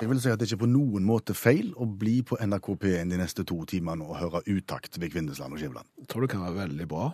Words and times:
Jeg 0.00 0.08
vil 0.08 0.20
si 0.22 0.30
at 0.32 0.40
det 0.40 0.46
ikke 0.48 0.56
er 0.56 0.62
på 0.62 0.70
noen 0.72 1.04
måte 1.04 1.34
feil 1.36 1.74
å 1.76 1.84
bli 1.84 2.22
på 2.24 2.38
NRK 2.40 2.68
P1 2.80 3.10
de 3.12 3.18
neste 3.20 3.44
to 3.44 3.58
timene 3.68 4.06
og 4.06 4.16
høre 4.16 4.40
Utakt 4.48 4.96
ved 4.96 5.12
Kvindesland 5.12 5.52
og 5.52 5.60
Skjæveland. 5.60 5.90
Jeg 6.00 6.08
tror 6.08 6.24
det 6.24 6.30
kan 6.32 6.46
være 6.46 6.56
veldig 6.62 6.86
bra. 6.88 7.10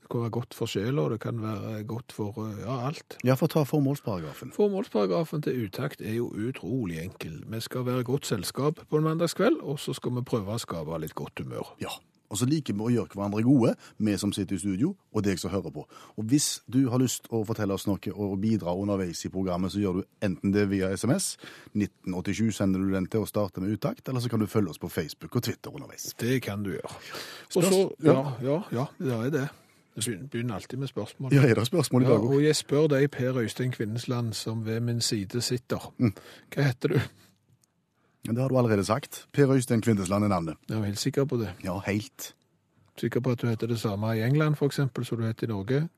Det 0.00 0.08
kan 0.08 0.24
være 0.24 0.34
godt 0.38 0.56
for 0.56 0.72
sjela, 0.72 1.04
og 1.04 1.12
det 1.12 1.18
kan 1.20 1.42
være 1.42 1.82
godt 1.88 2.14
for 2.16 2.40
eh, 2.46 2.62
ja, 2.64 2.78
alt. 2.88 3.18
Ja, 3.28 3.36
for 3.36 3.52
ta 3.52 3.66
formålsparagrafen. 3.68 4.54
Formålsparagrafen 4.56 5.44
til 5.44 5.66
utakt 5.66 6.00
er 6.00 6.16
jo 6.16 6.30
utrolig 6.32 7.02
enkel. 7.04 7.42
Vi 7.52 7.60
skal 7.64 7.84
være 7.88 8.08
godt 8.08 8.30
selskap 8.32 8.80
på 8.80 9.00
en 9.00 9.06
mandagskveld, 9.10 9.60
og 9.60 9.76
så 9.80 9.92
skal 9.96 10.16
vi 10.16 10.24
prøve 10.32 10.56
å 10.56 10.64
skape 10.64 11.02
litt 11.04 11.16
godt 11.18 11.44
humør. 11.44 11.74
Ja. 11.84 11.92
Og 12.32 12.40
så 12.40 12.48
liker 12.48 12.72
vi 12.78 12.86
å 12.86 12.90
gjøre 12.94 13.12
hverandre 13.12 13.44
gode, 13.44 13.74
vi 14.00 14.14
som 14.20 14.32
sitter 14.32 14.56
i 14.56 14.62
studio, 14.62 14.94
og 15.12 15.24
deg 15.26 15.40
som 15.40 15.52
hører 15.52 15.74
på. 15.74 15.84
Og 16.16 16.24
hvis 16.32 16.62
du 16.72 16.86
har 16.88 17.02
lyst 17.02 17.28
å 17.28 17.42
fortelle 17.44 17.76
oss 17.76 17.84
noe 17.86 18.14
og 18.16 18.38
bidra 18.40 18.72
underveis 18.72 19.20
i 19.28 19.30
programmet, 19.32 19.74
så 19.74 19.82
gjør 19.82 20.00
du 20.00 20.02
enten 20.24 20.54
det 20.54 20.64
via 20.72 20.88
SMS, 20.96 21.34
1987 21.76 22.52
sender 22.56 22.80
du 22.80 22.92
den 22.94 23.06
til 23.12 23.22
å 23.26 23.28
starte 23.28 23.60
med 23.60 23.74
utakt, 23.76 24.08
eller 24.08 24.24
så 24.24 24.32
kan 24.32 24.40
du 24.40 24.48
følge 24.48 24.72
oss 24.72 24.80
på 24.80 24.88
Facebook 24.92 25.36
og 25.36 25.44
Twitter 25.44 25.74
underveis. 25.74 26.14
Det 26.20 26.40
kan 26.42 26.64
du 26.64 26.72
gjøre. 26.72 26.94
Og 27.56 27.66
så, 27.68 27.82
ja, 28.02 28.16
ja. 28.42 28.60
ja, 28.72 28.86
ja, 28.86 28.86
det 28.98 29.18
er 29.18 29.34
det. 29.36 29.48
Jeg 29.92 30.22
begynner- 30.30 30.54
alltid 30.54 30.78
med 30.78 30.88
spørsmål. 30.88 31.34
Ja, 31.36 31.42
er 31.44 31.54
det 31.54 31.66
spørsmål 31.66 32.02
i 32.02 32.06
dag 32.06 32.20
òg? 32.20 32.30
og 32.34 32.42
jeg 32.42 32.56
spør 32.56 32.86
deg, 32.88 33.10
Per 33.10 33.36
Øystein 33.42 33.72
Kvinnesland, 33.72 34.32
som 34.32 34.64
ved 34.66 34.80
min 34.80 35.00
side 35.00 35.42
sitter. 35.42 35.92
Mm. 35.98 36.14
Hva 36.54 36.62
heter 36.62 36.88
du? 36.88 37.00
Det 38.26 38.38
har 38.38 38.48
du 38.48 38.56
allerede 38.58 38.84
sagt. 38.84 39.26
Per 39.32 39.50
Øystein 39.50 39.80
Kvindesland 39.82 40.24
er 40.24 40.28
navnet. 40.28 40.54
Jeg 40.68 40.78
er 40.78 40.84
helt 40.84 40.98
sikker 40.98 41.24
på 41.24 41.36
det. 41.36 41.54
Ja, 41.64 41.78
helt. 41.86 42.34
Sikker 42.98 43.20
på 43.20 43.30
at 43.30 43.42
du 43.42 43.46
heter 43.48 43.66
det 43.66 43.80
samme 43.80 44.12
i 44.18 44.22
England, 44.22 44.54
for 44.56 44.66
eksempel, 44.66 45.04
som 45.04 45.18
du 45.18 45.26
heter 45.26 45.46
i 45.46 45.50
Norge. 45.50 45.88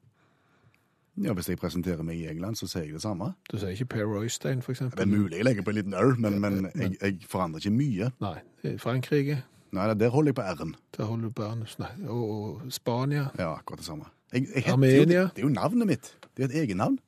Ja, 1.23 1.33
Hvis 1.33 1.49
jeg 1.49 1.59
presenterer 1.59 2.03
meg 2.03 2.17
i 2.19 2.27
England, 2.27 2.57
så 2.57 2.67
sier 2.67 2.83
jeg 2.89 2.93
det 2.97 3.03
samme. 3.03 3.33
Du 3.53 3.59
sier 3.59 3.69
ikke 3.71 3.85
Per 3.85 4.15
Øystein, 4.23 4.63
for 4.63 4.73
Det 4.73 4.99
er 4.99 5.07
mulig 5.07 5.37
jeg 5.37 5.45
legger 5.45 5.63
på 5.63 5.71
en 5.71 5.77
liten 5.77 5.95
r, 5.95 6.15
men, 6.19 6.41
men 6.41 6.71
jeg, 6.75 6.97
jeg 7.03 7.19
forandrer 7.29 7.59
ikke 7.61 7.71
mye. 7.71 8.11
Nei. 8.21 8.39
Frankrike, 8.79 9.43
Nei, 9.75 9.95
der 9.95 10.09
holder 10.09 10.29
jeg 10.29 10.35
på 10.35 10.43
r-en. 10.43 10.75
der 10.97 11.05
holder 11.05 11.29
du 11.29 11.31
Bernus. 11.31 11.79
Nei. 11.79 11.89
Og, 12.09 12.31
og 12.31 12.63
Spania. 12.73 13.27
Ja, 13.39 13.53
akkurat 13.55 13.79
det 13.79 13.87
samme. 13.87 14.05
Jeg, 14.33 14.47
jeg 14.55 14.63
heter 14.63 14.73
Armenia. 14.73 14.99
Det, 14.99 15.31
det 15.37 15.43
er 15.43 15.43
jo 15.43 15.49
navnet 15.49 15.87
mitt. 15.87 16.15
Det 16.37 16.45
er 16.45 16.49
et 16.49 16.63
egennavn. 16.63 16.99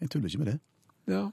Jeg 0.00 0.10
tuller 0.10 0.26
ikke 0.28 0.38
med 0.38 0.46
det. 0.52 0.58
Ja. 1.08 1.24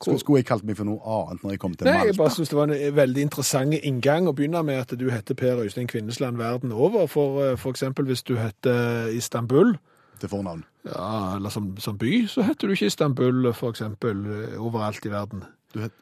Skulle, 0.00 0.18
skulle 0.22 0.40
jeg 0.40 0.46
kalt 0.48 0.64
meg 0.64 0.78
for 0.78 0.88
noe 0.88 1.00
annet 1.04 1.42
når 1.44 1.50
jeg 1.52 1.60
kom 1.60 1.74
til 1.76 1.84
Nei, 1.90 2.06
jeg 2.08 2.16
bare 2.16 2.32
synes 2.32 2.48
det 2.48 2.56
var 2.56 2.70
en 2.70 2.76
eh, 2.78 2.92
veldig 2.96 3.24
interessant 3.26 3.74
inngang 3.76 4.30
å 4.30 4.32
begynne 4.32 4.62
med 4.64 4.80
at 4.80 4.94
du 4.96 5.10
heter 5.12 5.36
Per 5.36 5.60
Øystein 5.60 5.90
Kvinnesland 5.90 6.40
verden 6.40 6.72
over. 6.72 7.04
For, 7.10 7.52
f.eks. 7.52 7.66
eksempel 7.74 8.08
hvis 8.08 8.22
du 8.24 8.38
heter 8.40 9.10
Istanbul, 9.12 9.74
Til 10.20 10.28
fornavn. 10.32 10.64
ja, 10.88 11.36
eller 11.36 11.52
som, 11.52 11.74
som 11.80 11.98
by, 12.00 12.24
så 12.32 12.42
heter 12.48 12.68
du 12.68 12.72
ikke 12.72 12.88
Istanbul 12.88 13.46
eh, 13.52 14.56
overalt 14.56 15.04
i 15.04 15.12
verden. 15.12 15.44
Du, 15.74 15.80
het, 15.84 15.92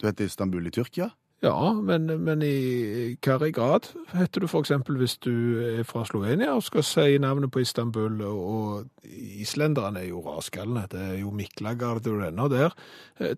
du 0.00 0.06
heter 0.06 0.30
Istanbul 0.30 0.66
i 0.66 0.70
Tyrkia? 0.70 1.10
Ja, 1.40 1.72
men, 1.72 2.04
men 2.20 2.42
i 2.44 3.16
hvilken 3.16 3.52
grad 3.56 3.86
heter 4.12 4.42
du 4.44 4.46
eksempel 4.58 4.98
hvis 5.00 5.14
du 5.24 5.32
er 5.64 5.86
fra 5.88 6.02
Slovenia 6.04 6.52
og 6.52 6.66
skal 6.66 6.84
si 6.84 7.16
navnet 7.16 7.48
på 7.50 7.62
Istanbul, 7.64 8.18
og, 8.28 8.90
islenderne 9.40 10.02
er 10.02 10.10
jo 10.10 10.20
raskallende, 10.20 10.84
det 10.92 11.00
er 11.00 11.14
jo 11.22 11.32
Miklagard 11.32 12.04
og 12.06 12.20
Renner 12.20 12.52
der. 12.52 12.76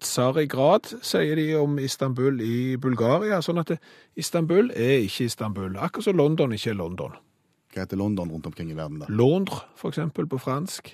Tsarigrad 0.03 0.97
sier 0.99 1.39
de 1.39 1.47
om 1.61 1.79
Istanbul 1.79 2.43
i 2.43 2.77
Bulgaria, 2.77 3.39
sånn 3.39 3.63
at 3.63 3.77
Istanbul 4.19 4.73
er 4.75 5.05
ikke 5.07 5.29
Istanbul, 5.31 5.79
akkurat 5.79 6.11
som 6.11 6.19
London 6.19 6.59
ikke 6.59 6.75
er 6.75 6.81
London. 6.83 7.15
Hva 7.73 7.87
heter 7.87 8.03
London 8.03 8.35
rundt 8.35 8.51
omkring 8.51 8.75
i 8.75 8.77
verden, 8.77 8.99
da? 9.05 9.07
Londres, 9.15 9.63
eksempel, 9.89 10.27
på 10.27 10.43
fransk. 10.43 10.91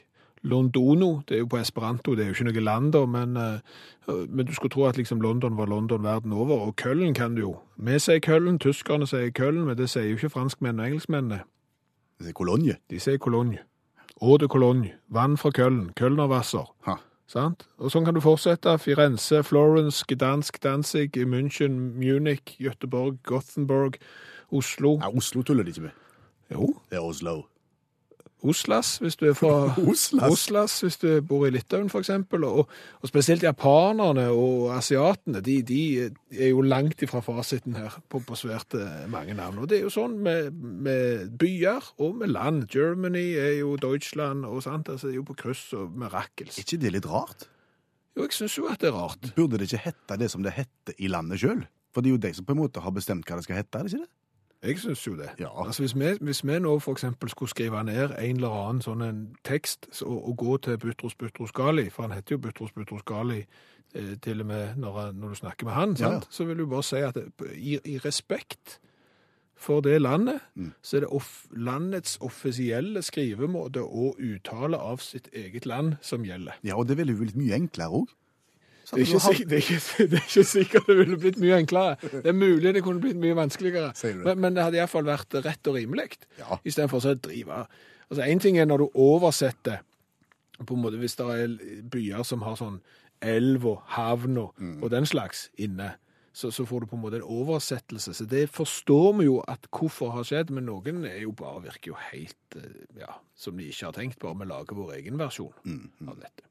Londono, 0.48 1.20
det 1.28 1.36
er 1.36 1.42
jo 1.42 1.50
på 1.52 1.60
esperanto, 1.60 2.14
det 2.16 2.24
er 2.24 2.30
jo 2.30 2.36
ikke 2.36 2.48
noe 2.48 2.64
land 2.64 2.92
da, 2.96 3.04
men, 3.06 3.36
eh, 3.36 4.24
men 4.28 4.46
du 4.46 4.54
skulle 4.56 4.72
tro 4.72 4.86
at 4.88 4.96
liksom 4.96 5.20
London 5.20 5.56
var 5.58 5.66
London 5.68 6.02
verden 6.02 6.32
over, 6.32 6.66
og 6.66 6.76
Køllen 6.76 7.14
kan 7.14 7.34
du 7.36 7.40
jo. 7.40 7.56
Vi 7.76 7.98
sier 7.98 8.22
Køllen, 8.24 8.58
tyskerne 8.58 9.06
sier 9.06 9.30
Køllen, 9.30 9.66
men 9.68 9.76
det 9.76 9.90
sier 9.92 10.08
jo 10.08 10.16
ikke 10.16 10.32
franskmenn 10.32 10.80
og 10.80 10.86
engelskmennene. 10.86 11.42
De 12.18 12.24
sier 12.24 12.34
Cologne. 12.34 12.78
De 12.90 13.00
sier 13.00 13.18
Cologne. 13.18 13.58
Eau 14.22 14.36
de 14.36 14.48
Cologne, 14.48 14.94
vann 15.08 15.36
fra 15.36 15.50
Køllen, 15.54 15.92
Kølnervasser. 15.94 16.66
Sant? 17.28 17.66
Og 17.76 17.92
sånn 17.92 18.06
kan 18.08 18.16
du 18.16 18.22
fortsette. 18.24 18.72
Firenze, 18.80 19.42
Florence, 19.44 20.00
Gdansk, 20.08 20.62
Danzig, 20.64 21.18
München, 21.28 21.76
Munich, 22.00 22.56
Göteborg, 22.56 23.18
Gothenburg, 23.28 23.98
Oslo. 24.50 24.96
Ja, 25.02 25.10
Oslo 25.12 25.44
tuller 25.44 25.62
de 25.62 25.74
ikke 25.74 25.90
med. 25.90 25.90
Jo, 26.50 26.72
Det 26.88 26.96
er 26.96 27.04
Oslo. 27.04 27.42
Oslas, 28.46 28.96
hvis 29.02 29.16
du 29.18 29.24
er 29.26 29.34
fra 29.34 29.72
Oslas? 29.90 30.30
Oslas, 30.30 30.76
hvis 30.84 30.98
du 31.02 31.08
bor 31.26 31.46
i 31.46 31.50
Litauen 31.50 31.90
eksempel, 31.90 32.44
og, 32.46 32.70
og 33.02 33.10
spesielt 33.10 33.42
japanerne 33.42 34.28
og 34.30 34.70
asiatene, 34.76 35.40
de, 35.44 35.56
de 35.66 35.80
er 36.06 36.52
jo 36.52 36.62
langt 36.62 37.02
ifra 37.02 37.20
fasiten 37.24 37.74
her 37.78 37.98
på, 38.08 38.20
på 38.22 38.38
svært 38.38 38.76
eh, 38.78 39.06
mange 39.10 39.34
navn. 39.34 39.58
Og 39.58 39.70
det 39.70 39.80
er 39.80 39.88
jo 39.88 39.92
sånn 39.94 40.18
med, 40.22 40.52
med 40.54 41.32
byer 41.40 41.92
og 41.98 42.20
med 42.22 42.30
land. 42.34 42.68
Germany 42.70 43.32
er 43.40 43.56
jo 43.58 43.74
Deutschland 43.80 44.46
og 44.46 44.62
sånt. 44.66 44.88
altså 44.88 45.10
er 45.10 45.18
jo 45.18 45.26
på 45.26 45.38
kryss 45.38 45.72
og 45.78 45.96
mirakels. 45.98 46.58
Er 46.58 46.66
ikke 46.66 46.82
det 46.84 46.94
litt 46.94 47.10
rart? 47.10 47.48
Jo, 48.14 48.24
jeg 48.26 48.38
synes 48.38 48.54
jo 48.58 48.70
at 48.70 48.80
det 48.82 48.92
er 48.92 48.96
rart. 48.98 49.32
Burde 49.36 49.58
det 49.58 49.68
ikke 49.70 49.84
hette 49.90 50.18
det 50.18 50.30
som 50.30 50.46
det 50.46 50.54
heter 50.56 50.94
i 50.98 51.10
landet 51.10 51.42
sjøl? 51.42 51.66
For 51.94 52.04
det 52.04 52.10
er 52.10 52.16
jo 52.16 52.22
de 52.22 52.32
som 52.36 52.46
på 52.46 52.54
en 52.54 52.62
måte 52.62 52.82
har 52.82 52.94
bestemt 52.94 53.26
hva 53.26 53.38
det 53.38 53.46
skal 53.46 53.60
hete, 53.60 53.78
er 53.78 53.86
det 53.86 53.92
ikke 53.94 54.06
det? 54.06 54.17
Jeg 54.62 54.78
synes 54.78 55.06
jo 55.06 55.14
det. 55.16 55.28
Ja. 55.38 55.66
Altså 55.66 55.82
hvis 55.82 55.94
vi, 55.94 56.16
hvis 56.20 56.46
vi 56.46 56.58
nå 56.58 56.74
eksempel 56.90 57.30
skulle 57.30 57.50
skrive 57.50 57.84
ned 57.84 58.10
en 58.18 58.36
eller 58.36 58.50
annen 58.50 58.82
sånn 58.82 59.02
en 59.06 59.20
tekst 59.46 59.86
og, 60.02 60.28
og 60.28 60.36
gå 60.36 60.56
til 60.66 60.78
Butros 60.82 61.14
Butros 61.14 61.52
Gali, 61.54 61.88
for 61.90 62.08
han 62.08 62.16
heter 62.16 62.34
jo 62.34 62.38
Butros 62.42 62.72
Butros 62.74 63.02
Gali 63.06 63.44
eh, 63.94 64.16
til 64.22 64.40
og 64.40 64.46
med 64.50 64.76
når, 64.76 65.12
når 65.12 65.28
du 65.28 65.34
snakker 65.34 65.68
med 65.68 65.72
han, 65.78 65.96
ja. 66.00 66.20
så 66.30 66.44
vil 66.44 66.58
du 66.58 66.66
bare 66.66 66.82
si 66.82 66.96
at 67.06 67.14
det, 67.14 67.28
i, 67.54 67.78
i 67.84 67.98
respekt 68.02 68.80
for 69.58 69.80
det 69.82 70.00
landet, 70.02 70.40
Mm. 70.54 70.72
så 70.82 70.96
er 70.96 71.00
det 71.00 71.08
off, 71.08 71.46
landets 71.50 72.18
offisielle 72.20 73.02
skrivemåte 73.02 73.82
og 73.82 74.18
uttale 74.18 74.78
av 74.78 74.98
sitt 75.02 75.28
eget 75.32 75.66
land 75.66 75.96
som 76.02 76.22
gjelder. 76.26 76.58
Ja, 76.62 76.74
og 76.78 76.88
det 76.88 76.96
ville 76.98 77.12
jo 77.12 77.18
blitt 77.18 77.36
mye 77.38 77.54
enklere 77.54 77.90
òg. 77.90 78.14
Det 78.94 79.02
er, 79.02 79.06
ikke, 79.06 79.20
sik- 79.20 79.48
det, 79.48 79.58
er 79.58 79.64
ikke, 79.66 80.06
det 80.10 80.18
er 80.18 80.24
ikke 80.28 80.44
sikkert 80.48 80.86
det 80.88 80.96
ville 80.98 81.18
blitt 81.20 81.38
mye 81.42 81.58
enklere. 81.60 81.96
Det 82.24 82.26
er 82.32 82.36
mulig 82.36 82.72
det 82.74 82.82
kunne 82.86 83.00
blitt 83.02 83.18
mye 83.20 83.36
vanskeligere. 83.36 83.92
Men, 84.24 84.40
men 84.40 84.54
det 84.56 84.64
hadde 84.64 84.78
iallfall 84.80 85.04
vært 85.08 85.34
rett 85.44 85.68
og 85.68 85.76
rimelig. 85.76 86.16
Ja. 86.38 86.56
Istedenfor 86.64 87.04
å 87.04 87.14
drive 87.20 87.66
Altså, 88.08 88.22
Én 88.24 88.40
ting 88.40 88.56
er 88.56 88.64
når 88.70 88.78
du 88.86 88.88
oversetter 88.96 89.82
på 90.64 90.74
en 90.74 90.80
måte 90.82 90.96
Hvis 90.98 91.14
det 91.18 91.26
er 91.28 91.52
byer 91.92 92.24
som 92.24 92.40
har 92.46 92.56
sånn 92.56 92.80
elv 93.20 93.66
og 93.66 93.80
havn 93.98 94.38
og, 94.38 94.54
Mm. 94.58 94.76
og 94.82 94.90
den 94.90 95.04
slags 95.06 95.48
inne, 95.58 95.92
så, 96.32 96.52
så 96.54 96.62
får 96.64 96.80
du 96.80 96.86
på 96.86 96.96
en 96.96 97.02
måte 97.02 97.18
en 97.18 97.24
oversettelse. 97.26 98.12
Så 98.14 98.24
det 98.30 98.44
forstår 98.54 99.16
vi 99.18 99.24
jo 99.26 99.40
at 99.50 99.66
hvorfor 99.74 100.12
har 100.14 100.22
skjedd, 100.24 100.50
men 100.54 100.64
noen 100.70 101.04
er 101.04 101.20
jo 101.24 101.32
bare 101.34 101.64
virker 101.64 101.90
jo 101.92 101.96
helt 102.12 102.56
eh, 102.56 102.76
ja, 103.00 103.16
som 103.34 103.56
de 103.58 103.66
ikke 103.68 103.88
har 103.90 103.96
tenkt, 103.96 104.20
bare 104.22 104.38
vi 104.38 104.46
lager 104.46 104.78
vår 104.78 104.92
egen 105.00 105.18
versjon 105.18 105.50
Mm. 105.66 105.90
av 106.08 106.20
dette. 106.22 106.46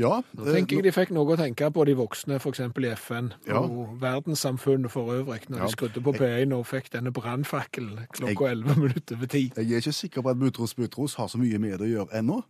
Ja, 0.00 0.22
Nå 0.32 0.44
tenker 0.48 0.78
jeg 0.78 0.84
de 0.86 0.92
fikk 0.96 1.10
noe 1.12 1.34
å 1.34 1.36
tenke 1.36 1.66
på, 1.76 1.84
de 1.84 1.92
voksne, 1.98 2.38
f.eks. 2.40 2.60
i 2.60 2.92
FN, 2.96 3.32
Ja. 3.46 3.58
og 3.60 3.98
verdenssamfunnet 4.00 4.90
for 4.90 5.12
øvrig, 5.12 5.42
når 5.50 5.58
Ja. 5.58 5.66
de 5.66 5.72
skrudde 5.74 6.00
på 6.06 6.14
P1 6.16 6.54
og 6.56 6.64
fikk 6.66 6.88
denne 6.94 7.12
brannfakkelen 7.12 8.06
klokka 8.16 8.48
11 8.54 8.76
minutter 8.80 9.16
over 9.16 9.26
ti. 9.26 9.52
jeg 9.56 9.66
er 9.72 9.76
ikke 9.82 9.92
sikker 9.92 10.22
på 10.22 10.30
at 10.30 10.38
Butros 10.40 10.74
Butros 10.74 11.14
har 11.20 11.26
så 11.28 11.36
mye 11.38 11.58
med 11.60 11.78
det 11.78 11.86
å 11.90 11.92
gjøre 12.06 12.14
ennå, 12.22 12.42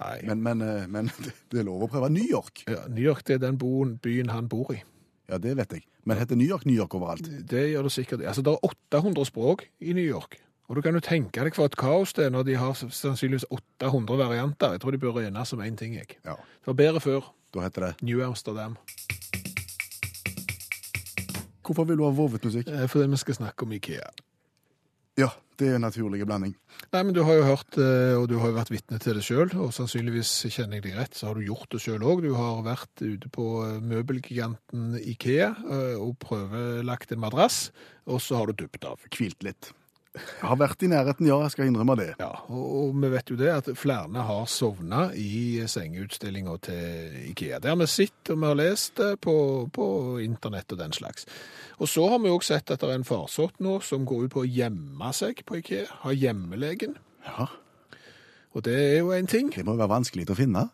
Nei. 0.00 0.20
men, 0.26 0.42
men, 0.42 0.60
eh, 0.62 0.86
men 0.86 1.06
det 1.50 1.60
er 1.60 1.64
lov 1.64 1.86
å 1.86 1.88
prøve. 1.90 2.10
New 2.12 2.26
York, 2.28 2.64
Ja, 2.68 2.86
New 2.88 3.02
York 3.04 3.24
det 3.24 3.34
er 3.38 3.46
den 3.46 3.56
boen, 3.58 3.96
byen 4.02 4.28
han 4.34 4.48
bor 4.48 4.72
i. 4.74 4.82
ja 5.30 5.38
det 5.38 5.56
vet 5.56 5.72
jeg. 5.72 5.84
Men 6.04 6.18
heter 6.18 6.36
New 6.36 6.46
York 6.46 6.66
New 6.66 6.76
York 6.76 6.94
overalt? 6.94 7.24
Det 7.48 7.64
gjør 7.72 7.82
det 7.88 7.92
sikkert. 7.92 8.20
Altså, 8.26 8.42
Det 8.42 8.52
er 8.52 8.68
800 9.02 9.24
språk 9.26 9.64
i 9.80 9.92
New 9.92 10.04
York. 10.06 10.36
Og 10.68 10.74
du 10.76 10.82
kan 10.82 10.94
jo 10.98 11.00
tenke 11.00 11.44
deg 11.46 11.54
for 11.54 11.68
et 11.70 11.76
kaos 11.78 12.12
det 12.16 12.24
er 12.26 12.30
når 12.34 12.44
de 12.48 12.56
har 12.58 12.72
sannsynligvis 12.74 13.46
800 13.54 14.18
varianter. 14.18 14.72
Jeg 14.74 14.80
tror 14.82 14.90
de 14.96 14.98
bør 14.98 15.18
rene 15.20 15.44
som 15.46 15.60
én 15.62 15.76
ting. 15.78 15.94
jeg. 15.94 16.18
Ja, 16.24 16.34
Det 16.34 16.66
var 16.66 16.74
bedre 16.74 17.00
før. 17.00 17.32
da 17.54 17.60
heter 17.60 17.80
det 17.86 18.02
New 18.02 18.20
Amsterdam. 18.26 18.76
Hvorfor 21.66 21.84
vil 21.88 21.98
du 21.98 22.04
ha 22.06 22.12
vovet 22.14 22.44
musikk? 22.46 22.68
Eh, 22.68 22.86
Fordi 22.88 23.08
vi 23.10 23.16
skal 23.16 23.34
snakke 23.34 23.62
om 23.66 23.72
Ikea. 23.72 24.10
Ja, 25.18 25.28
Det 25.58 25.68
er 25.70 25.74
en 25.76 25.80
naturlig 25.86 26.26
blanding. 26.26 26.52
Nei, 26.92 27.02
men 27.02 27.14
du 27.14 27.22
har 27.24 27.32
jo 27.38 27.42
hørt, 27.44 27.78
eh, 27.80 28.12
og 28.20 28.28
du 28.28 28.34
har 28.38 28.50
jo 28.50 28.56
vært 28.58 28.68
vitne 28.70 28.98
til 29.00 29.14
det 29.16 29.22
sjøl, 29.24 29.48
og 29.56 29.72
sannsynligvis 29.72 30.28
kjenner 30.52 30.76
jeg 30.76 30.82
deg 30.84 30.96
rett, 30.98 31.14
så 31.16 31.28
har 31.30 31.34
du 31.34 31.46
gjort 31.46 31.70
det 31.72 31.80
sjøl 31.80 32.04
òg. 32.04 32.20
Du 32.26 32.34
har 32.34 32.60
vært 32.62 33.00
ute 33.00 33.30
på 33.32 33.46
eh, 33.64 33.80
møbelgiganten 33.80 34.98
Ikea 35.00 35.54
og 35.96 36.18
prøvelagt 36.20 37.12
en 37.12 37.20
madrass, 37.24 37.70
og 38.06 38.20
så 38.20 38.36
har 38.36 38.46
du 38.46 38.52
duppet 38.52 38.84
av. 38.84 39.00
Hvilt 39.16 39.42
litt. 39.42 39.72
Jeg 40.16 40.48
har 40.48 40.58
vært 40.60 40.82
i 40.82 40.88
nærheten, 40.90 41.28
ja, 41.28 41.36
jeg 41.44 41.52
skal 41.52 41.68
innrømme 41.70 41.96
det. 42.00 42.08
Ja, 42.20 42.30
og, 42.48 42.94
vi 43.02 43.10
vet 43.12 43.30
jo 43.32 43.36
det 43.40 43.50
at 43.52 43.68
flere 43.78 44.24
har 44.28 44.46
sovna 44.50 45.10
i 45.16 45.62
sengeutstillinga 45.68 46.56
til 46.66 47.18
Ikea. 47.32 47.60
Det 47.62 47.72
har 47.72 47.78
vi 47.80 47.88
sett 47.90 48.32
og 48.32 48.40
vi 48.40 48.48
har 48.48 48.58
lest 48.58 48.96
det 49.00 49.10
på, 49.24 49.36
på 49.72 49.86
internett 50.24 50.72
og 50.72 50.80
den 50.80 50.96
slags. 50.96 51.28
Og 51.78 51.90
så 51.92 52.06
har 52.08 52.22
vi 52.22 52.32
òg 52.32 52.46
sett 52.46 52.72
at 52.72 52.80
det 52.80 52.88
er 52.88 53.00
en 53.00 53.06
farsott 53.08 53.60
nå 53.64 53.78
som 53.84 54.06
går 54.08 54.26
ut 54.26 54.34
på 54.36 54.44
å 54.44 54.48
gjemme 54.48 55.12
seg 55.16 55.44
på 55.48 55.60
Ikea. 55.60 56.00
Ha 56.06 56.14
hjemmelegen. 56.16 56.96
Ja, 57.26 57.50
Og 58.56 58.64
det 58.64 58.76
er 58.80 58.98
jo 59.02 59.12
en 59.12 59.26
ting. 59.28 59.50
det 59.52 59.66
må 59.66 59.76
være 59.76 59.92
vanskelig 59.92 60.30
å 60.32 60.38
finne. 60.38 60.68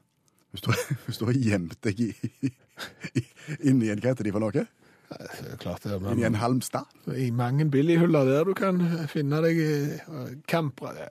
Hvis 0.53 1.19
du 1.19 1.25
har 1.27 1.35
gjemt 1.35 1.79
deg 1.83 2.01
i, 2.05 2.13
i, 2.47 3.25
inni 3.65 3.91
en, 3.91 3.99
hva 3.99 4.13
heter 4.13 4.29
de 4.29 4.35
for 4.35 4.45
noe? 4.45 4.67
Er 5.13 5.57
Klart 5.61 5.85
det, 5.85 5.99
Inni 6.13 6.25
en 6.27 6.39
halmstad? 6.41 6.89
I 7.13 7.31
mange 7.35 7.67
billighuller 7.71 8.29
der 8.29 8.49
du 8.49 8.53
kan 8.59 8.81
finne 9.11 9.41
deg 9.45 9.61
eh, 9.63 10.33
campere. 10.49 11.09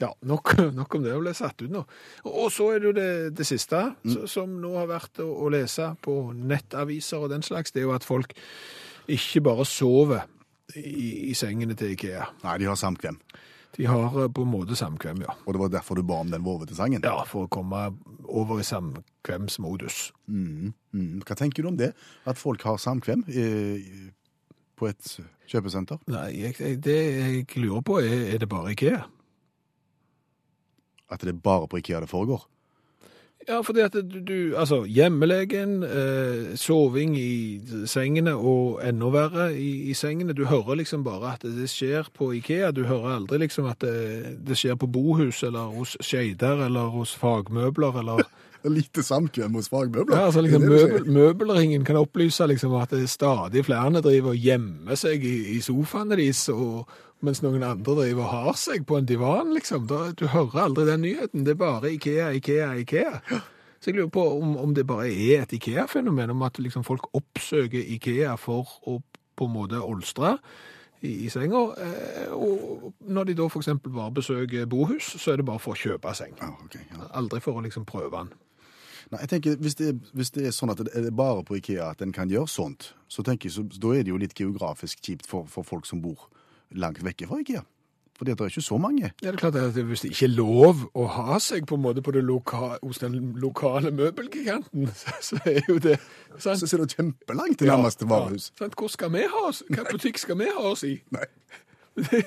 Ja, 0.00 0.12
nok, 0.28 0.54
nok 0.78 0.98
om 0.98 1.06
det 1.06 1.14
å 1.16 1.22
bli 1.22 1.34
satt 1.36 1.62
ut 1.64 1.72
nå. 1.72 1.84
Og 2.30 2.50
så 2.54 2.72
er 2.74 2.82
det 2.82 2.90
jo 2.90 2.94
det, 2.96 3.10
det 3.38 3.48
siste, 3.48 3.84
mm. 4.02 4.26
som 4.30 4.58
nå 4.62 4.74
har 4.78 4.90
vært 4.90 5.22
å, 5.24 5.28
å 5.44 5.50
lese 5.52 5.92
på 6.04 6.16
nettaviser 6.36 7.24
og 7.24 7.32
den 7.34 7.46
slags, 7.46 7.74
det 7.74 7.82
er 7.82 7.88
jo 7.90 7.96
at 7.96 8.06
folk 8.06 8.36
ikke 9.10 9.42
bare 9.44 9.66
sover 9.68 10.28
i, 10.78 11.30
i 11.32 11.34
sengene 11.36 11.76
til 11.78 11.96
Ikea. 11.96 12.28
Nei, 12.44 12.60
de 12.62 12.70
har 12.70 12.78
samkvem. 12.78 13.18
De 13.76 13.86
har 13.88 14.22
eh, 14.22 14.28
på 14.28 14.44
en 14.44 14.52
måte 14.52 14.76
samkvem, 14.76 15.22
ja. 15.24 15.36
Og 15.46 15.54
det 15.54 15.62
var 15.62 15.72
derfor 15.72 15.96
du 15.98 16.04
ba 16.06 16.20
om 16.20 16.32
den 16.32 16.44
vovete 16.44 16.76
sangen? 16.76 17.04
Ja, 17.04 17.22
for 17.28 17.46
å 17.46 17.52
komme 17.52 17.86
over 18.28 18.60
i 18.60 18.66
samkvemsmodus. 18.66 20.10
Mm, 20.28 20.72
mm. 20.92 21.22
Hva 21.24 21.36
tenker 21.38 21.64
du 21.64 21.72
om 21.72 21.78
det? 21.80 21.92
At 22.28 22.40
folk 22.40 22.64
har 22.68 22.80
samkvem 22.82 23.24
eh, 23.32 24.12
på 24.76 24.90
et 24.90 25.16
kjøpesenter? 25.50 26.00
Nei, 26.12 26.28
jeg, 26.42 26.58
jeg, 26.60 26.80
det 26.84 27.00
jeg 27.00 27.64
lurer 27.64 27.84
på 27.86 28.00
er, 28.02 28.28
er 28.34 28.42
det 28.42 28.50
bare 28.52 28.76
Ikea? 28.76 29.02
At 31.12 31.24
det 31.24 31.34
er 31.34 31.44
bare 31.44 31.68
på 31.68 31.80
Ikea 31.80 32.00
det 32.04 32.12
foregår? 32.12 32.44
Ja, 33.48 33.60
fordi 33.66 33.80
at 33.82 33.92
du, 33.92 34.18
du 34.22 34.54
altså 34.56 34.84
hjemmelegen, 34.86 35.82
eh, 35.82 36.52
soving 36.58 37.16
i 37.18 37.60
sengene 37.90 38.34
og 38.38 38.78
enda 38.86 39.10
verre 39.10 39.48
i, 39.58 39.90
i 39.90 39.96
sengene. 39.98 40.36
Du 40.36 40.44
hører 40.46 40.78
liksom 40.78 41.02
bare 41.04 41.34
at 41.34 41.46
det 41.46 41.70
skjer 41.70 42.06
på 42.14 42.32
Ikea. 42.38 42.70
Du 42.70 42.84
hører 42.86 43.16
aldri 43.16 43.42
liksom 43.42 43.66
at 43.70 43.82
det, 43.82 44.38
det 44.46 44.58
skjer 44.58 44.78
på 44.78 44.86
bohus 44.86 45.42
eller 45.42 45.74
hos 45.74 45.96
Skeidar 46.00 46.66
eller 46.68 46.94
hos 46.94 47.16
fagmøbler 47.18 47.98
eller 48.02 48.22
er 48.64 48.70
Lite 48.70 49.02
samkvem 49.02 49.58
hos 49.58 49.68
fagmøbler? 49.72 50.16
Ja, 50.16 50.26
altså 50.30 50.40
liksom 50.40 50.62
møbel, 50.62 51.10
Møbelringen 51.10 51.84
kan 51.84 51.98
opplyse 51.98 52.46
liksom 52.46 52.76
at 52.78 52.94
det 52.94 53.02
er 53.02 53.10
stadig 53.10 53.64
flere 53.66 54.02
driver 54.02 54.36
og 54.36 54.38
gjemmer 54.38 54.98
seg 54.98 55.24
i, 55.26 55.56
i 55.56 55.60
sofaene 55.60 56.14
deres, 56.16 56.46
og, 56.48 56.86
mens 57.22 57.42
noen 57.42 57.62
andre 57.62 57.94
driver 57.96 58.24
og 58.24 58.30
har 58.32 58.58
seg 58.58 58.84
på 58.86 58.98
en 58.98 59.08
divan, 59.08 59.54
liksom. 59.54 59.86
Da, 59.90 60.10
du 60.18 60.26
hører 60.32 60.66
aldri 60.66 60.86
den 60.88 61.04
nyheten. 61.06 61.46
Det 61.46 61.54
er 61.54 61.60
bare 61.60 61.92
Ikea, 61.94 62.32
Ikea, 62.38 62.72
Ikea. 62.82 63.40
Så 63.82 63.90
jeg 63.90 63.98
lurer 63.98 64.12
på 64.14 64.26
om, 64.38 64.56
om 64.62 64.74
det 64.74 64.86
bare 64.86 65.08
er 65.10 65.42
et 65.42 65.54
Ikea-fenomen, 65.56 66.30
om 66.30 66.42
at 66.46 66.58
liksom 66.62 66.84
folk 66.86 67.08
oppsøker 67.18 67.82
Ikea 67.96 68.36
for 68.38 68.78
å 68.86 69.00
på 69.38 69.48
en 69.48 69.54
måte 69.54 69.80
olstre 69.80 70.36
i, 71.00 71.24
i 71.24 71.30
senga. 71.32 71.62
Eh, 71.82 72.32
og 72.34 72.92
når 73.00 73.30
de 73.30 73.36
da 73.40 73.48
eksempel 73.48 73.94
bare 73.94 74.14
besøker 74.14 74.68
bohus, 74.70 75.14
så 75.18 75.32
er 75.32 75.40
det 75.40 75.48
bare 75.48 75.62
for 75.62 75.74
å 75.74 75.78
kjøpe 75.78 76.14
seng. 76.14 76.36
Ah, 76.44 76.54
okay, 76.64 76.84
ja. 76.90 77.08
Aldri 77.18 77.40
for 77.42 77.58
å 77.58 77.64
liksom 77.64 77.86
prøve 77.88 78.12
den. 78.18 78.34
Nei, 79.12 79.24
jeg 79.24 79.32
tenker, 79.34 79.56
hvis 79.60 79.74
det, 79.80 79.94
hvis 80.16 80.30
det 80.34 80.46
er 80.48 80.54
sånn 80.56 80.72
at 80.72 80.80
det 80.86 80.92
er 80.96 81.10
bare 81.14 81.42
på 81.44 81.58
Ikea 81.58 81.90
at 81.92 82.04
en 82.04 82.14
kan 82.14 82.30
gjøre 82.30 82.48
sånt, 82.48 82.92
så 83.10 83.24
tenker 83.26 83.50
jeg, 83.50 83.56
så, 83.58 83.66
da 83.82 83.96
er 83.96 84.06
det 84.06 84.14
jo 84.14 84.20
litt 84.20 84.38
geografisk 84.38 85.02
kjipt 85.04 85.26
for, 85.28 85.48
for 85.50 85.66
folk 85.66 85.88
som 85.88 86.00
bor 86.04 86.28
langt 86.74 87.04
vekke 87.04 87.28
fra 87.28 87.40
Ikea. 87.42 87.62
Fordi 88.16 88.30
det 88.30 88.40
er 88.40 88.44
ikke 88.44 88.60
så 88.62 88.76
mange. 88.78 89.02
Ja, 89.22 89.26
det 89.26 89.34
er 89.34 89.36
klart 89.36 89.56
at 89.56 89.72
Hvis 89.72 90.00
det 90.00 90.10
ikke 90.10 90.24
er 90.24 90.34
lov 90.36 90.82
å 90.94 91.06
ha 91.06 91.38
seg 91.42 91.66
på 91.66 91.74
en 91.74 91.82
måte 91.82 92.02
på 92.02 92.12
det 92.14 92.22
loka, 92.24 92.76
hos 92.82 92.98
den 93.02 93.32
lokale 93.40 93.90
møbelgiganten, 93.90 94.86
så, 95.00 95.16
så 95.20 95.40
er 95.44 95.62
jo 95.68 95.78
det 95.78 95.96
sant? 96.38 96.60
Så 96.60 96.66
ser 96.70 96.84
det 96.84 96.94
kjempelangt 96.94 97.58
til 97.58 97.72
nærmeste 97.72 98.08
varehus. 98.08 98.52
Ja? 98.60 98.68
Hvor 98.78 98.92
skal 98.92 99.12
vi 99.12 99.24
ha 99.26 99.46
oss? 99.48 99.64
Hvilken 99.66 99.90
butikk 99.90 100.22
skal 100.22 100.38
vi 100.38 100.50
ha 100.54 100.70
oss 100.70 100.84
i? 100.86 100.94
Nei. 101.10 101.26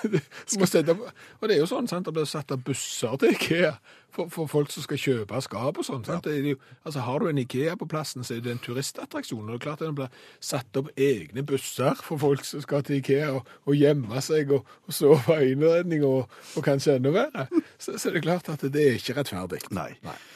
Sette, 0.46 0.94
og 0.94 1.48
det 1.48 1.56
er 1.56 1.60
jo 1.60 1.68
sånn, 1.70 1.88
sant? 1.90 2.06
det 2.06 2.14
blir 2.16 2.28
satt 2.28 2.52
av 2.54 2.62
busser 2.64 3.16
til 3.20 3.36
IKEA 3.36 3.74
for, 4.12 4.28
for 4.32 4.50
folk 4.50 4.72
som 4.72 4.84
skal 4.84 5.00
kjøpe 5.00 5.40
skap 5.44 5.78
og 5.80 5.86
sånn. 5.86 6.04
er 6.28 6.48
jo, 6.52 6.58
altså 6.84 7.04
Har 7.06 7.22
du 7.22 7.28
en 7.30 7.40
IKEA 7.42 7.76
på 7.80 7.88
plassen, 7.88 8.24
så 8.24 8.36
er 8.36 8.44
det 8.44 8.52
en 8.52 8.62
turistattraksjon. 8.62 9.46
og 9.46 9.54
det 9.54 9.60
er 9.60 9.64
klart 9.64 9.84
Det 9.84 9.94
blir 9.96 10.12
satt 10.40 10.76
opp 10.80 10.90
egne 10.96 11.44
busser 11.46 11.96
for 12.00 12.20
folk 12.20 12.44
som 12.44 12.64
skal 12.64 12.84
til 12.86 13.00
IKEA 13.00 13.32
og, 13.38 13.48
og 13.64 13.78
gjemme 13.78 14.20
seg 14.24 14.52
og, 14.52 14.68
og 14.86 14.96
sove 14.96 15.40
i 15.40 15.54
innredning 15.54 16.04
og, 16.08 16.28
og 16.56 16.66
kanskje 16.66 16.98
enda 16.98 17.14
verre. 17.14 17.48
Så, 17.78 17.96
så 17.96 18.10
er 18.10 18.18
det 18.18 18.26
klart 18.28 18.52
at 18.52 18.64
det 18.72 18.86
er 18.86 19.00
ikke 19.00 19.16
rettferdig. 19.20 19.64
Nei. 19.72 19.90
Eh, 20.04 20.28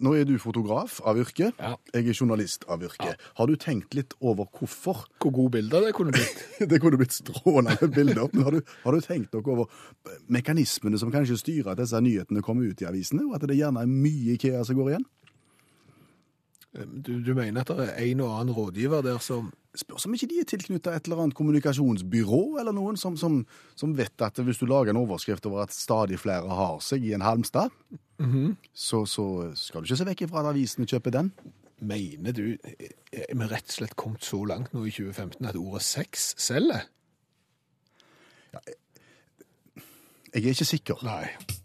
nå 0.00 0.14
er 0.16 0.26
du 0.28 0.36
fotograf 0.42 1.00
av 1.06 1.18
yrke. 1.20 1.50
Ja. 1.58 1.74
Jeg 1.94 2.10
er 2.10 2.16
journalist 2.16 2.66
av 2.70 2.84
yrke. 2.86 3.14
Har 3.38 3.50
du 3.50 3.56
tenkt 3.60 3.94
litt 3.96 4.14
over 4.20 4.48
hvorfor? 4.56 5.04
Hvor 5.20 5.34
gode 5.34 5.56
bilder 5.58 5.86
det 5.86 5.94
kunne 5.96 6.14
blitt. 6.14 6.44
Det 6.70 6.78
kunne 6.82 6.98
blitt 7.00 7.14
strålende 7.16 7.88
bilder. 7.90 8.28
Men 8.32 8.46
har 8.46 8.56
du, 8.56 8.60
har 8.84 8.94
du 8.94 9.04
tenkt 9.04 9.34
noe 9.34 9.54
over 9.54 9.70
eh, 10.06 10.18
mekanismene 10.32 10.98
som 11.00 11.12
kanskje 11.12 11.38
styrer 11.40 11.72
at 11.72 11.80
disse 11.80 11.98
nyhetene 12.04 12.44
kommer 12.44 12.68
ut 12.68 12.82
i 12.82 12.88
avisene, 12.88 13.24
og 13.26 13.38
at 13.38 13.46
det 13.48 13.58
gjerne 13.58 13.82
er 13.82 13.90
mye 13.90 14.36
IKEA 14.36 14.62
som 14.66 14.78
går 14.78 14.92
igjen? 14.94 15.06
Du, 16.70 17.16
du 17.18 17.32
mener 17.34 17.64
at 17.64 17.72
det 17.74 17.88
er 17.88 18.04
en 18.12 18.20
og 18.22 18.36
annen 18.38 18.54
rådgiver 18.54 19.02
der 19.02 19.18
som 19.18 19.50
Spørs 19.78 20.02
om 20.06 20.14
ikke 20.16 20.26
de 20.26 20.40
er 20.42 20.46
tilknyttet 20.50 20.90
et 20.90 21.06
eller 21.06 21.20
annet 21.22 21.36
kommunikasjonsbyrå, 21.38 22.58
eller 22.58 22.74
noen 22.74 22.96
som, 22.98 23.14
som, 23.14 23.36
som 23.78 23.92
vet 23.94 24.24
at 24.26 24.40
hvis 24.42 24.58
du 24.58 24.64
lager 24.66 24.90
en 24.90 24.98
overskrift 24.98 25.46
over 25.46 25.62
at 25.62 25.70
stadig 25.70 26.18
flere 26.18 26.50
har 26.58 26.80
seg 26.82 27.06
i 27.06 27.12
en 27.14 27.22
Halmstad, 27.22 27.70
så, 28.74 29.04
så 29.06 29.26
skal 29.54 29.80
du 29.80 29.86
ikke 29.86 30.00
se 30.00 30.08
vekk 30.08 30.24
ifra 30.26 30.42
at 30.42 30.50
avisene 30.50 30.90
kjøper 30.90 31.14
den. 31.14 31.30
Mener 31.86 32.34
du 32.34 32.58
Er 32.58 33.30
vi 33.30 33.46
rett 33.46 33.70
og 33.70 33.76
slett 33.78 33.94
kommet 33.96 34.26
så 34.26 34.42
langt 34.44 34.74
nå 34.74 34.82
i 34.84 34.90
2015 34.90 35.46
at 35.46 35.56
ordet 35.62 35.86
sex 35.86 36.34
selger? 36.36 36.90
Jeg 40.34 40.42
er 40.42 40.50
ikke 40.50 40.66
sikker. 40.74 41.06
Nei. 41.06 41.59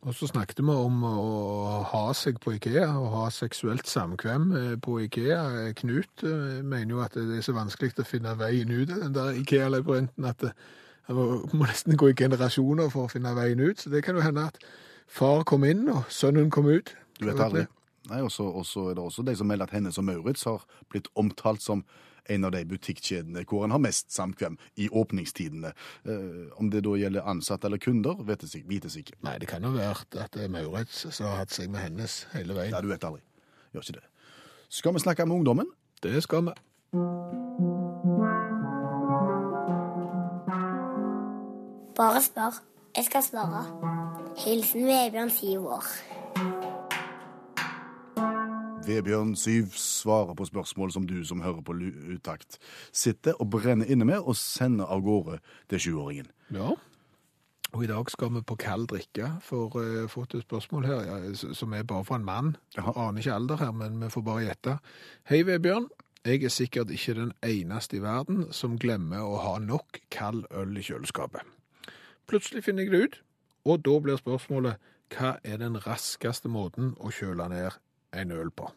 Og 0.00 0.14
så 0.16 0.30
snakket 0.30 0.62
vi 0.64 0.72
om 0.72 1.02
å 1.04 1.80
ha 1.90 2.04
seg 2.16 2.38
på 2.40 2.54
Ikea, 2.56 2.86
og 2.96 3.10
ha 3.12 3.24
seksuelt 3.34 3.88
samkvem 3.88 4.46
eh, 4.56 4.76
på 4.80 4.96
Ikea. 5.04 5.72
Knut 5.76 6.24
eh, 6.24 6.60
mener 6.64 6.94
jo 6.94 7.02
at 7.04 7.18
det 7.18 7.36
er 7.36 7.44
så 7.44 7.52
vanskelig 7.52 7.92
å 8.00 8.06
finne 8.08 8.32
veien 8.40 8.72
ut 8.72 8.94
av 8.94 9.02
den 9.04 9.16
der 9.18 9.40
Ikea-labyrinten 9.42 10.28
at 10.30 10.40
det, 10.40 10.54
det 11.04 11.16
må 11.18 11.66
nesten 11.66 11.98
gå 12.00 12.08
i 12.12 12.16
generasjoner 12.16 12.88
for 12.92 13.04
å 13.08 13.12
finne 13.12 13.34
veien 13.36 13.60
ut. 13.60 13.82
Så 13.82 13.92
det 13.92 14.00
kan 14.06 14.16
jo 14.16 14.24
hende 14.24 14.46
at 14.48 14.56
far 15.10 15.44
kom 15.44 15.68
inn, 15.68 15.84
og 15.92 16.08
sønnen 16.08 16.48
kom 16.54 16.70
ut. 16.70 16.94
Du 17.20 17.28
vet 17.28 17.44
aldri. 17.44 17.66
Nei, 18.08 18.22
Og 18.24 18.32
så 18.32 18.86
er 18.88 18.96
det 18.96 19.04
også 19.04 19.26
de 19.26 19.36
som 19.36 19.50
melder 19.50 19.68
at 19.68 19.76
Hennes 19.76 20.00
og 20.00 20.06
Maurits 20.08 20.48
har 20.48 20.64
blitt 20.88 21.12
omtalt 21.20 21.60
som 21.60 21.84
en 22.28 22.44
av 22.44 22.52
de 22.52 22.64
butikkjedene 22.68 23.44
hvor 23.48 23.64
en 23.64 23.74
har 23.74 23.82
mest 23.82 24.12
samkvem 24.14 24.58
i 24.76 24.88
åpningstidene. 24.88 25.72
Eh, 26.04 26.46
om 26.60 26.70
det 26.70 26.84
da 26.86 26.96
gjelder 26.98 27.28
ansatte 27.30 27.68
eller 27.70 27.82
kunder, 27.82 28.20
vites 28.26 28.54
ikke. 28.54 28.68
Vites 28.68 28.96
ikke. 29.00 29.18
Nei, 29.26 29.38
det 29.38 29.48
kan 29.50 29.64
jo 29.64 29.74
være 29.76 30.06
at 30.20 30.32
det 30.36 30.46
er 30.46 30.52
Maurits 30.52 31.06
som 31.08 31.30
har 31.30 31.42
hatt 31.42 31.54
seg 31.54 31.70
med 31.72 31.84
hennes 31.86 32.24
hele 32.34 32.56
veien. 32.56 32.74
Nei, 32.76 32.82
du 32.84 32.90
vet 32.92 33.04
aldri. 33.04 33.22
Gjør 33.74 33.86
ikke 33.86 33.98
det. 34.00 34.06
Skal 34.70 34.94
vi 34.94 35.04
snakke 35.06 35.26
med 35.26 35.40
ungdommen? 35.40 35.72
Det 36.02 36.22
skal 36.22 36.46
vi. 36.46 36.56
Bare 41.96 42.22
spør. 42.22 42.62
Jeg 42.96 43.04
skal 43.04 43.22
svare. 43.22 43.64
Hilsen 44.44 44.86
Vebjørn, 44.86 45.30
syv 45.30 45.66
år. 45.66 45.84
Vebjørn 48.90 49.36
Syv 49.38 49.74
svarer 49.78 50.34
på 50.34 50.46
spørsmål 50.48 50.90
som 50.94 51.06
du 51.06 51.20
som 51.26 51.42
hører 51.44 51.62
på 51.62 51.76
utakt 52.10 52.58
sitter 52.92 53.38
og 53.38 53.52
brenner 53.54 53.86
inne 53.86 54.08
med 54.08 54.18
og 54.20 54.38
sender 54.38 54.90
av 54.90 55.04
gårde 55.06 55.38
til 55.70 55.84
sjuåringen. 55.86 56.30
Ja. 56.54 56.74
Og 57.70 57.84
i 57.84 57.86
dag 57.86 58.10
skal 58.10 58.32
vi 58.34 58.42
på 58.42 58.56
kald 58.58 58.88
drikke, 58.90 59.28
for 59.46 59.76
uh, 59.78 60.08
fått 60.10 60.34
et 60.34 60.42
spørsmål 60.42 60.88
her, 60.88 61.04
ja, 61.06 61.34
som 61.54 61.74
er 61.76 61.86
bare 61.86 62.04
fra 62.04 62.18
en 62.18 62.26
mann. 62.26 62.56
Jeg 62.74 62.82
Aner 62.96 63.22
ikke 63.22 63.36
alder 63.36 63.62
her, 63.62 63.70
men 63.70 64.00
vi 64.02 64.10
får 64.10 64.24
bare 64.26 64.46
gjette. 64.48 64.78
Hei, 65.30 65.44
Vebjørn. 65.46 65.86
Jeg 66.26 66.42
er 66.44 66.52
sikkert 66.52 66.90
ikke 66.90 67.14
den 67.16 67.30
eneste 67.46 67.96
i 67.96 68.02
verden 68.02 68.48
som 68.52 68.74
glemmer 68.78 69.22
å 69.24 69.38
ha 69.40 69.54
nok 69.62 70.02
kald 70.12 70.42
øl 70.50 70.74
i 70.76 70.82
kjøleskapet. 70.84 71.46
Plutselig 72.28 72.66
finner 72.66 72.84
jeg 72.84 72.92
det 72.92 73.04
ut, 73.04 73.16
og 73.70 73.86
da 73.86 73.94
blir 74.02 74.20
spørsmålet 74.20 74.90
hva 75.14 75.36
er 75.44 75.62
den 75.62 75.78
raskeste 75.86 76.50
måten 76.50 76.92
å 77.00 77.14
kjøle 77.14 77.48
ned 77.54 77.78
en 78.12 78.34
øl 78.36 78.52
på? 78.52 78.68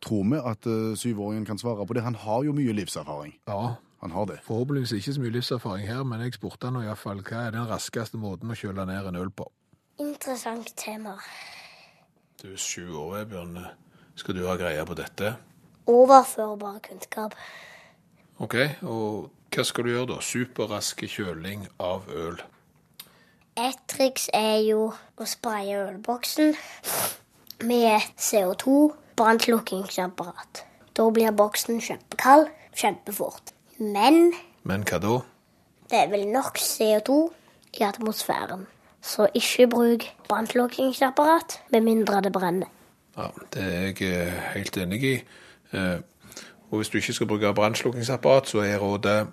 Tror 0.00 0.22
vi 0.30 0.38
at 0.38 0.66
uh, 0.66 0.94
syvåringen 0.96 1.46
kan 1.46 1.58
svare 1.58 1.86
på 1.86 1.94
det. 1.96 2.02
Han 2.02 2.14
har 2.14 2.44
jo 2.44 2.52
mye 2.52 2.72
livserfaring. 2.72 3.36
Ja, 3.48 3.74
Han 4.02 4.10
har 4.10 4.26
det. 4.26 4.38
forhåpentligvis 4.44 4.92
ikke 4.92 5.12
så 5.12 5.20
mye 5.20 5.30
livserfaring 5.30 5.86
her, 5.88 6.02
men 6.04 6.20
jeg 6.20 6.34
spurte 6.34 6.68
han 6.68 6.76
iallfall 6.82 7.22
hva 7.24 7.46
er 7.46 7.50
den 7.54 7.66
raskeste 7.68 8.18
måten 8.20 8.50
å 8.52 8.54
kjøle 8.58 8.84
ned 8.86 9.06
en 9.08 9.16
øl 9.16 9.30
på. 9.30 9.48
Interessant 9.98 10.74
tema. 10.76 11.16
Du 12.42 12.52
er 12.52 12.56
sju 12.60 12.92
år, 12.92 13.24
Bjørn. 13.24 13.56
Skal 14.14 14.36
du 14.36 14.46
ha 14.46 14.54
greie 14.56 14.84
på 14.86 14.94
dette? 14.94 15.34
Overførbar 15.88 16.78
kunnskap. 16.84 17.34
OK, 18.38 18.54
og 18.82 19.30
hva 19.54 19.64
skal 19.64 19.84
du 19.86 19.90
gjøre 19.94 20.10
da? 20.12 20.20
Superrask 20.20 21.06
kjøling 21.08 21.66
av 21.80 22.04
øl. 22.12 22.42
Et 23.56 23.78
triks 23.88 24.28
er 24.36 24.58
jo 24.68 24.90
å 25.16 25.24
spraye 25.24 25.78
ølboksen 25.88 26.52
med 27.64 28.00
CO2 28.18 28.92
brannslukkingsapparat. 29.16 30.64
Da 30.96 31.10
blir 31.10 31.30
boksen 31.30 31.80
kjempekald 31.80 32.48
kjempefort. 32.76 33.52
Men 33.78 34.32
Men 34.62 34.82
hva 34.84 34.98
da? 34.98 35.18
det 35.90 35.98
er 35.98 36.08
vel 36.10 36.26
nok 36.32 36.58
CO2 36.58 37.32
i 37.80 37.82
atmosfæren. 37.82 38.66
Så 39.02 39.28
ikke 39.34 39.66
bruk 39.70 40.04
brannslukkingsapparat 40.28 41.60
med 41.70 41.80
mindre 41.80 42.20
det 42.20 42.32
brenner. 42.32 42.66
Ja, 43.16 43.26
Det 43.52 43.62
er 43.62 43.80
jeg 43.80 44.02
eh, 44.02 44.32
helt 44.54 44.76
enig 44.76 45.02
i. 45.04 45.14
Eh, 45.72 45.98
Og 46.70 46.76
hvis 46.76 46.88
du 46.88 46.98
ikke 46.98 47.12
skal 47.12 47.26
bruke 47.26 47.54
brannslukkingsapparat, 47.54 48.48
så 48.48 48.58
er 48.58 48.78
rådet 48.78 49.26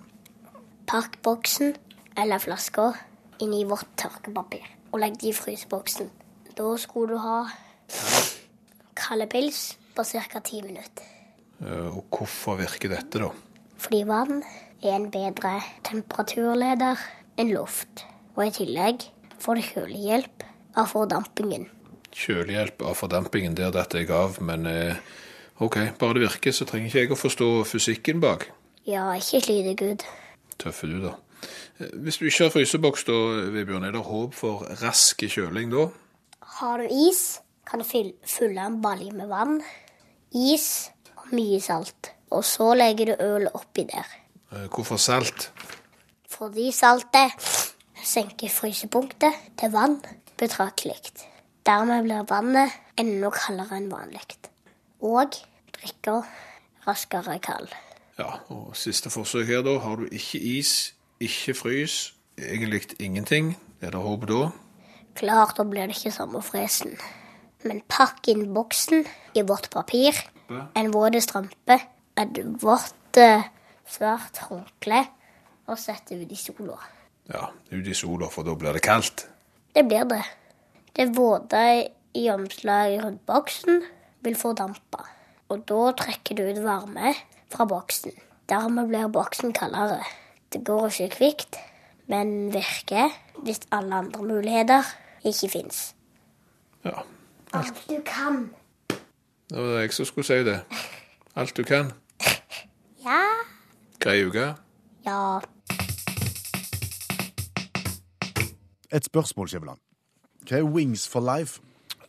Pakk 0.86 1.22
boksen 1.22 1.74
eller 2.16 2.38
flaska 2.38 2.92
i 3.40 3.64
vått 3.64 3.88
tørkepapir 3.96 4.62
og 4.92 5.00
legg 5.00 5.14
det 5.20 5.28
i 5.28 5.32
fryseboksen. 5.32 6.10
Da 6.58 6.76
skulle 6.76 7.12
du 7.14 7.18
ha 7.18 7.42
kalde 8.94 9.26
pils 9.30 9.74
på 9.94 10.04
ca. 10.04 10.40
ti 10.40 10.62
minutter. 10.62 11.04
eh, 11.64 11.96
Og 11.96 12.04
hvorfor 12.10 12.56
virker 12.58 12.88
dette, 12.88 13.18
da? 13.18 13.30
Fordi 13.78 14.02
vann 14.06 14.42
er 14.82 14.94
en 14.96 15.10
bedre 15.10 15.60
temperaturleder 15.84 16.98
enn 17.38 17.52
luft. 17.54 18.04
Og 18.36 18.46
i 18.46 18.50
tillegg 18.50 19.06
får 19.38 19.54
du 19.54 19.62
kjølehjelp 19.62 20.44
av 20.76 20.88
fordampingen. 20.90 21.68
Kjølehjelp 22.14 22.82
av 22.82 22.94
fordampingen, 22.98 23.54
der 23.54 23.70
dette 23.74 23.98
jeg 23.98 24.10
av, 24.10 24.40
men 24.42 24.66
eh, 24.66 24.96
OK, 25.60 25.76
bare 25.98 26.14
det 26.18 26.24
virker, 26.28 26.52
så 26.54 26.66
trenger 26.66 26.88
ikke 26.90 26.98
jeg 27.04 27.12
å 27.14 27.18
forstå 27.18 27.48
fysikken 27.68 28.20
bak. 28.22 28.48
Ja, 28.86 29.06
ikke 29.16 29.40
slit 29.40 29.78
gud 29.80 30.02
Tøffer 30.58 30.58
Tøffe 30.58 30.86
du, 30.90 30.98
da. 31.02 31.14
Eh, 31.80 31.90
Hvis 32.04 32.18
du 32.18 32.26
ikke 32.26 32.44
har 32.48 32.54
fryseboks, 32.54 33.04
da, 33.08 33.18
Vibjørn, 33.54 33.84
er 33.88 33.92
det 33.96 34.04
håp 34.06 34.34
for 34.34 34.66
rask 34.82 35.24
kjøling 35.26 35.70
da? 35.74 35.88
Har 36.58 36.78
du 36.78 36.86
is, 36.90 37.40
kan 37.66 37.80
du 37.80 37.84
fyll- 37.84 38.14
fylle 38.26 38.60
en 38.66 38.80
balje 38.82 39.12
med 39.12 39.28
vann, 39.28 39.60
is 40.32 40.90
og 41.16 41.32
mye 41.32 41.60
salt. 41.60 42.10
Og 42.30 42.44
så 42.44 42.74
legger 42.74 43.06
du 43.12 43.22
øl 43.24 43.48
oppi 43.54 43.84
der. 43.84 44.06
Eh, 44.52 44.66
Hvorfor 44.68 44.96
salt? 44.96 45.52
Fordi 46.28 46.70
saltet 46.72 47.32
senker 48.04 48.48
frysepunktet 48.50 49.32
til 49.58 49.70
vann 49.72 50.00
betraktelig. 50.36 50.98
Dermed 51.66 52.02
blir 52.04 52.26
vannet 52.28 52.72
enda 52.98 53.30
kaldere 53.30 53.76
enn 53.78 53.90
vanlig. 53.92 54.20
Og 55.00 55.30
drikker 55.72 56.22
raskere 56.86 57.38
kald. 57.38 57.68
Ja, 58.18 58.40
og 58.50 58.76
siste 58.76 59.10
forsøk 59.10 59.46
her, 59.46 59.62
da. 59.62 59.78
Har 59.78 59.96
du 59.96 60.04
ikke 60.12 60.38
is, 60.58 60.92
ikke 61.20 61.54
frys, 61.54 62.14
egentlig 62.38 62.82
ingenting, 63.00 63.56
er 63.80 63.90
det 63.90 64.00
håp 64.00 64.26
da? 64.28 64.50
Klart, 65.14 65.56
da 65.56 65.62
blir 65.64 65.86
det 65.86 65.96
ikke 65.96 66.12
samme 66.14 66.42
fresen. 66.42 66.96
Men 67.64 67.80
pakk 67.88 68.28
inn 68.28 68.50
boksen 68.54 69.06
i 69.34 69.42
vått 69.46 69.70
papir, 69.72 70.18
en 70.50 70.90
våt 70.92 71.16
strømpe, 71.24 71.78
et 72.20 72.40
vått 72.62 72.94
svært 73.16 73.50
svart 73.86 74.40
håndkle 74.48 75.00
og 75.70 75.78
sett 75.80 76.12
ut 76.12 76.30
i 76.30 76.38
sola. 76.38 76.78
Ja, 77.30 77.48
ut 77.70 77.86
i 77.88 77.96
sola, 77.96 78.28
for 78.32 78.44
da 78.44 78.54
blir 78.58 78.76
det 78.76 78.84
kaldt. 78.84 79.26
Det 79.74 79.84
blir 79.88 80.04
det. 80.08 80.22
Det 80.94 81.08
våte 81.16 81.62
i 82.14 82.28
omslaget 82.30 83.02
rundt 83.04 83.24
boksen 83.26 83.82
vil 84.24 84.36
fordampe. 84.38 85.00
Og 85.52 85.64
da 85.68 85.92
trekker 85.98 86.38
du 86.38 86.44
ut 86.46 86.62
varme 86.64 87.14
fra 87.52 87.66
boksen. 87.68 88.12
Dermed 88.48 88.90
blir 88.90 89.08
boksen 89.12 89.54
kaldere. 89.56 90.02
Det 90.52 90.62
går 90.64 90.90
ikke 90.90 91.16
kvikt, 91.16 91.58
men 92.06 92.52
virker 92.54 93.12
hvis 93.42 93.64
alle 93.74 94.04
andre 94.04 94.22
muligheter 94.22 94.86
ikke 95.24 95.50
fins. 95.56 95.94
Ja, 96.84 97.02
Alt 97.54 97.84
du 97.88 98.02
kan. 98.06 98.50
det 99.50 99.58
var 99.58 99.80
jeg 99.80 99.92
som 99.92 100.04
skulle 100.04 100.24
si 100.24 100.32
det. 100.44 100.60
Alt 101.36 101.56
du 101.56 101.62
kan. 101.62 101.92
Ja. 103.04 103.20
Grei 104.00 104.24
uke. 104.26 104.54
Ja. 105.06 105.38
Et 108.92 109.04
spørsmål, 109.04 109.48
Skjæveland. 109.48 109.78
Hva 110.48 110.56
er 110.56 110.62
Wings 110.62 111.08
for 111.08 111.36
life? 111.38 111.60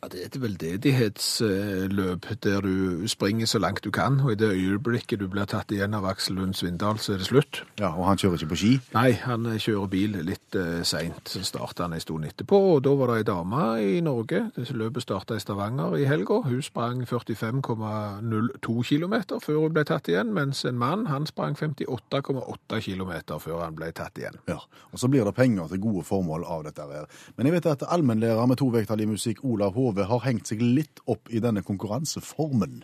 Ja, 0.06 0.10
det 0.12 0.20
er 0.22 0.26
et 0.26 0.42
veldedighetsløp 0.42 2.26
der 2.44 2.60
du 2.60 3.08
springer 3.08 3.46
så 3.46 3.58
langt 3.58 3.84
du 3.84 3.90
kan, 3.90 4.20
og 4.20 4.32
i 4.32 4.34
det 4.38 4.52
øyeblikket 4.54 5.18
du 5.18 5.26
blir 5.26 5.48
tatt 5.50 5.72
igjen 5.74 5.96
av 5.98 6.04
Aksel 6.06 6.36
Lund 6.38 6.54
Svindal, 6.54 7.00
så 7.02 7.16
er 7.16 7.18
det 7.18 7.26
slutt. 7.26 7.64
Ja, 7.80 7.88
Og 7.90 8.06
han 8.06 8.20
kjører 8.20 8.38
ikke 8.38 8.52
på 8.52 8.58
ski? 8.60 8.70
Nei, 8.94 9.16
han 9.18 9.48
eh, 9.50 9.58
kjører 9.58 9.90
bil 9.90 10.14
litt 10.28 10.54
uh, 10.54 10.84
seint, 10.86 11.26
så 11.26 11.42
starta 11.42 11.88
han 11.88 11.96
en 11.96 12.04
stund 12.04 12.28
etterpå, 12.28 12.60
og 12.76 12.84
da 12.86 12.92
var 12.94 13.10
det 13.10 13.16
ei 13.18 13.26
dame 13.26 13.64
i 13.82 13.96
Norge. 14.00 14.44
Løpet 14.54 15.02
starta 15.02 15.34
i 15.34 15.42
Stavanger 15.42 15.98
i 15.98 16.06
helga. 16.06 16.38
Hun 16.46 16.62
sprang 16.62 17.02
45,02 17.02 18.76
km 18.86 19.16
før 19.42 19.58
hun 19.64 19.74
ble 19.74 19.84
tatt 19.90 20.06
igjen, 20.12 20.30
mens 20.30 20.62
en 20.70 20.78
mann 20.78 21.08
han 21.10 21.26
sprang 21.26 21.58
58,8 21.58 22.78
km 22.86 23.12
før 23.42 23.64
han 23.64 23.74
ble 23.74 23.90
tatt 23.90 24.22
igjen. 24.22 24.38
Ja. 24.46 24.60
Og 24.92 25.02
så 25.02 25.10
blir 25.10 25.26
det 25.26 25.34
penger 25.34 25.66
til 25.74 25.82
gode 25.82 26.06
formål 26.06 26.46
av 26.46 26.62
dette 26.70 26.86
her. 26.94 27.10
Men 27.34 27.50
jeg 27.50 27.58
vet 27.58 27.70
at 27.74 27.88
allmennlærer 27.90 28.46
med 28.46 28.62
to 28.62 28.70
vekttall 28.70 29.02
i 29.02 29.10
musikk, 29.10 29.42
Olav 29.42 29.74
Hove, 29.74 29.95
har 30.04 30.20
hengt 30.26 30.46
seg 30.46 30.60
litt 30.60 31.00
opp 31.06 31.30
i 31.32 31.40
denne 31.40 31.62
konkurranseformen. 31.64 32.82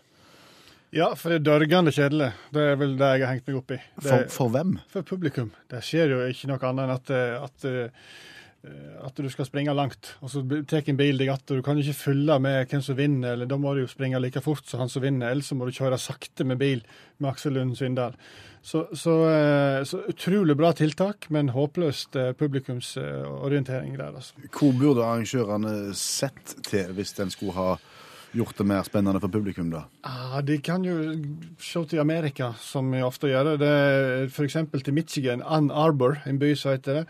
Ja, 0.92 1.14
for 1.16 1.33
det 1.33 1.38
er 1.40 1.45
dørgende 1.47 1.92
kjedelig. 1.92 2.33
Det 2.52 2.64
er 2.73 2.75
vel 2.81 2.97
det 3.00 3.07
jeg 3.14 3.25
har 3.25 3.31
hengt 3.35 3.47
meg 3.49 3.57
opp 3.62 3.71
i. 3.73 3.78
Det, 3.97 4.09
For, 4.09 4.26
for 4.28 4.49
hvem? 4.52 4.75
for 4.92 5.02
publikum. 5.09 5.50
Det 5.73 5.81
skjer 5.85 6.12
jo 6.12 6.19
ikke 6.28 6.50
noe 6.50 6.69
annet 6.69 6.85
enn 6.85 6.95
at, 6.97 7.12
eh, 7.16 7.45
at, 7.47 7.64
eh, 7.64 8.11
at 8.62 9.19
du 9.19 9.26
skal 9.33 9.47
springe 9.49 9.73
langt, 9.75 10.12
og 10.23 10.31
så 10.31 10.42
tar 10.71 10.87
en 10.87 10.99
bil 10.99 11.19
deg 11.19 11.33
att. 11.33 11.47
Du 11.47 11.62
kan 11.62 11.78
ikke 11.78 11.99
følge 11.99 12.38
med 12.38 12.69
hvem 12.71 12.83
som 12.83 12.97
vinner, 12.97 13.33
eller 13.33 13.47
da 13.50 13.57
må 13.59 13.75
du 13.75 13.83
jo 13.83 13.90
springe 13.90 14.21
like 14.23 14.40
fort 14.40 14.66
som 14.66 14.81
han 14.85 14.88
som 14.92 15.02
vinner. 15.02 15.33
Ellers 15.33 15.50
så 15.50 15.59
må 15.59 15.66
du 15.66 15.75
kjøre 15.75 15.99
sakte 15.99 16.47
med 16.47 16.61
bil 16.61 16.85
med 17.19 17.33
Aksel 17.33 17.57
Lund 17.59 17.75
Svindal. 17.76 18.14
Så, 18.62 18.85
så, 18.95 19.16
eh, 19.26 19.83
så 19.85 20.04
utrolig 20.07 20.54
bra 20.57 20.71
tiltak, 20.78 21.26
men 21.35 21.50
håpløst 21.50 22.14
eh, 22.14 22.31
publikumsorientering 22.38 23.97
der, 23.99 24.14
altså. 24.14 24.38
Hvor 24.54 24.76
burde 24.78 25.02
arrangørene 25.02 25.95
sett 25.99 26.54
til 26.62 26.95
hvis 26.95 27.19
en 27.19 27.35
skulle 27.35 27.57
ha 27.59 27.73
gjort 28.32 28.58
det 28.58 28.66
mer 28.68 28.82
spennende 28.86 29.20
for 29.22 29.32
publikum, 29.32 29.70
da? 29.72 29.84
Ah, 30.08 30.40
de 30.44 30.58
kan 30.64 30.84
jo 30.86 30.96
se 31.60 31.84
til 31.90 32.02
Amerika, 32.02 32.52
som 32.60 32.90
vi 32.92 33.02
ofte 33.04 33.30
gjør. 33.30 33.54
Det 33.60 33.72
F.eks. 34.32 34.58
til 34.84 34.94
Michigan, 34.96 35.42
Ann 35.44 35.70
Arbor, 35.70 36.20
en 36.26 36.38
by 36.40 36.54
som 36.58 36.76
heter 36.76 37.02
det. 37.02 37.08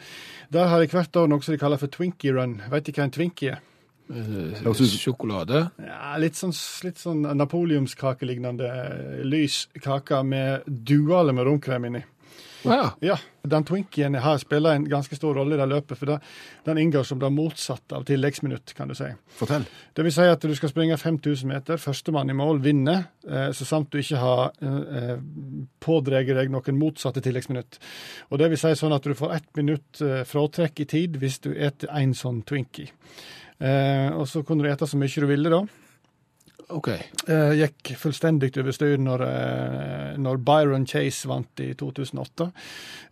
Der 0.52 0.70
har 0.70 0.82
de 0.82 0.90
hvert 0.90 1.16
år 1.16 1.28
noe 1.30 1.42
som 1.42 1.54
de 1.54 1.60
kaller 1.62 1.80
for 1.80 1.92
Twinkie 1.92 2.34
Run. 2.34 2.60
Vet 2.70 2.88
de 2.88 2.96
hva 2.96 3.06
en 3.06 3.14
Twinkie 3.14 3.56
er? 3.56 3.60
Eh, 4.12 4.72
Sjokolade. 4.98 5.70
Ja, 5.80 6.16
litt 6.20 6.36
sånn, 6.36 6.52
litt 6.84 7.00
sånn 7.00 7.22
napoleonskakelignende 7.38 8.68
eh, 8.68 9.20
lys 9.24 9.66
kake 9.80 10.20
med 10.26 10.66
duale 10.66 11.32
med 11.32 11.46
romkrem 11.48 11.88
inni. 11.88 12.02
Ja. 12.64 12.92
Ja, 13.02 13.16
den 13.49 13.64
Twinkien 13.66 14.14
har 14.14 14.38
spiller 14.38 14.76
en 14.76 14.85
ganske 14.88 15.16
stor 15.16 15.35
rolle 15.35 15.57
i 15.57 15.61
det 15.61 15.66
løpet, 15.71 15.99
for 15.99 16.12
det, 16.12 16.19
den 16.66 16.78
inngår 16.78 17.07
som 17.09 17.19
det 17.23 17.31
motsatte 17.35 17.99
av 17.99 18.07
tilleggsminutt, 18.09 18.75
kan 18.78 18.90
du 18.90 18.95
si. 18.99 19.09
Fortell. 19.38 19.66
Det 19.97 20.07
vil 20.07 20.14
si 20.14 20.28
at 20.31 20.47
du 20.47 20.54
skal 20.59 20.73
springe 20.73 20.99
5000 21.00 21.50
meter. 21.50 21.81
Førstemann 21.83 22.31
i 22.31 22.37
mål 22.38 22.62
vinner, 22.64 23.09
eh, 23.28 23.50
så 23.57 23.66
sant 23.69 23.90
du 23.92 23.99
ikke 24.00 24.23
har 24.23 24.54
eh, 24.62 25.14
pådratt 25.83 26.33
deg 26.33 26.52
noen 26.52 26.81
motsatte 26.81 27.25
tilleggsminutt. 27.25 27.81
Og 28.31 28.42
det 28.42 28.52
vil 28.52 28.62
si 28.62 28.75
sånn 28.78 28.95
at 28.95 29.07
du 29.07 29.14
får 29.19 29.37
ett 29.38 29.52
minutt 29.59 30.02
eh, 30.04 30.23
fratrekk 30.28 30.85
i 30.85 30.90
tid 30.97 31.21
hvis 31.23 31.40
du 31.45 31.52
eter 31.52 31.90
en 31.99 32.14
sånn 32.16 32.42
Twinkie. 32.47 32.92
Eh, 33.62 34.11
og 34.14 34.26
så 34.31 34.42
kunne 34.47 34.64
du 34.64 34.71
ete 34.71 34.88
så 34.90 34.99
mye 34.99 35.23
du 35.23 35.28
ville, 35.31 35.50
da. 35.52 35.62
OK. 36.72 36.88
Eh, 37.28 37.52
gikk 37.60 37.92
fullstendig 38.00 38.50
over 38.60 38.72
styr 38.74 38.96
når, 39.00 39.22
eh, 39.26 40.16
når 40.20 40.38
Byron 40.46 40.86
Chase 40.88 41.28
vant 41.28 41.60
i 41.60 41.72
2008. 41.78 42.46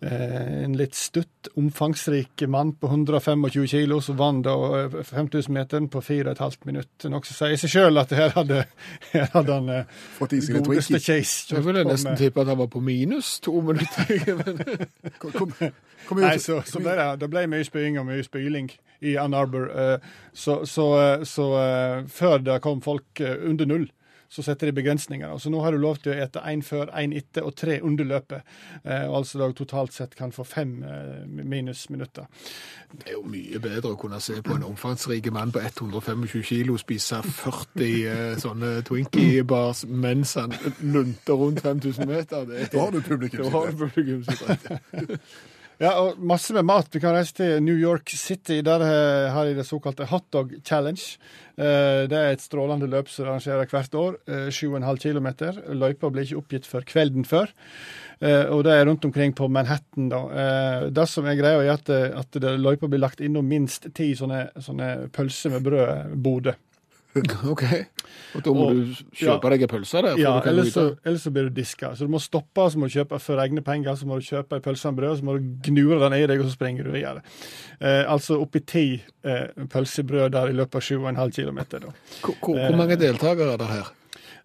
Eh, 0.01 0.65
en 0.65 0.77
litt 0.79 0.95
stutt, 0.97 1.51
omfangsrik 1.61 2.45
mann 2.49 2.73
på 2.81 2.89
125 2.89 3.67
kilo 3.69 4.01
som 4.05 4.17
vant 4.21 4.45
da 4.47 4.55
eh, 4.81 4.97
5000-meteren 5.11 5.89
på 5.93 6.01
4,5 6.05 6.65
minutter. 6.71 7.13
Noe 7.13 7.25
som 7.29 7.39
sier 7.43 7.61
seg 7.61 7.75
sjøl 7.75 8.01
at 8.01 8.15
her 8.17 8.33
hadde, 8.37 8.63
her 9.13 9.29
hadde 9.35 9.59
han 9.59 9.71
godeste 10.19 10.61
Twinkie. 10.65 11.01
Chase. 11.01 11.55
Jeg 11.55 11.65
ville 11.67 11.85
nesten 11.85 12.17
tippe 12.21 12.41
at 12.45 12.53
han 12.53 12.59
var 12.63 12.71
på 12.73 12.81
minus 12.85 13.39
to 13.45 13.61
minutter. 13.61 14.35
Men- 14.45 14.87
Kom, 15.21 15.33
kom, 15.33 15.53
kom 16.09 16.19
Nei, 16.23 16.37
så, 16.41 16.63
så 16.65 16.81
ble 16.81 16.95
det, 16.97 17.09
det 17.21 17.29
ble 17.31 17.43
mye 17.51 17.65
spying 17.67 17.99
og 18.01 18.07
mye 18.09 18.25
spyling 18.25 18.71
i 19.01 19.17
Ann 19.17 19.35
Arbor. 19.35 19.71
eh, 19.71 19.99
Så, 20.33 20.65
så, 20.67 20.91
eh, 21.01 21.25
så 21.25 21.49
eh, 21.61 22.05
før 22.07 22.39
det 22.45 22.61
kom 22.63 22.81
folk 22.83 23.21
under 23.25 23.67
null, 23.67 23.89
så 24.31 24.45
setter 24.47 24.69
de 24.71 24.73
begrensninger. 24.77 25.33
Så 25.43 25.51
nå 25.51 25.59
har 25.65 25.73
du 25.75 25.79
lov 25.83 25.97
til 26.05 26.13
å 26.13 26.21
ete 26.23 26.39
én 26.47 26.61
før, 26.63 26.87
én 26.95 27.11
etter 27.19 27.43
og 27.43 27.57
tre 27.59 27.81
under 27.83 28.07
løpet. 28.07 28.45
Eh, 28.85 29.09
altså 29.11 29.41
da 29.41 29.49
totalt 29.59 29.91
sett 29.93 30.15
kan 30.15 30.31
få 30.31 30.45
fem 30.47 30.77
eh, 30.87 31.25
minusminutter. 31.27 32.29
Det 32.93 33.09
er 33.09 33.17
jo 33.17 33.25
mye 33.27 33.59
bedre 33.59 33.91
å 33.91 33.99
kunne 33.99 34.21
se 34.23 34.39
på 34.47 34.55
en 34.55 34.63
omfangsrik 34.69 35.27
mann 35.35 35.51
på 35.51 35.59
125 35.59 36.45
kilo 36.47 36.79
spise 36.79 37.19
40 37.27 38.07
eh, 38.07 38.37
sånne 38.39 38.71
Twinkie-bars 38.87 39.83
mens 39.91 40.37
han 40.39 40.55
lunter 40.79 41.35
rundt 41.35 41.61
5000 41.67 42.07
meter. 42.07 42.47
Det. 42.53 42.69
Da 43.43 43.51
har 43.51 43.73
du 43.75 43.83
publikum 43.83 44.23
sitt 44.31 44.47
rett. 44.47 45.21
Ja, 45.81 45.95
og 45.97 46.19
masse 46.29 46.53
med 46.53 46.67
mat. 46.69 46.91
Vi 46.93 47.01
kan 47.01 47.15
reise 47.17 47.33
til 47.39 47.63
New 47.65 47.77
York 47.81 48.11
City. 48.13 48.59
Der 48.67 48.83
eh, 48.85 49.31
har 49.33 49.47
de 49.49 49.55
det 49.57 49.65
såkalte 49.65 50.05
Hotdog 50.11 50.51
Challenge. 50.69 51.01
Eh, 51.57 52.05
Det 52.11 52.19
er 52.19 52.35
et 52.35 52.43
strålende 52.45 52.85
løp 52.93 53.09
som 53.09 53.25
arrangerer 53.31 53.65
hvert 53.71 53.95
år. 53.97 54.19
eh, 54.29 54.51
7,5 54.53 55.01
km. 55.01 55.29
Løypa 55.73 56.11
blir 56.13 56.27
ikke 56.29 56.37
oppgitt 56.43 56.69
før 56.69 56.85
kvelden 56.85 57.25
før. 57.25 57.49
Eh, 58.21 58.45
Og 58.53 58.65
det 58.65 58.75
er 58.77 58.85
rundt 58.91 59.05
omkring 59.09 59.33
på 59.35 59.49
Manhattan. 59.49 60.11
da. 60.11 60.21
Det 60.91 61.09
som 61.09 61.25
er 61.25 61.41
greia, 61.41 61.63
er 61.65 61.73
at, 61.73 61.89
at 61.89 62.37
løypa 62.61 62.87
blir 62.87 63.01
lagt 63.01 63.21
innom 63.25 63.49
minst 63.49 63.89
ti 63.95 64.13
sånne, 64.15 64.51
sånne 64.61 65.09
pølser 65.11 65.51
med 65.57 65.63
brød-boder. 65.65 66.55
OK. 67.53 67.63
Og 68.37 68.43
da 68.47 68.53
må 68.55 68.67
Og- 68.69 68.77
du 68.77 68.95
kjøpe 69.19 69.51
deg 69.51 69.65
en 69.67 69.71
pølse 69.73 70.03
der? 70.07 70.19
Ja, 70.21 70.37
ellers 70.47 70.73
så, 70.77 70.85
ellers 71.05 71.25
så 71.27 71.33
blir 71.35 71.49
du 71.49 71.55
diska. 71.57 71.93
Så 71.99 72.07
du 72.07 72.13
må 72.13 72.21
stoppe, 72.23 72.69
så 72.71 72.79
må 72.79 72.87
du 72.87 72.95
kjøpe 72.95 73.19
for 73.23 73.43
egne 73.43 73.65
penger, 73.67 73.97
så 73.99 74.07
må 74.07 74.21
du 74.21 74.27
kjøpe 74.29 74.61
en 74.61 74.65
pølse 74.65 74.89
og 74.93 74.99
brød, 75.01 75.17
så 75.19 75.27
må 75.27 75.35
du 75.39 75.49
gnure 75.67 75.99
den 76.05 76.19
i 76.21 76.27
deg, 76.31 76.39
og 76.45 76.47
så 76.51 76.55
springer 76.55 76.87
du 76.87 76.93
videre. 76.95 77.25
Eh, 77.81 78.05
altså 78.07 78.39
oppi 78.41 78.63
ti 78.63 78.85
eh, 79.25 79.49
pølsebrød 79.73 80.31
der 80.37 80.53
i 80.53 80.59
løpet 80.61 80.79
av 80.79 80.87
7,5 80.87 81.35
km. 81.41 81.61
Hvor, 82.21 82.37
hvor, 82.39 82.61
hvor 82.69 82.77
mange 82.79 83.01
deltakere 83.01 83.57
er 83.57 83.65
det 83.65 83.71
her? 83.75 83.91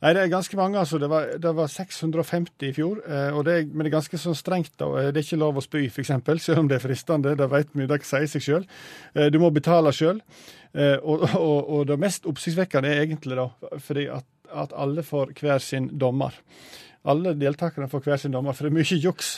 Nei, 0.03 0.11
det 0.13 0.21
er 0.23 0.31
ganske 0.33 0.57
mange. 0.59 0.79
altså. 0.79 0.99
Det 1.01 1.09
var, 1.09 1.29
det 1.41 1.53
var 1.55 1.71
650 1.71 2.67
i 2.67 2.73
fjor. 2.75 2.99
Eh, 3.07 3.39
det 3.47 3.53
er, 3.55 3.65
men 3.71 3.85
det 3.85 3.91
er 3.91 3.95
ganske 3.97 4.19
sånn 4.19 4.37
strengt. 4.37 4.73
da. 4.81 4.89
Eh, 4.99 5.11
Det 5.11 5.21
er 5.21 5.27
ikke 5.27 5.41
lov 5.41 5.57
å 5.61 5.63
spy, 5.63 5.85
f.eks., 5.87 6.11
selv 6.45 6.59
om 6.63 6.67
det 6.71 6.79
er 6.79 6.85
fristende. 6.87 7.35
Det 7.39 7.49
vet 7.51 7.73
vi, 7.73 7.87
det 7.89 8.01
sier 8.03 8.27
seg 8.29 8.45
sjøl. 8.45 8.67
Eh, 9.15 9.29
du 9.31 9.39
må 9.39 9.51
betale 9.55 9.93
sjøl. 9.95 10.21
Og, 10.75 11.21
og, 11.39 11.69
og 11.71 11.85
det 11.87 11.95
mest 12.03 12.25
oppsiktsvekkende 12.27 12.89
er 12.91 13.05
egentlig 13.05 13.37
da, 13.39 13.45
fordi 13.79 14.09
at, 14.11 14.25
at 14.51 14.73
alle 14.75 15.05
får 15.07 15.31
hver 15.39 15.63
sin 15.63 15.85
dommer. 15.95 16.35
Alle 17.07 17.31
deltakerne 17.39 17.87
får 17.87 18.03
hver 18.03 18.19
sin 18.19 18.33
dommer, 18.35 18.51
for 18.51 18.67
det 18.67 18.73
er 18.73 18.79
mye 18.81 18.97
juks. 18.99 19.29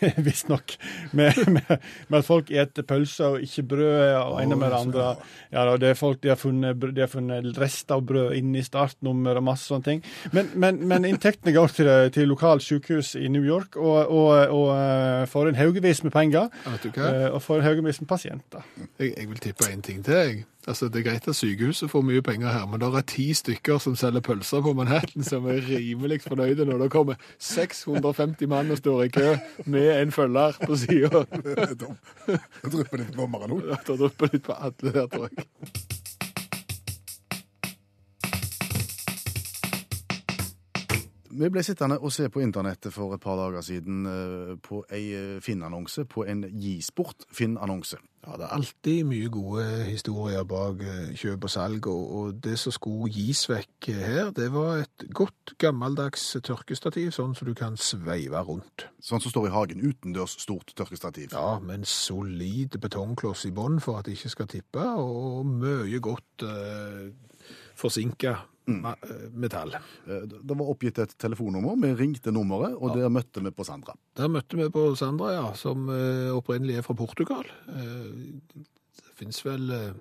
Visstnok. 0.26 0.74
Med, 1.16 1.36
med, 1.48 1.70
med 2.08 2.18
at 2.18 2.26
folk 2.26 2.50
eter 2.50 2.84
pølser 2.88 3.36
og 3.36 3.44
ikke 3.46 3.62
brød 3.70 4.16
og 4.20 4.40
ene 4.42 4.58
med 4.58 4.72
det 4.72 4.78
andre. 4.80 5.06
Ja, 5.54 5.64
det 5.76 5.90
er 5.92 5.98
folk, 5.98 6.20
de 6.24 6.32
har, 6.32 6.40
funnet, 6.40 6.80
de 6.96 7.04
har 7.04 7.10
funnet 7.12 7.50
rester 7.60 7.96
av 7.98 8.02
brød 8.08 8.34
inni 8.38 8.62
startnummer 8.66 9.38
og 9.40 9.46
masse 9.50 9.68
sånne 9.70 9.86
ting. 9.86 10.02
Men, 10.34 10.50
men, 10.54 10.80
men 10.90 11.06
inntektene 11.08 11.54
går 11.56 11.74
til, 11.76 11.92
til 12.16 12.28
lokalt 12.32 12.64
sykehus 12.66 13.14
i 13.20 13.28
New 13.32 13.44
York 13.46 13.76
og, 13.78 14.10
og, 14.10 14.32
og 14.56 14.68
eh, 14.74 15.24
får 15.30 15.52
en 15.52 15.60
haugevis 15.60 16.02
med 16.06 16.14
penger. 16.16 16.50
Vet 16.66 16.88
du 16.88 16.90
hva? 16.96 17.12
eh, 17.12 17.28
Og 17.36 17.42
får 17.44 17.60
en 17.62 17.68
haugevis 17.70 18.02
med 18.02 18.10
pasienter. 18.10 18.66
Jeg, 18.98 19.12
jeg 19.16 19.30
vil 19.30 19.42
tippe 19.48 19.70
en 19.72 19.82
ting 19.86 20.02
til. 20.06 20.14
jeg. 20.22 20.44
Altså, 20.66 20.88
Det 20.88 20.98
er 20.98 21.10
greit 21.10 21.28
at 21.28 21.36
sykehuset 21.38 21.90
får 21.90 22.02
mye 22.02 22.22
penger 22.26 22.50
her, 22.50 22.66
men 22.66 22.80
det 22.82 22.88
er 22.90 23.04
ti 23.06 23.26
stykker 23.34 23.78
som 23.78 23.94
selger 23.96 24.20
pølser 24.20 24.62
på 24.64 24.72
Manhattan 24.74 25.22
som 25.22 25.46
er 25.46 25.60
rimelig 25.62 26.20
fornøyde 26.24 26.66
når 26.66 26.82
det 26.82 26.90
kommer 26.90 27.14
650 27.38 28.48
mann 28.50 28.70
og 28.74 28.80
står 28.80 29.02
i 29.04 29.08
kø 29.14 29.36
med 29.66 29.90
en 30.02 30.12
følger 30.12 30.58
på 30.66 30.76
sida. 30.76 31.22
Da 31.30 32.70
drypper 32.72 32.98
litt 32.98 33.14
på 33.14 33.28
Maranol. 33.30 33.62
Det 33.86 33.98
drypper 34.00 34.32
litt 34.32 34.42
på 34.48 34.58
alle 34.58 34.92
der, 34.92 35.06
tror 35.06 35.30
jeg. 35.30 35.46
Vi 41.36 41.48
ble 41.52 41.60
sittende 41.64 41.98
og 42.00 42.12
se 42.14 42.30
på 42.32 42.40
internettet 42.40 42.94
for 42.94 43.12
et 43.12 43.20
par 43.20 43.36
dager 43.36 43.60
siden 43.64 44.06
eh, 44.08 44.52
på 44.62 44.80
ei 44.94 45.02
eh, 45.12 45.32
Finn-annonse, 45.44 46.06
på 46.08 46.24
en 46.24 46.46
Gi-sport 46.48 47.26
Finn-annonse. 47.28 47.98
Ja, 48.24 48.38
Det 48.38 48.46
er 48.46 48.54
alltid 48.56 49.04
mye 49.04 49.28
gode 49.28 49.66
historier 49.84 50.46
bak 50.48 50.80
eh, 50.80 51.12
kjøp 51.12 51.44
og 51.44 51.52
salg, 51.52 51.90
og, 51.92 52.40
det 52.44 52.56
som 52.58 52.72
skulle 52.72 53.10
gis 53.12 53.44
vekk 53.50 53.90
her, 54.00 54.32
det 54.38 54.48
var 54.54 54.86
et 54.86 55.06
godt 55.12 55.54
gammeldags 55.60 56.24
tørkestativ, 56.40 57.12
sånn 57.12 57.36
som 57.36 57.50
du 57.50 57.54
kan 57.58 57.76
sveive 57.76 58.40
rundt. 58.48 58.88
Sånn 59.04 59.20
som 59.20 59.34
står 59.34 59.50
i 59.50 59.54
hagen. 59.58 59.84
Utendørs 59.84 60.38
stort 60.40 60.72
tørkestativ. 60.78 61.36
Ja, 61.36 61.58
med 61.60 61.82
en 61.82 61.88
solid 61.90 62.80
betongkloss 62.80 63.44
i 63.50 63.52
bånn 63.52 63.82
for 63.84 64.00
at 64.00 64.08
det 64.08 64.16
ikke 64.16 64.32
skal 64.38 64.52
tippe, 64.56 64.88
og 65.04 65.44
mye 65.52 66.00
godt 66.00 66.48
eh, 66.48 67.08
forsinka 67.76 68.38
metall. 68.66 69.74
Eh, 70.06 70.26
Det 70.26 70.56
var 70.56 70.68
oppgitt 70.72 70.98
et 70.98 71.16
telefonnummer. 71.18 71.76
Vi 71.82 71.92
ringte 71.94 72.32
nummeret, 72.34 72.74
og 72.76 72.96
der 72.96 73.08
møtte 73.12 73.42
vi 73.44 73.50
på 73.54 73.64
Sandra. 73.64 73.94
Der 74.16 74.28
møtte 74.28 74.56
vi 74.58 74.68
på 74.74 74.88
Sandra, 74.98 75.32
ja, 75.36 75.52
som 75.54 75.88
eh, 75.88 76.30
opprinnelig 76.34 76.78
er 76.80 76.86
fra 76.86 76.94
Portugal. 76.98 77.44
Eh, 77.68 78.32
det 78.56 79.12
fins 79.18 79.42
vel 79.46 79.70
eh, 79.70 79.92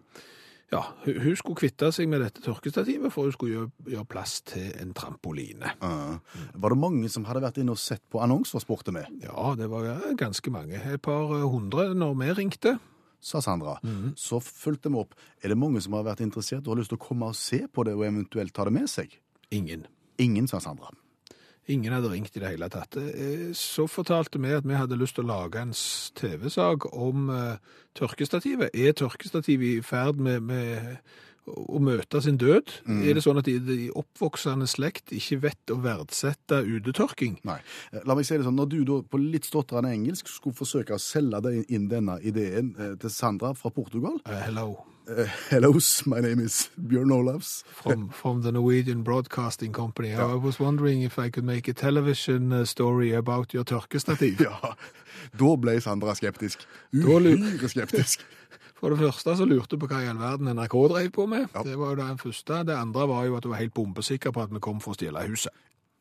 Ja, 0.73 0.79
hun, 1.05 1.35
skulle 1.37 1.55
kvitte 1.61 1.91
seg 1.93 2.09
med 2.09 2.23
dette 2.25 2.41
tørkestativet, 2.41 3.11
for 3.13 3.27
hun 3.29 3.31
skulle 3.35 3.53
gjøre, 3.53 3.69
gjøre 3.93 4.07
plass 4.09 4.39
til 4.49 4.71
en 4.81 4.95
trampoline. 4.97 5.75
Eh, 5.77 6.17
Var 6.57 6.73
det 6.73 6.79
mange 6.81 7.09
som 7.13 7.23
hadde 7.29 7.43
vært 7.45 7.59
inne 7.61 7.75
og 7.75 7.79
sett 7.79 8.01
på 8.11 8.19
annonser, 8.25 8.59
spurte 8.59 8.91
vi, 8.95 9.05
Ja, 9.23 9.53
det 9.55 9.69
var 9.69 9.85
eh, 9.85 10.15
ganske 10.17 10.51
mange. 10.51 10.81
Et 10.81 11.01
par 11.05 11.29
eh, 11.37 11.45
hundre 11.47 11.91
når 11.93 12.17
vi 12.23 12.31
ringte. 12.41 12.79
Sa 13.25 13.41
Sandra. 13.41 13.79
Så 14.19 14.37
fulgte 14.43 14.91
vi 14.93 14.99
opp. 15.01 15.15
Er 15.41 15.49
det 15.53 15.57
mange 15.57 15.81
som 15.81 15.95
har 15.97 16.05
vært 16.05 16.21
interessert 16.25 16.67
og 16.67 16.75
har 16.75 16.83
lyst 16.83 16.93
til 16.93 16.99
å 16.99 17.05
komme 17.07 17.31
og 17.31 17.39
se 17.39 17.63
på 17.67 17.85
det, 17.87 17.95
og 17.97 18.05
eventuelt 18.05 18.53
ta 18.53 18.67
det 18.67 18.75
med 18.75 18.91
seg? 18.91 19.17
Ingen. 19.55 19.87
Ingen, 20.21 20.47
sa 20.51 20.61
Sandra. 20.63 20.91
Ingen 21.67 21.95
hadde 21.95 22.11
ringt 22.11 22.35
i 22.37 22.41
det 22.43 22.51
hele 22.53 22.67
tatt. 22.69 22.93
Eh, 23.01 23.49
Så 23.57 23.87
fortalte 23.89 24.37
vi 24.37 24.51
at 24.53 24.67
vi 24.69 24.77
hadde 24.77 24.99
lyst 25.01 25.17
til 25.17 25.25
å 25.25 25.31
lage 25.31 25.57
en 25.63 25.73
TV-sak 25.73 26.85
om 26.93 27.29
eh, 27.33 27.57
tørkestativet. 27.97 28.69
Er 28.77 28.93
tørkestativet 28.93 29.79
i 29.79 29.81
ferd 29.81 30.21
med, 30.21 30.43
med 30.45 30.99
å 31.47 31.79
møte 31.83 32.21
sin 32.25 32.37
død? 32.41 32.71
Er 33.05 33.13
det 33.17 33.23
sånn 33.25 33.37
at 33.41 33.45
de, 33.49 33.59
de 33.61 33.89
oppvoksende 33.97 34.67
slekt 34.69 35.13
ikke 35.15 35.39
vet 35.43 35.73
å 35.73 35.77
verdsette 35.83 36.61
utetørking? 36.65 37.37
Nei. 37.47 37.59
Eh, 37.91 38.01
La 38.05 38.15
meg 38.17 38.25
si 38.25 38.37
det 38.37 38.47
sånn, 38.47 38.57
Når 38.57 38.71
du 38.71 38.79
da 38.87 38.99
på 39.05 39.19
litt 39.21 39.45
stotrende 39.45 39.91
engelsk 39.93 40.27
skulle 40.31 40.57
forsøke 40.57 40.97
å 40.97 41.01
selge 41.01 41.41
deg 41.45 41.69
inn 41.69 41.87
denne 41.91 42.17
ideen 42.25 42.73
eh, 42.79 42.95
til 43.01 43.13
Sandra 43.13 43.53
fra 43.57 43.69
Portugal 43.73 44.17
Eh, 44.25 44.41
hello. 44.47 44.71
Eh, 45.09 45.29
Hellos, 45.49 46.05
my 46.05 46.21
name 46.21 46.43
is 46.43 46.69
Bjørn 46.75 47.11
Olavs. 47.11 47.63
From, 47.67 48.09
from 48.09 48.41
the 48.41 48.51
Norwegian 48.51 49.03
Broadcasting 49.03 49.73
Company. 49.73 50.13
I 50.13 50.35
was 50.35 50.59
wondering 50.59 51.03
if 51.03 51.17
I 51.19 51.29
could 51.29 51.45
make 51.45 51.67
a 51.67 51.73
television 51.73 52.51
uh, 52.51 52.65
story 52.65 53.11
about 53.15 53.53
your 53.53 53.63
tørkestativ. 53.63 54.39
Ja, 54.45 54.75
Da 55.39 55.55
ble 55.57 55.79
Sandra 55.81 56.13
skeptisk. 56.15 56.67
Uhyre 56.93 57.69
skeptisk. 57.69 58.25
For 58.79 58.91
det 58.91 58.99
første 58.99 59.37
så 59.39 59.45
lurte 59.47 59.77
på 59.79 59.87
hva 59.87 60.01
i 60.03 60.09
all 60.11 60.19
verden 60.19 60.51
NRK 60.51 60.73
drev 60.91 61.11
på 61.15 61.25
med. 61.31 61.47
Ja. 61.55 61.63
Det 61.63 61.77
var 61.79 61.93
jo 61.93 62.01
det 62.01 62.21
første. 62.21 62.63
Det 62.67 62.75
andre 62.75 63.07
var 63.07 63.23
jo 63.25 63.37
at 63.37 63.43
du 63.43 63.49
var 63.49 63.61
helt 63.61 63.73
bombesikker 63.73 64.31
på 64.35 64.43
at 64.43 64.51
vi 64.53 64.59
kom 64.61 64.81
for 64.83 64.91
å 64.93 64.97
stjele 64.99 65.23
huset. 65.29 65.53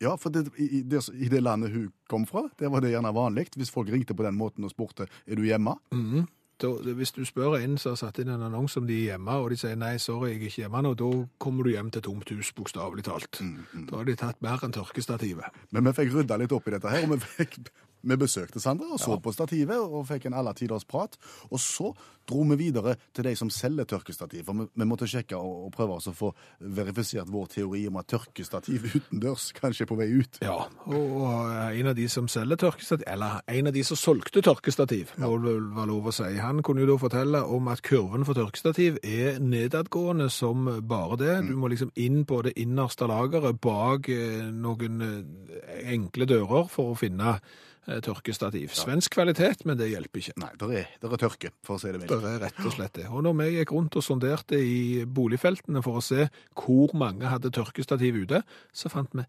Ja, 0.02 0.16
for 0.20 0.34
det, 0.34 0.48
i, 0.58 0.82
det, 0.82 1.04
I 1.14 1.30
det 1.30 1.40
landet 1.40 1.70
hun 1.72 1.92
kom 2.10 2.26
fra, 2.26 2.42
det 2.58 2.68
var 2.68 2.82
det 2.82 2.90
gjerne 2.90 3.14
vanlig. 3.14 3.46
Hvis 3.56 3.70
folk 3.72 3.88
ringte 3.94 4.16
på 4.18 4.26
den 4.26 4.34
måten 4.36 4.66
og 4.66 4.74
spurte 4.74 5.06
er 5.06 5.38
du 5.38 5.44
hjemme. 5.46 5.76
Mhm. 5.94 6.26
Da, 6.62 6.68
hvis 6.70 7.10
du 7.16 7.24
spør 7.26 7.56
en 7.58 7.78
som 7.80 7.94
har 7.94 7.98
satt 7.98 8.20
inn 8.22 8.30
en 8.30 8.44
annonse 8.46 8.78
om 8.78 8.86
de 8.86 8.94
er 8.94 9.14
hjemme, 9.14 9.34
og 9.42 9.50
de 9.50 9.58
sier 9.58 9.78
nei, 9.78 9.96
sorry, 10.02 10.30
jeg 10.30 10.36
er 10.38 10.44
ikke 10.48 10.62
hjemme 10.62 10.82
nå, 10.86 10.92
da 11.00 11.08
kommer 11.42 11.66
du 11.66 11.72
hjem 11.72 11.90
til 11.94 12.04
tomt 12.06 12.30
hus, 12.30 12.52
bokstavelig 12.54 13.06
talt. 13.08 13.40
Da 13.88 13.98
har 13.98 14.06
de 14.06 14.14
tatt 14.20 14.38
mer 14.44 14.62
enn 14.62 14.74
tørkestativet. 14.76 15.58
Men 15.74 15.88
vi 15.88 15.96
fikk 15.98 16.14
rydda 16.14 16.38
litt 16.38 16.54
opp 16.54 16.70
i 16.70 16.76
dette 16.76 16.94
her, 16.94 17.08
og 17.08 17.16
vi, 17.16 17.32
fikk, 17.40 17.58
vi 18.04 18.18
besøkte 18.20 18.60
Sandra 18.62 18.92
og 18.94 19.00
så 19.00 19.18
på 19.22 19.32
stativet 19.34 19.80
og 19.80 20.06
fikk 20.08 20.28
en 20.28 20.36
alle 20.38 20.54
tiders 20.56 20.84
prat. 20.88 21.16
Og 21.50 21.60
så 21.60 21.92
dro 22.28 22.42
vi 22.48 22.56
videre 22.56 22.94
til 23.14 23.26
de 23.26 23.34
som 23.36 23.50
selger 23.52 23.84
tørkestativ, 23.88 24.44
for 24.46 24.56
vi, 24.56 24.66
vi 24.74 24.86
måtte 24.88 25.08
sjekke 25.10 25.36
og, 25.36 25.66
og 25.66 25.72
prøve 25.74 25.98
å 25.98 26.14
få 26.14 26.30
verifisert 26.76 27.30
vår 27.32 27.50
teori 27.56 27.84
om 27.90 27.98
at 28.00 28.08
tørkestativ 28.12 28.86
utendørs 28.94 29.50
kanskje 29.56 29.84
er 29.84 29.90
på 29.90 29.98
vei 29.98 30.08
ut. 30.14 30.40
Ja, 30.44 30.56
og, 30.86 31.16
og 31.20 31.52
en 31.66 31.90
av 31.92 31.98
de 31.98 32.08
som 32.12 32.28
selger 32.30 32.60
tørkestativ, 32.64 33.06
eller 33.10 33.42
en 33.58 33.70
av 33.70 33.76
de 33.76 33.84
som 33.86 34.00
solgte 34.00 34.44
tørkestativ, 34.44 35.14
må 35.20 35.34
det 35.44 35.56
være 35.76 35.90
lov 35.92 36.10
å 36.10 36.14
si, 36.16 36.30
han 36.40 36.62
kunne 36.64 36.84
jo 36.84 36.92
da 36.94 36.98
fortelle 37.02 37.44
om 37.56 37.68
at 37.72 37.84
kurven 37.84 38.26
for 38.26 38.38
tørkestativ 38.38 39.00
er 39.02 39.40
nedadgående 39.42 40.30
som 40.32 40.68
bare 40.88 41.20
det. 41.20 41.36
Du 41.48 41.54
må 41.60 41.70
liksom 41.72 41.92
inn 42.00 42.24
på 42.28 42.40
det 42.46 42.54
innerste 42.60 43.08
lageret 43.10 43.60
bak 43.64 44.08
eh, 44.12 44.48
noen 44.54 45.04
eh, 45.04 45.78
enkle 45.94 46.28
dører 46.30 46.68
for 46.72 46.92
å 46.92 46.98
finne 46.98 47.38
tørkestativ. 47.84 48.72
Svensk 48.76 49.16
kvalitet, 49.16 49.64
men 49.68 49.78
det 49.80 49.90
hjelper 49.90 50.22
ikke. 50.22 50.36
Nei, 50.40 50.52
det 50.60 50.68
er, 50.80 50.92
er 51.04 51.20
tørke, 51.20 51.50
for 51.66 51.76
å 51.76 51.82
si 51.82 51.92
det 51.92 52.00
mildt. 52.00 52.14
Det 52.14 52.30
er 52.30 52.40
rett 52.46 52.62
og 52.64 52.76
slett 52.76 52.96
det. 53.00 53.08
Og 53.10 53.24
når 53.26 53.36
vi 53.40 53.50
gikk 53.58 53.74
rundt 53.76 53.98
og 54.00 54.06
sonderte 54.06 54.60
i 54.60 55.04
boligfeltene 55.04 55.82
for 55.84 56.00
å 56.00 56.04
se 56.04 56.28
hvor 56.58 56.94
mange 56.98 57.28
hadde 57.28 57.52
tørkestativ 57.54 58.22
ute, 58.24 58.42
så 58.72 58.92
fant 58.92 59.12
vi 59.16 59.26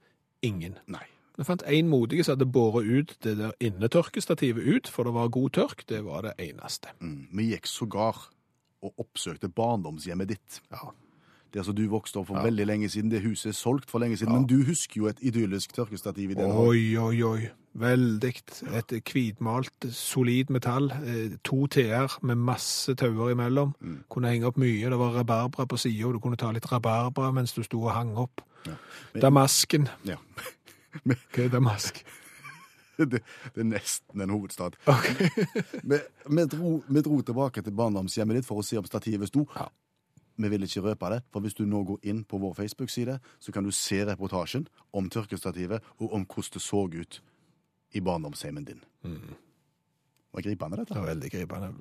ingen. 0.47 0.79
Nei. 0.91 1.03
Vi 1.35 1.43
fant 1.43 1.65
en 1.67 1.89
modige 1.91 2.23
som 2.23 2.37
hadde 2.37 2.47
båret 2.47 2.87
ut 2.87 3.15
det 3.25 3.35
der 3.41 3.55
innetørkestativet 3.59 4.63
ut, 4.63 4.87
for 4.91 5.07
det 5.07 5.15
var 5.17 5.33
god 5.35 5.55
tørk. 5.57 5.83
Det 5.89 5.99
var 6.05 6.29
det 6.29 6.37
eneste. 6.45 6.93
Mm. 7.03 7.25
Vi 7.35 7.49
gikk 7.51 7.67
sågar 7.67 8.29
og 8.85 9.01
oppsøkte 9.01 9.49
barndomshjemmet 9.51 10.31
ditt. 10.31 10.61
Ja. 10.71 10.93
Der 11.55 11.63
som 11.63 11.75
du 11.77 11.85
vokste 11.87 12.19
opp 12.19 12.27
for 12.27 12.43
veldig 12.43 12.65
lenge 12.67 12.89
siden. 12.91 13.09
Det 13.11 13.21
huset 13.23 13.53
er 13.53 13.55
solgt 13.57 13.89
for 13.91 14.03
lenge 14.03 14.17
siden, 14.19 14.33
men 14.35 14.47
du 14.49 14.57
husker 14.67 14.99
jo 15.01 15.07
et 15.07 15.21
idyllisk 15.23 15.71
tørkestativ 15.77 16.33
i 16.33 16.37
den. 16.37 16.51
Oi, 16.51 16.97
oi, 16.99 17.21
oi. 17.23 17.45
Veldig. 17.75 18.31
Et 18.79 18.91
hvitmalt, 19.11 19.87
solid 19.91 20.51
metall. 20.51 20.91
eh, 20.91 21.37
To 21.43 21.65
T-er 21.67 22.17
med 22.23 22.35
masse 22.39 22.95
tauer 22.95 23.31
imellom. 23.33 23.73
Kunne 24.11 24.31
henge 24.31 24.47
opp 24.51 24.59
mye. 24.61 24.89
Det 24.89 24.99
var 24.99 25.15
rabarbra 25.19 25.65
på 25.65 25.77
sida, 25.79 26.11
du 26.11 26.19
kunne 26.23 26.37
ta 26.39 26.51
litt 26.55 26.67
rabarbra 26.71 27.31
mens 27.35 27.53
du 27.55 27.63
sto 27.63 27.81
og 27.83 27.91
hang 27.95 28.15
opp. 28.17 28.41
Damasken. 29.21 29.87
Ja. 30.05 30.15
Hva 31.05 31.43
er 31.47 31.49
damask? 31.55 32.03
Det, 32.95 33.19
det 33.51 33.59
er 33.59 33.65
nesten 33.67 34.21
en 34.23 34.29
hovedstad. 34.31 34.77
vi, 35.83 35.97
vi, 36.31 36.43
dro, 36.53 36.77
vi 36.87 37.01
dro 37.03 37.17
tilbake 37.27 37.59
til 37.61 37.73
barndomshjemmet 37.75 38.37
ditt 38.39 38.47
for 38.47 38.61
å 38.61 38.63
se 38.63 38.77
om 38.79 38.85
stativet 38.87 39.27
sto. 39.27 39.43
Ja. 39.51 39.65
Vi 40.37 40.49
vil 40.51 40.63
ikke 40.67 40.81
røpe 40.83 41.09
det, 41.13 41.21
for 41.31 41.39
hvis 41.45 41.53
du 41.55 41.63
nå 41.65 41.83
går 41.87 41.99
inn 42.03 42.23
på 42.27 42.37
vår 42.41 42.53
Facebook-side, 42.57 43.19
så 43.39 43.51
kan 43.55 43.63
du 43.63 43.71
se 43.71 44.01
reportasjen 44.05 44.67
om 44.93 45.09
tørkestativet 45.09 45.81
og 45.99 46.13
om 46.13 46.25
hvordan 46.25 46.53
det 46.53 46.61
så 46.61 46.83
ut 46.91 47.21
i 47.95 47.99
barndomshjemmen 48.03 48.65
din. 48.67 48.81
Mm. 49.03 49.35
var 50.33 50.41
gripende, 50.41 50.75
Det 50.77 50.87
dette. 50.87 50.99
var 50.99 51.07
veldig 51.07 51.31
gripende. 51.31 51.73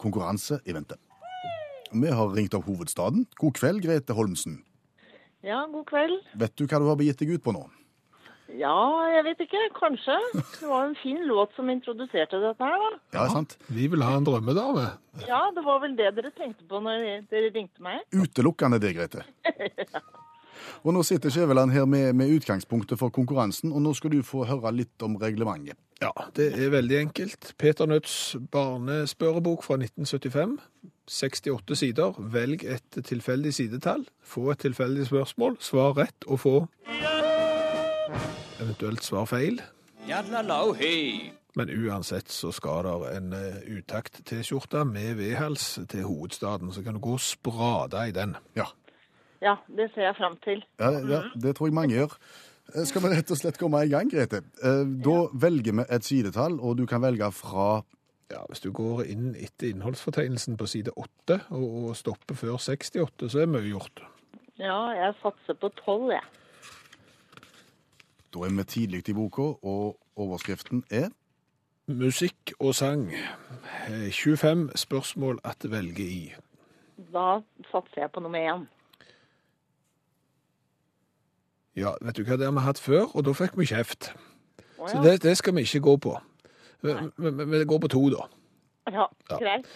Konkurranse 0.00 0.60
i 0.64 0.72
vente. 0.72 0.96
Vi 1.92 2.08
har 2.08 2.30
ringt 2.36 2.54
opp 2.54 2.68
hovedstaden. 2.70 3.26
God 3.40 3.56
kveld, 3.58 3.82
Grete 3.84 4.14
Holmsen. 4.16 4.60
Ja, 5.44 5.64
god 5.72 5.86
kveld. 5.88 6.20
Vet 6.38 6.54
du 6.60 6.66
hva 6.68 6.78
du 6.80 6.86
har 6.88 6.98
begitt 7.00 7.20
deg 7.22 7.34
ut 7.34 7.42
på 7.44 7.54
nå? 7.56 7.64
Ja, 8.58 8.76
jeg 9.14 9.24
vet 9.28 9.42
ikke. 9.46 9.60
Kanskje. 9.76 10.16
Det 10.34 10.68
var 10.68 10.88
en 10.88 10.96
fin 11.02 11.20
låt 11.28 11.54
som 11.56 11.70
introduserte 11.70 12.40
dette 12.42 12.70
her, 12.70 12.86
da. 12.86 12.90
Ja, 13.18 13.26
sant? 13.32 13.56
Vi 13.68 13.86
vil 13.92 14.02
ha 14.02 14.16
en 14.18 14.26
drømmedame. 14.26 14.86
Ja, 15.28 15.42
det 15.54 15.64
var 15.66 15.82
vel 15.84 15.96
det 15.98 16.10
dere 16.16 16.32
tenkte 16.36 16.66
på 16.68 16.80
når 16.82 17.26
dere 17.30 17.52
ringte 17.54 17.84
meg. 17.84 18.02
Utelukkende 18.14 18.80
det, 18.82 18.96
Grete. 18.98 19.26
Og 20.84 20.92
nå 20.92 21.02
sitter 21.06 21.32
Skjæveland 21.32 21.72
her 21.72 21.86
med, 21.88 22.12
med 22.12 22.32
utgangspunktet 22.36 22.98
for 23.00 23.08
konkurransen, 23.08 23.72
og 23.72 23.82
nå 23.82 23.94
skal 23.96 24.12
du 24.12 24.22
få 24.24 24.44
høre 24.48 24.72
litt 24.76 25.04
om 25.04 25.16
reglementet. 25.20 25.78
Ja, 26.00 26.12
det 26.36 26.50
er 26.56 26.72
veldig 26.72 26.98
enkelt. 26.98 27.54
Peter 27.60 27.88
Nødts 27.88 28.36
barnespørrebok 28.52 29.64
fra 29.64 29.76
1975. 29.80 30.58
68 31.10 31.76
sider. 31.76 32.20
Velg 32.32 32.64
et 32.64 33.00
tilfeldig 33.04 33.54
sidetall. 33.54 34.06
Få 34.24 34.50
et 34.54 34.62
tilfeldig 34.64 35.08
spørsmål. 35.10 35.58
Svar 35.60 35.96
rett 35.98 36.28
og 36.28 36.40
få 36.40 36.54
eventuelt 38.60 39.02
svar 39.04 39.24
feil. 39.30 39.60
Men 41.58 41.70
uansett 41.74 42.30
så 42.30 42.52
skal 42.54 42.84
det 42.86 43.16
en 43.16 43.32
eh, 43.34 43.56
utakt-T-skjorte 43.78 44.84
med 44.86 45.16
vedhals 45.18 45.80
til 45.90 46.04
hovedstaden, 46.06 46.70
så 46.72 46.82
kan 46.86 46.94
du 46.94 47.00
gå 47.02 47.16
og 47.18 47.20
sprade 47.24 48.08
i 48.08 48.14
den. 48.14 48.36
Ja, 48.56 48.68
Ja, 49.42 49.54
det 49.72 49.86
ser 49.94 50.02
jeg 50.02 50.16
fram 50.18 50.36
til. 50.44 50.62
ja, 50.78 50.90
ja 51.08 51.22
det 51.34 51.56
tror 51.56 51.66
jeg 51.66 51.74
mange 51.74 51.94
gjør. 51.96 52.12
Eh, 52.74 52.84
Skal 52.84 53.02
vi 53.02 53.08
rett 53.08 53.30
og 53.30 53.38
slett 53.40 53.58
komme 53.58 53.80
i 53.84 53.88
gang, 53.88 54.10
Grete? 54.12 54.42
Eh, 54.62 54.84
Da 55.04 55.28
velger 55.32 55.72
vi 55.72 55.84
et 55.88 56.04
sidetall, 56.04 56.60
og 56.60 56.76
du 56.78 56.86
kan 56.86 57.02
velge 57.02 57.32
fra 57.32 57.82
Ja, 58.30 58.44
Hvis 58.48 58.60
du 58.60 58.70
går 58.70 59.02
inn 59.10 59.34
etter 59.34 59.72
innholdsfortegnelsen 59.72 60.56
på 60.56 60.66
side 60.66 60.92
8 60.96 61.40
og, 61.50 61.96
stopper 61.96 62.34
før 62.38 62.58
68, 62.58 63.26
så 63.28 63.40
er 63.42 63.46
mye 63.50 63.66
gjort. 63.72 64.02
Ja, 64.58 64.90
jeg 64.94 65.14
satser 65.22 65.54
på 65.58 65.68
tolv, 65.84 66.12
jeg. 66.12 66.22
Da 68.34 68.44
er 68.46 68.54
vi 68.54 68.64
tidlig 68.64 69.08
i 69.08 69.12
boka, 69.12 69.42
og 69.62 69.98
overskriften 70.16 70.84
er 70.90 71.08
Musikk 71.90 72.52
og 72.60 72.74
sang. 72.74 73.12
Eh, 73.88 74.10
25 74.12 74.70
spørsmål 74.74 75.38
at 75.44 75.70
velge 75.70 76.02
i. 76.02 76.34
Da 77.12 77.40
satser 77.70 78.04
jeg 78.04 78.10
på 78.14 78.20
nummer 78.20 78.38
én. 78.38 78.66
Ja, 81.76 81.94
vet 82.02 82.16
du 82.16 82.22
hva 82.22 82.36
det 82.36 82.46
har 82.46 82.52
vi 82.52 82.62
hatt 82.66 82.78
før, 82.78 83.16
og 83.16 83.24
da 83.24 83.34
fikk 83.34 83.56
vi 83.58 83.66
kjeft. 83.66 84.12
Å 84.78 84.88
Så 84.90 85.02
det, 85.02 85.22
det 85.22 85.36
skal 85.38 85.54
vi 85.56 85.64
ikke 85.66 85.80
gå 85.80 85.96
på. 85.96 86.14
Vi, 86.82 86.94
vi, 87.16 87.30
vi 87.44 87.64
går 87.64 87.78
på 87.78 87.90
to, 87.90 88.08
da. 88.14 88.26
Ja, 88.92 89.06
greit. 89.38 89.66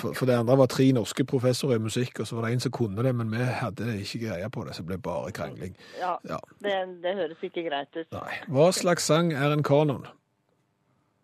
For, 0.00 0.12
for 0.14 0.26
det 0.26 0.36
andre 0.38 0.56
var 0.58 0.66
tre 0.72 0.86
norske 0.92 1.24
professorer 1.24 1.76
i 1.78 1.84
musikk, 1.84 2.20
og 2.20 2.26
så 2.26 2.36
var 2.36 2.46
det 2.48 2.52
en 2.56 2.60
som 2.66 2.72
kunne 2.72 3.02
det, 3.06 3.14
men 3.14 3.30
vi 3.32 3.38
hadde 3.60 3.88
ikke 4.02 4.20
greie 4.26 4.48
på 4.50 4.64
det, 4.66 4.74
så 4.76 4.82
det 4.82 4.88
ble 4.92 4.98
bare 5.08 5.32
krangling. 5.32 5.74
Ja, 5.98 6.16
Ja, 6.28 6.38
det, 6.64 6.76
det 7.02 7.14
høres 7.16 7.42
ikke 7.42 7.64
greit 7.68 7.96
ut. 7.96 8.06
nei. 8.12 8.38
Hva 8.48 8.70
slags 8.76 9.06
sang 9.08 9.32
er 9.32 9.52
en 9.54 9.62
kanon? 9.66 10.06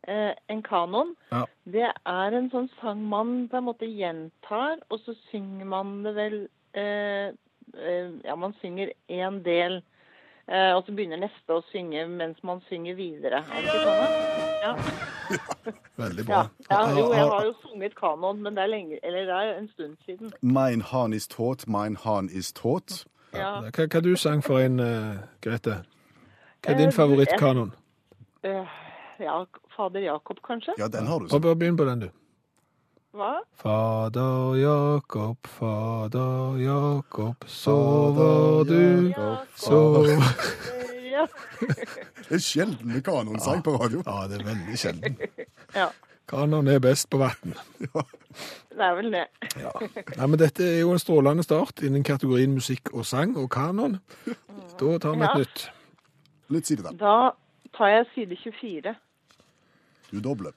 Eh, 0.07 0.35
en 0.53 0.63
kanon, 0.63 1.15
Ja. 1.33 1.45
det 1.65 1.87
er 2.07 2.35
en 2.37 2.51
sånn 2.53 2.69
sang 2.81 3.01
man 3.09 3.49
på 3.49 3.57
en 3.57 3.65
måte 3.65 3.87
gjentar, 3.89 4.79
og 4.91 5.01
så 5.01 5.15
synger 5.31 5.65
man 5.65 6.03
det 6.05 6.15
vel 6.15 6.37
eh, 6.75 7.33
eh, 7.79 8.11
Ja, 8.25 8.37
man 8.37 8.53
synger 8.61 8.93
én 9.09 9.43
del, 9.43 9.81
eh, 10.47 10.73
og 10.77 10.85
så 10.85 10.93
begynner 10.95 11.17
neste 11.25 11.57
å 11.57 11.65
synge 11.73 12.05
mens 12.09 12.37
man 12.45 12.61
synger 12.69 12.95
videre. 13.01 13.41
Er 13.49 13.63
det 13.63 13.73
ikke 13.73 13.85
sånn? 13.87 14.05
da? 14.05 14.54
Ja. 14.65 14.75
Veldig 16.05 16.25
bra. 16.27 16.41
ja, 16.71 16.79
jo, 16.91 17.05
jeg 17.13 17.21
Har- 17.31 17.45
jo 17.45 17.53
sunget 17.63 17.95
kanon, 18.01 18.43
men 18.43 18.55
det 18.57 18.63
er 18.63 18.67
lenge, 18.73 18.99
eller 19.03 19.21
det 19.29 19.37
er 19.41 19.59
en 19.59 19.69
stund 19.75 19.97
siden. 20.07 20.33
Mein 20.43 20.81
han 20.81 21.13
is 21.13 21.29
taught, 21.29 21.67
mein 21.69 21.97
han 21.97 22.29
is 22.33 22.53
taught. 22.53 23.05
Ja. 23.35 23.61
Hva, 23.71 23.87
hva 23.93 24.01
du 24.01 24.17
sang 24.17 24.43
for 24.45 24.59
en, 24.63 24.81
uh, 24.81 25.17
Grete? 25.43 25.81
Hva 26.65 26.71
er 26.71 26.75
Eh, 26.75 26.79
din 26.79 26.91
du, 26.91 26.97
favorittkanon? 26.97 27.73
Eh, 28.45 28.67
ja, 29.21 29.45
Fader 29.77 30.01
Jakob, 30.01 30.37
kanskje? 30.47 30.73
Ja, 30.79 30.89
den 30.89 31.07
har 31.07 31.19
du. 31.19 31.29
Bare 31.39 31.57
begynn 31.57 31.77
på 31.77 31.85
den, 31.85 32.01
du. 32.01 32.09
Hva? 33.15 33.33
Fader 33.63 34.55
Jakob, 34.59 35.37
Fader 35.47 36.57
Jakob, 36.59 37.45
sover 37.47 38.65
du, 38.65 39.13
sover 39.57 40.07
Ja. 41.15 41.27
Det 42.29 42.35
er 42.39 42.43
sjelden 42.43 42.89
med 42.91 43.05
kanonsang 43.07 43.63
på 43.65 43.77
radio. 43.79 44.01
Ja, 44.07 44.25
det 44.31 44.41
er 44.41 44.45
veldig 44.49 44.79
sjelden. 44.81 45.19
ja, 45.81 45.89
Kanon 46.29 46.69
er 46.73 46.79
best 46.81 47.11
på 47.13 47.19
vann. 47.21 47.53
det 48.73 48.81
er 48.81 48.95
vel 48.97 49.11
det. 49.13 49.27
Ja. 49.61 49.73
Nei, 50.17 50.27
men 50.33 50.39
dette 50.41 50.65
er 50.65 50.79
jo 50.81 50.95
en 50.95 51.03
strålende 51.03 51.45
start 51.45 51.83
innen 51.85 52.03
kategorien 52.07 52.55
musikk 52.57 52.89
og 52.97 53.05
sang 53.07 53.37
og 53.37 53.51
kanon. 53.53 53.99
Da 54.81 54.95
tar 55.05 55.19
vi 55.21 55.27
et 55.29 55.35
Ja. 55.35 55.45
nytt. 56.51 56.67
side, 56.67 56.83
da. 56.83 56.95
Da 56.97 57.17
tar 57.77 57.93
jeg 57.93 58.07
side 58.15 58.37
24. 58.41 58.95
Du 60.11 60.21
dobler. 60.25 60.53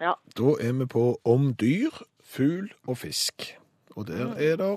Ja. 0.00 0.14
Da 0.38 0.56
er 0.60 0.72
vi 0.72 0.86
på 0.86 1.20
om 1.24 1.52
dyr, 1.54 1.90
fugl 2.24 2.72
og 2.86 2.98
fisk. 2.98 3.50
Og 3.96 4.06
der 4.08 4.32
er 4.38 4.56
det 4.56 4.72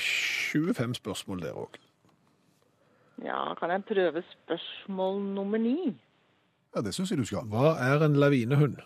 25 0.00 0.94
spørsmål 0.94 1.42
der 1.42 1.52
òg. 1.52 1.76
Ja, 3.24 3.54
kan 3.58 3.70
jeg 3.70 3.84
prøve 3.88 4.22
spørsmål 4.30 5.20
nummer 5.34 5.58
ni? 5.58 5.92
Ja, 6.74 6.80
det 6.80 6.94
syns 6.94 7.10
jeg 7.10 7.18
du 7.18 7.26
skal. 7.28 7.46
Hva 7.52 7.76
er 7.80 8.04
en 8.04 8.16
lavinehund? 8.16 8.76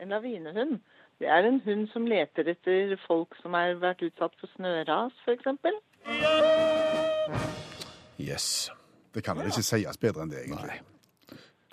En 0.00 0.08
lavinehund. 0.08 0.78
Det 1.18 1.28
er 1.28 1.46
en 1.48 1.60
hund 1.64 1.88
som 1.92 2.06
leter 2.06 2.48
etter 2.48 2.96
folk 3.06 3.34
som 3.42 3.54
har 3.58 3.74
vært 3.82 4.02
utsatt 4.06 4.34
for 4.40 4.50
snøras, 4.56 5.14
f.eks. 5.26 5.46
Yes. 8.18 8.70
Det 9.14 9.24
kan 9.24 9.38
vel 9.38 9.50
ikke 9.50 9.66
sies 9.66 9.98
bedre 9.98 10.22
enn 10.22 10.30
det, 10.30 10.44
egentlig. 10.46 10.80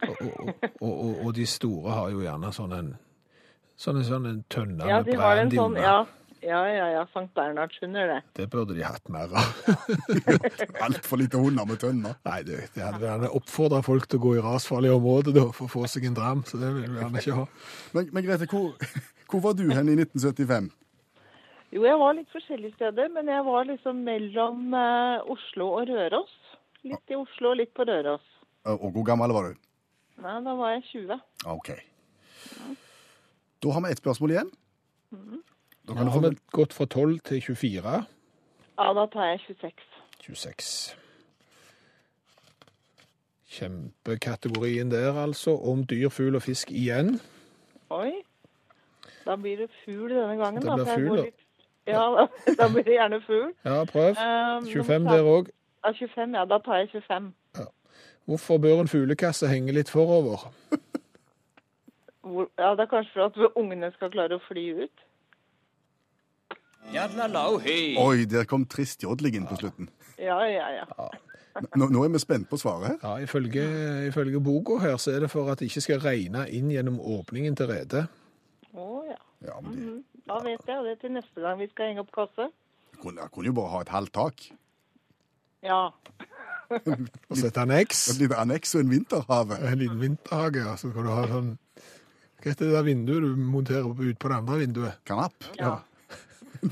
Og, 0.06 0.15
og, 0.21 0.49
og, 0.82 1.25
og, 1.25 1.36
de 1.36 1.45
store 1.45 1.91
har 1.91 2.10
jo 2.12 2.23
gjerne 2.25 2.51
sånn 2.54 2.73
en 2.75 2.89
sånn 3.80 3.99
en, 4.01 4.06
sånn 4.08 4.25
en 4.30 4.41
tønne 4.51 4.89
Ja, 4.89 4.99
med 5.06 5.17
brandy 5.17 5.60
sånn. 5.60 5.78
Ja, 5.80 5.97
ja, 6.46 6.60
ja, 6.70 6.86
ja 6.94 7.02
Sankt 7.14 7.34
Bernhardshunder, 7.38 8.08
det. 8.08 8.22
Det 8.38 8.46
burde 8.54 8.76
de 8.78 8.84
hatt 8.86 9.10
mer 9.10 9.32
av. 9.34 9.50
Altfor 10.86 11.20
lite 11.22 11.42
hunder 11.42 11.66
med 11.66 11.80
tønner. 11.82 12.18
Nei, 12.28 12.40
det, 12.48 12.60
de 12.76 12.84
hadde 12.86 13.02
gjerne 13.04 13.32
oppfordra 13.40 13.82
folk 13.86 14.06
til 14.12 14.22
å 14.22 14.26
gå 14.28 14.34
i 14.38 14.44
rasfarlige 14.46 14.98
områder 15.00 15.36
da, 15.40 15.46
for 15.56 15.68
å 15.68 15.74
få 15.74 15.86
seg 15.90 16.08
en 16.10 16.18
dram, 16.18 16.44
så 16.48 16.60
det 16.62 16.70
vil 16.76 16.90
vi 16.92 17.02
gjerne 17.02 17.24
ikke 17.24 17.38
ha. 17.40 17.46
Men, 17.98 18.12
men 18.14 18.28
Grete, 18.28 18.50
hvor, 18.52 18.76
hvor 19.32 19.44
var 19.48 19.58
du 19.58 19.66
hen 19.72 19.90
i 19.90 19.98
1975? 19.98 20.70
Jo, 21.76 21.82
jeg 21.90 21.98
var 22.00 22.14
litt 22.16 22.30
forskjellige 22.32 22.78
steder, 22.78 23.10
men 23.16 23.32
jeg 23.34 23.48
var 23.50 23.66
liksom 23.72 24.06
mellom 24.06 24.78
eh, 24.78 25.34
Oslo 25.34 25.72
og 25.80 25.90
Røros. 25.90 26.38
Litt 26.86 27.12
i 27.12 27.18
Oslo 27.18 27.56
og 27.56 27.60
litt 27.64 27.74
på 27.76 27.88
Røros. 27.90 28.24
Og 28.70 28.86
hvor 28.94 29.06
gammel 29.08 29.34
var 29.34 29.50
du? 29.50 29.66
Nei, 30.22 30.38
da 30.46 30.54
var 30.56 30.78
jeg 30.78 30.86
20. 30.94 31.26
OK. 31.52 31.74
Da 33.66 33.74
har 33.74 33.84
vi 33.84 33.92
ett 33.92 34.02
spørsmål 34.04 34.38
igjen. 34.38 34.56
Nå 35.16 35.42
kan 35.93 36.06
du 36.06 36.12
har 36.12 36.21
få 36.21 36.30
vi 36.30 36.38
gått 36.52 36.74
fra 36.74 36.86
12 36.86 37.19
til 37.30 37.41
24. 37.41 38.06
Ja, 38.78 38.93
da 38.93 39.06
tar 39.13 39.26
jeg 39.32 39.39
26. 39.48 39.84
26. 40.26 40.95
Kjempekategorien 43.56 44.91
der, 44.91 45.13
altså. 45.24 45.52
Om 45.58 45.84
dyr, 45.86 46.10
fugl 46.10 46.36
og 46.36 46.41
fisk 46.41 46.71
igjen. 46.71 47.19
Oi. 47.89 48.12
Da 49.26 49.36
blir 49.36 49.58
det 49.58 49.69
fugl 49.86 50.10
denne 50.12 50.36
gangen. 50.38 50.62
Det 50.62 50.69
da, 50.69 50.76
blir 50.76 50.86
jeg 50.86 51.00
fugl, 51.00 51.17
da. 51.17 51.24
litt- 51.24 51.41
Ja, 51.88 52.02
da, 52.17 52.28
da 52.60 52.67
blir 52.74 52.84
det 52.84 52.93
gjerne 52.98 53.21
fugl. 53.21 53.52
Ja, 53.65 53.84
prøv. 53.86 54.17
Um, 54.17 54.65
25 54.74 55.06
der 55.12 55.24
òg. 55.30 55.50
Ja, 55.86 55.91
25, 55.93 56.34
ja. 56.36 56.45
Da 56.45 56.58
tar 56.65 56.78
jeg 56.82 56.89
25. 56.91 57.34
Hvorfor 58.26 58.58
bør 58.58 58.80
en 58.82 58.88
fuglekasse 58.89 59.48
henge 59.48 59.71
litt 59.71 59.89
forover? 59.89 60.48
Hvor, 62.26 62.48
ja, 62.58 62.71
det 62.74 62.80
er 62.88 62.89
kanskje 62.89 63.12
for 63.13 63.26
at 63.30 63.52
ungene 63.56 63.91
skal 63.93 64.10
klare 64.10 64.39
å 64.39 64.41
fly 64.48 64.63
ut. 64.88 65.04
Oi, 68.00 68.26
der 68.30 68.45
kom 68.50 68.65
tristjodlingen 68.65 69.48
på 69.50 69.58
slutten. 69.60 69.89
Ja, 70.17 70.39
ja, 70.48 70.67
ja. 70.80 71.10
Nå, 71.76 71.88
nå 71.88 72.04
er 72.04 72.12
vi 72.12 72.19
spent 72.19 72.50
på 72.52 72.60
svaret 72.60 72.88
her. 72.88 72.98
Ja, 73.04 73.15
ifølge, 73.24 73.63
ifølge 74.10 74.41
boka 74.43 74.78
her 74.84 74.98
så 75.02 75.15
er 75.15 75.24
det 75.24 75.32
for 75.32 75.52
at 75.52 75.60
det 75.60 75.69
ikke 75.71 75.84
skal 75.86 76.04
regne 76.04 76.45
inn 76.52 76.71
gjennom 76.71 77.00
åpningen 77.00 77.56
til 77.56 77.71
redet. 77.71 78.06
Å 78.76 78.89
ja. 79.08 79.19
Ja, 79.48 79.62
men 79.62 79.74
-hmm. 79.74 80.04
Da 80.28 80.39
vet 80.43 80.67
jeg 80.67 80.84
det 80.84 81.00
til 81.02 81.12
neste 81.12 81.41
gang 81.41 81.60
vi 81.60 81.67
skal 81.67 81.91
henge 81.91 82.02
opp 82.02 82.12
kasse. 82.12 82.50
jeg 82.91 83.02
kunne, 83.02 83.21
jeg 83.21 83.32
kunne 83.32 83.45
jo 83.45 83.54
bare 83.54 83.69
ha 83.69 83.82
et 83.82 83.89
halvt 83.89 84.13
tak. 84.13 84.52
Ja. 85.63 85.89
Og 87.30 87.38
sette 87.38 87.62
anneks. 87.62 88.08
Et 88.10 88.19
lite 88.19 88.36
anneks 88.36 88.76
og 88.76 88.82
en 88.82 88.89
vinterhage. 88.89 89.71
En 89.71 89.78
liten 89.78 90.02
vinterhage, 90.02 90.60
ja. 90.65 90.76
Så 90.76 90.89
kan 90.91 91.06
du 91.06 91.10
ha 91.10 91.28
sånn 91.28 91.58
Hva 92.41 92.52
heter 92.52 92.65
det 92.65 92.74
der 92.74 92.84
vinduet 92.84 93.21
du 93.21 93.36
monterer 93.36 93.89
ut 93.89 94.19
på 94.19 94.28
det 94.28 94.36
andre 94.36 94.58
vinduet? 94.58 94.98
Kanapp. 95.06 95.34
ja. 95.60 95.80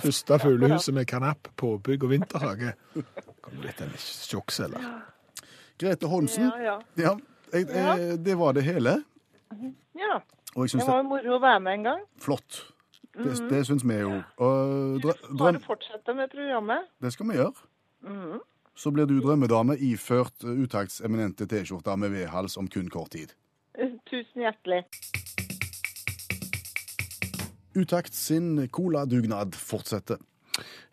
Første 0.02 0.40
fuglehuset 0.40 0.94
med 0.94 1.06
kanapp, 1.08 1.48
påbygg 1.60 2.04
og 2.04 2.10
vinterhage. 2.14 2.74
Kommer 3.42 3.66
litt 3.68 3.82
en 3.82 3.92
sjokkselger. 4.00 4.86
Grete 5.82 6.08
Holmsen. 6.08 6.50
Ja, 6.50 6.62
ja. 6.64 6.76
Ja, 6.98 7.14
jeg, 7.54 7.68
eh, 7.70 8.16
det 8.18 8.38
var 8.40 8.54
det 8.54 8.64
hele. 8.64 9.04
ja. 9.98 10.20
Og 10.56 10.68
jeg 10.70 10.80
Det 10.80 10.88
var 10.88 11.00
jo 11.02 11.10
moro 11.10 11.36
å 11.38 11.42
være 11.42 11.60
med 11.66 11.74
en 11.80 11.84
gang. 11.84 12.02
flott. 12.22 12.64
Det, 13.14 13.50
det 13.50 13.66
syns 13.68 13.84
vi 13.86 13.94
jo. 14.00 14.24
Og 14.42 15.02
Bare 15.38 15.60
fortsette 15.62 16.14
med 16.18 16.30
programmet. 16.32 16.88
det 17.02 17.14
skal 17.14 17.28
vi 17.30 17.36
gjøre. 17.38 18.40
Så 18.76 18.92
blir 18.92 19.06
du 19.06 19.20
drømmedame 19.22 19.76
iført 19.78 20.44
eh, 20.44 20.64
utakts 20.64 21.02
eminente 21.02 21.46
T-skjorte 21.46 21.94
med 21.98 22.10
vedhals 22.10 22.58
om 22.58 22.68
kun 22.68 22.90
kort 22.90 23.12
tid. 23.12 23.34
Tusen 24.10 24.42
hjertelig. 24.42 24.84
Utakt 27.74 28.14
sin 28.14 28.68
coladugnad 28.70 29.56
fortsetter. 29.58 30.22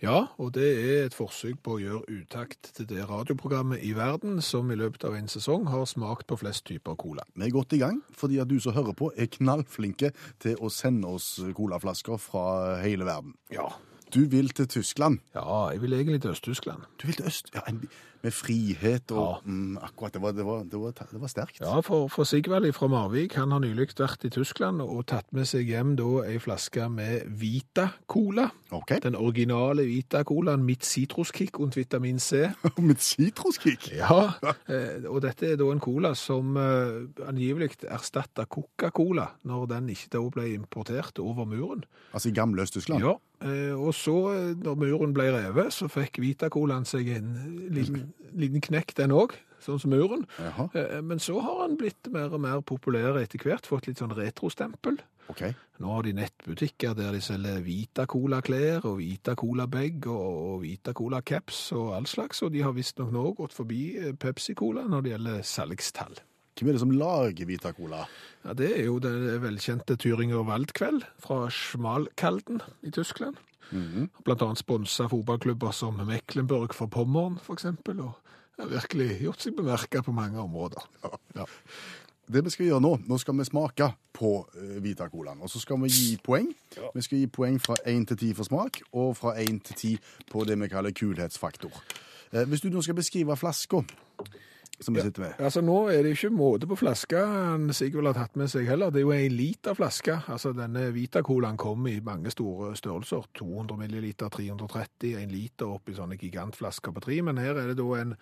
Ja, 0.01 0.31
og 0.41 0.55
det 0.57 0.69
er 0.71 1.03
et 1.05 1.17
forsøk 1.17 1.59
på 1.65 1.75
å 1.77 1.81
gjøre 1.83 2.21
utakt 2.23 2.71
til 2.79 2.87
det 2.89 3.03
radioprogrammet 3.11 3.83
i 3.85 3.91
verden 3.97 4.41
som 4.45 4.71
i 4.73 4.79
løpet 4.81 5.05
av 5.05 5.19
en 5.19 5.29
sesong 5.29 5.67
har 5.69 5.85
smakt 5.91 6.31
på 6.31 6.39
flest 6.41 6.65
typer 6.71 6.97
cola. 7.01 7.27
Vi 7.35 7.45
er 7.45 7.53
godt 7.53 7.77
i 7.77 7.83
gang, 7.83 8.01
fordi 8.17 8.41
at 8.41 8.49
du 8.49 8.57
som 8.63 8.77
hører 8.77 8.97
på 8.97 9.11
er 9.13 9.29
knallflinke 9.37 10.15
til 10.41 10.57
å 10.57 10.73
sende 10.73 11.13
oss 11.13 11.35
colaflasker 11.57 12.17
fra 12.23 12.47
hele 12.81 13.09
verden. 13.09 13.37
Ja. 13.53 13.69
Du 14.11 14.25
vil 14.27 14.49
til 14.57 14.67
Tyskland. 14.67 15.21
Ja, 15.37 15.69
jeg 15.71 15.85
vil 15.85 15.93
egentlig 15.95 16.23
til 16.25 16.33
Øst-Tyskland. 16.33 16.89
Du 16.99 17.07
vil 17.07 17.21
til 17.21 17.29
øst. 17.31 17.53
Ja, 17.55 17.61
en, 17.69 17.85
med 18.23 18.33
frihet 18.37 19.11
og 19.13 19.21
Ja. 19.21 19.41
mm, 19.45 19.79
Akkurat. 19.83 20.13
Det 20.13 20.23
var, 20.23 20.33
det 20.33 20.45
var, 20.45 20.63
det 20.65 20.81
var, 20.81 20.93
det 21.13 21.21
var 21.21 21.29
sterkt. 21.29 21.61
Ja, 21.61 21.81
for, 21.81 22.09
for 22.09 22.25
Sigvald 22.25 22.73
fra 22.77 22.87
Marvik, 22.91 23.35
han 23.35 23.51
har 23.53 23.61
nylig 23.61 23.89
vært 23.99 24.25
i 24.25 24.31
Tyskland 24.31 24.81
og 24.83 25.07
tatt 25.07 25.27
med 25.33 25.47
seg 25.49 25.69
hjem 25.71 25.95
da 25.97 26.09
ei 26.27 26.39
flaske 26.43 26.89
med 26.93 27.27
Vita 27.41 27.89
Cola. 28.11 28.49
OK. 28.71 28.97
Den 29.03 29.17
originale 29.17 29.83
Vita 29.89 30.23
Colaen, 30.25 30.63
mitt 30.67 30.85
sitruskick 30.85 31.59
und 31.61 31.77
vitamin 31.77 32.19
C. 32.19 32.51
mitt 32.79 33.01
sitruskick. 33.03 33.91
Ja, 33.97 34.35
eh, 34.69 35.03
og 35.09 35.23
dette 35.25 35.53
er 35.53 35.57
da 35.61 35.71
en 35.73 35.81
cola 35.83 36.15
som 36.15 36.57
eh, 36.61 37.27
angivelig 37.29 37.73
erstatta 37.89 38.45
Coca-Cola 38.51 39.31
når 39.49 39.67
den 39.75 39.89
ikke 39.95 40.13
da 40.19 40.23
ble 40.37 40.49
importert 40.55 41.19
over 41.23 41.45
muren. 41.49 41.85
Altså 42.15 42.29
i 42.31 42.37
gamle 42.37 42.63
Øst-Tyskland. 42.63 43.03
Ja, 43.03 43.17
eh, 43.47 43.75
og 43.75 43.95
så 43.95 44.17
når 44.61 44.79
muren 44.85 45.15
ble 45.17 45.31
revet, 45.35 45.73
så 45.75 45.89
fikk 45.91 46.21
Vita-colaen 46.23 46.85
seg 46.89 47.09
en 47.17 47.35
liten, 47.75 48.10
liten 48.33 48.61
knekk 48.65 48.95
den 48.99 49.13
òg, 49.13 49.37
sånn 49.61 49.81
som 49.83 49.91
muren. 49.93 50.27
Jaha. 50.39 50.69
Eh, 50.75 51.01
Men 51.03 51.19
så 51.19 51.41
har 51.41 51.63
han 51.63 51.77
blitt 51.81 52.09
mer 52.13 52.33
og 52.33 52.41
mer 52.41 52.61
populær 52.63 53.19
etter 53.21 53.39
hvert, 53.45 53.67
fått 53.69 53.87
litt 53.91 53.99
sånn 54.01 54.15
retrostempel. 54.17 54.99
Okay. 55.31 55.55
Nå 55.79 55.93
har 55.95 56.03
de 56.03 56.13
nettbutikker 56.17 56.97
der 56.99 57.13
de 57.15 57.21
selger 57.23 57.61
Vita 57.63 58.03
Cola-klær 58.11 58.83
og 58.89 58.97
Vita 58.99 59.37
Cola-bag 59.39 60.09
og, 60.11 60.63
Vita 60.65 60.93
Cola-caps 60.93 61.69
og 61.79 61.93
all 61.95 62.09
slags, 62.11 62.43
og 62.43 62.51
de 62.53 62.65
har 62.67 62.75
visstnok 62.75 63.13
nå 63.15 63.29
gått 63.39 63.55
forbi 63.55 63.83
eh, 64.01 64.11
Pepsi 64.19 64.57
Cola 64.59 64.83
når 64.91 65.03
det 65.07 65.13
gjelder 65.15 65.47
salgstall. 65.47 66.19
Hvem 66.59 66.69
er 66.69 66.77
det 66.77 66.81
som 66.83 66.91
lager 66.93 67.47
Vita 67.49 67.71
Cola? 67.73 68.03
Ja, 68.45 68.53
Det 68.59 68.73
er 68.81 68.85
jo 68.85 68.99
den 69.01 69.23
velkjente 69.41 69.95
Thüringer 69.97 70.43
Waldkveld 70.45 71.07
fra 71.23 71.47
Schmalkalden 71.49 72.61
i 72.83 72.91
Tyskland. 72.91 73.39
Blant 74.25 74.43
annet 74.43 74.61
sponsa 74.61 75.07
fotballklubber 75.11 75.75
som 75.77 76.01
Mecklenburg 76.07 76.75
for 76.75 76.91
Pommern, 76.93 77.39
eksempel, 77.53 78.01
og 78.05 78.13
har 78.61 78.71
virkelig 78.71 79.21
gjort 79.23 79.45
seg 79.45 79.57
bemerka 79.57 80.03
på 80.05 80.15
mange 80.15 80.41
områder. 80.41 80.87
Ja. 81.37 81.47
Det 82.31 82.45
vi 82.47 82.53
skal 82.55 82.69
gjøre 82.69 82.83
nå, 82.85 82.93
nå 83.11 83.17
skal 83.19 83.35
vi 83.41 83.47
smake 83.49 83.89
på 84.15 84.29
uh, 84.55 84.77
Vita 84.85 85.09
Colaen. 85.11 85.41
Og 85.43 85.51
så 85.51 85.59
skal 85.63 85.81
vi 85.83 85.91
gi 85.91 86.13
poeng. 86.23 86.53
Vi 86.95 87.03
skal 87.03 87.19
gi 87.19 87.27
poeng 87.27 87.57
fra 87.63 87.75
1 87.83 88.07
til 88.13 88.21
10 88.21 88.37
for 88.39 88.47
smak, 88.47 88.83
og 88.93 89.17
fra 89.19 89.35
1 89.41 89.59
til 89.67 89.99
10 89.99 90.31
på 90.31 90.45
det 90.47 90.59
vi 90.61 90.69
kaller 90.71 90.95
kulhetsfaktor. 90.95 91.83
Eh, 92.31 92.47
hvis 92.47 92.63
du 92.63 92.69
nå 92.71 92.83
skal 92.87 92.95
beskrive 92.95 93.37
flaska 93.37 93.83
som 94.81 94.97
vi 94.97 95.05
sitter 95.05 95.23
ved. 95.23 95.39
Altså 95.39 95.63
Nå 95.65 95.79
er 95.93 96.03
det 96.05 96.15
ikke 96.17 96.33
måte 96.35 96.69
på 96.71 96.79
flaska 96.81 97.25
Sigvald 97.77 98.11
har 98.11 98.19
tatt 98.19 98.37
med 98.41 98.51
seg 98.53 98.69
heller. 98.69 98.93
Det 98.93 99.03
er 99.03 99.07
jo 99.07 99.15
ei 99.15 99.29
liter 99.33 99.77
flaske. 99.79 100.21
Altså 100.33 100.53
Denne 100.57 100.89
Vita-colaen 100.95 101.59
kommer 101.61 101.93
i 101.93 102.03
mange 102.05 102.33
store 102.33 102.73
størrelser. 102.79 103.27
200 103.39 103.77
milliliter, 103.81 104.29
330, 104.29 105.17
en 105.21 105.35
liter 105.35 105.71
oppi 105.71 105.97
sånne 105.97 106.19
gigantflasker 106.21 106.95
på 106.97 107.05
tre. 107.05 107.21
Men 107.27 107.41
her 107.43 107.59
er 107.61 107.73
det 107.73 107.81
da 107.81 107.91
en 108.01 108.17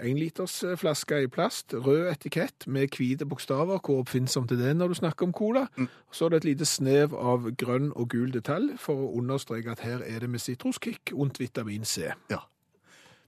enlitersflaske 0.00 1.22
i 1.22 1.28
plast, 1.28 1.74
rød 1.74 2.06
etikett 2.10 2.66
med 2.66 2.96
hvite 2.96 3.26
bokstaver. 3.28 3.80
Hvor 3.84 4.02
oppfinnsomt 4.02 4.52
er 4.52 4.60
det 4.60 4.76
når 4.76 4.88
du 4.88 4.94
snakker 4.94 5.28
om 5.28 5.34
cola? 5.36 5.66
Så 6.12 6.26
er 6.26 6.32
det 6.32 6.42
et 6.42 6.48
lite 6.52 6.68
snev 6.68 7.14
av 7.14 7.50
grønn 7.60 7.92
og 7.92 8.08
gul 8.14 8.32
detalj 8.32 8.76
for 8.80 8.96
å 8.96 9.12
understreke 9.20 9.74
at 9.74 9.84
her 9.84 10.04
er 10.06 10.24
det 10.24 10.30
med 10.30 10.42
sitruskick 10.42 11.12
og 11.12 11.36
vitamin 11.38 11.84
C. 11.84 12.08
Ja. 12.32 12.40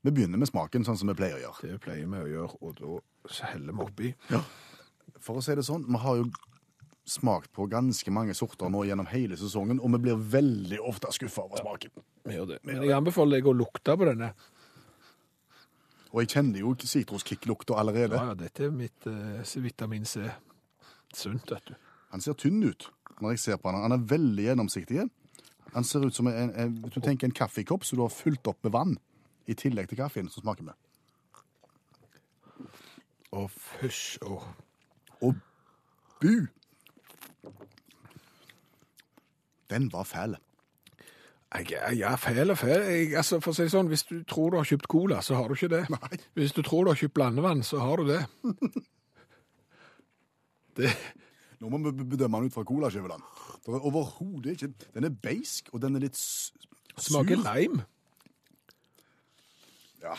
Vi 0.05 0.13
begynner 0.13 0.37
med 0.41 0.51
smaken, 0.51 0.85
sånn 0.85 0.99
som 1.01 1.09
vi 1.09 1.17
pleier 1.17 1.39
å 1.39 1.45
gjøre. 1.47 1.69
Det 1.71 1.81
pleier 1.81 2.09
vi 2.11 2.19
å 2.21 2.27
gjøre, 2.29 2.59
og 2.61 2.75
da 2.77 3.37
heller 3.49 3.77
vi 3.77 3.85
oppi. 3.87 4.11
For 5.25 5.41
å 5.41 5.45
si 5.45 5.55
det 5.57 5.65
sånn, 5.65 5.87
vi 5.89 6.01
har 6.03 6.19
jo 6.19 6.27
smakt 7.09 7.53
på 7.57 7.65
ganske 7.73 8.13
mange 8.13 8.35
sorter 8.37 8.69
nå 8.73 8.83
gjennom 8.85 9.09
hele 9.09 9.39
sesongen, 9.41 9.81
og 9.81 9.95
vi 9.97 10.03
blir 10.07 10.21
veldig 10.35 10.81
ofte 10.85 11.13
skuffa 11.17 11.47
over 11.47 11.63
smaken. 11.63 12.05
Vi 12.29 12.37
gjør 12.37 12.51
det. 12.53 12.59
Men 12.69 12.83
jeg 12.85 12.93
anbefaler 12.97 13.41
deg 13.41 13.49
å 13.49 13.57
lukte 13.57 13.97
på 13.97 14.11
denne. 14.11 14.29
Og 16.13 16.21
jeg 16.23 16.31
kjenner 16.37 16.61
jo 16.61 16.75
sitruskicklukta 16.85 17.81
allerede. 17.81 18.21
Ja, 18.21 18.35
ja, 18.35 18.37
dette 18.45 18.69
er 18.69 18.77
mitt 18.77 19.09
eh, 19.09 19.57
vitamin 19.65 20.05
C. 20.07 20.29
Sunt, 21.17 21.49
vet 21.49 21.73
du. 21.73 21.75
Han 22.13 22.23
ser 22.23 22.37
tynn 22.39 22.61
ut 22.63 22.91
når 23.23 23.35
jeg 23.35 23.43
ser 23.43 23.59
på 23.59 23.73
han. 23.73 23.83
Han 23.89 23.97
er 23.97 24.05
veldig 24.13 24.47
gjennomsiktig. 24.51 25.09
Han 25.75 25.89
ser 25.89 26.05
ut 26.07 26.15
som 26.15 26.29
en, 26.31 26.53
en, 26.55 26.77
du 26.87 27.01
tenker 27.01 27.27
en 27.27 27.35
kaffekopp 27.35 27.89
som 27.89 27.99
du 27.99 28.05
har 28.05 28.13
fylt 28.15 28.47
opp 28.53 28.61
med 28.63 28.77
vann, 28.77 28.97
i 29.47 29.55
tillegg 29.59 29.89
til 29.91 29.99
kaffen 30.01 30.31
som 30.33 30.43
smaker 30.45 30.71
med. 30.71 30.77
Å, 33.35 33.45
fysj. 33.51 34.19
Å. 34.25 34.39
Og 35.27 35.35
bu! 36.23 36.47
Den 39.71 39.89
var 39.93 40.05
fæl. 40.07 40.37
Jeg 41.55 41.71
er 41.79 41.93
ja, 41.95 42.15
fæl 42.19 42.51
og 42.51 42.59
fæl. 42.59 42.83
Jeg, 42.91 43.13
altså, 43.17 43.39
for 43.43 43.55
å 43.55 43.57
si 43.57 43.67
sånn, 43.71 43.89
hvis 43.91 44.03
du 44.09 44.17
tror 44.29 44.51
du 44.51 44.57
har 44.59 44.67
kjøpt 44.69 44.89
cola, 44.91 45.21
så 45.23 45.37
har 45.39 45.49
du 45.51 45.55
ikke 45.55 45.71
det. 45.73 45.85
Nei. 45.93 46.19
Hvis 46.39 46.55
du 46.57 46.63
tror 46.67 46.87
du 46.87 46.91
har 46.93 46.99
kjøpt 46.99 47.15
blandevann, 47.15 47.63
så 47.67 47.79
har 47.83 48.03
du 48.03 48.11
det. 48.11 48.23
det 50.79 50.91
Nå 51.63 51.71
må 51.71 51.79
vi 51.87 51.93
bedømme 52.05 52.41
den 52.43 52.51
ut 52.51 52.55
fra 52.57 52.65
colaskiveland. 52.67 53.23
Det 53.65 53.73
er 53.73 53.87
overhodet 53.89 54.57
ikke 54.59 54.73
Den 54.97 55.07
er 55.09 55.15
beisk, 55.23 55.71
og 55.73 55.81
den 55.85 55.97
er 55.97 56.03
litt 56.09 56.19
s- 56.19 56.51
smaker 57.01 57.39
sur. 57.39 57.47
lime. 57.47 57.87
Ja. 60.05 60.17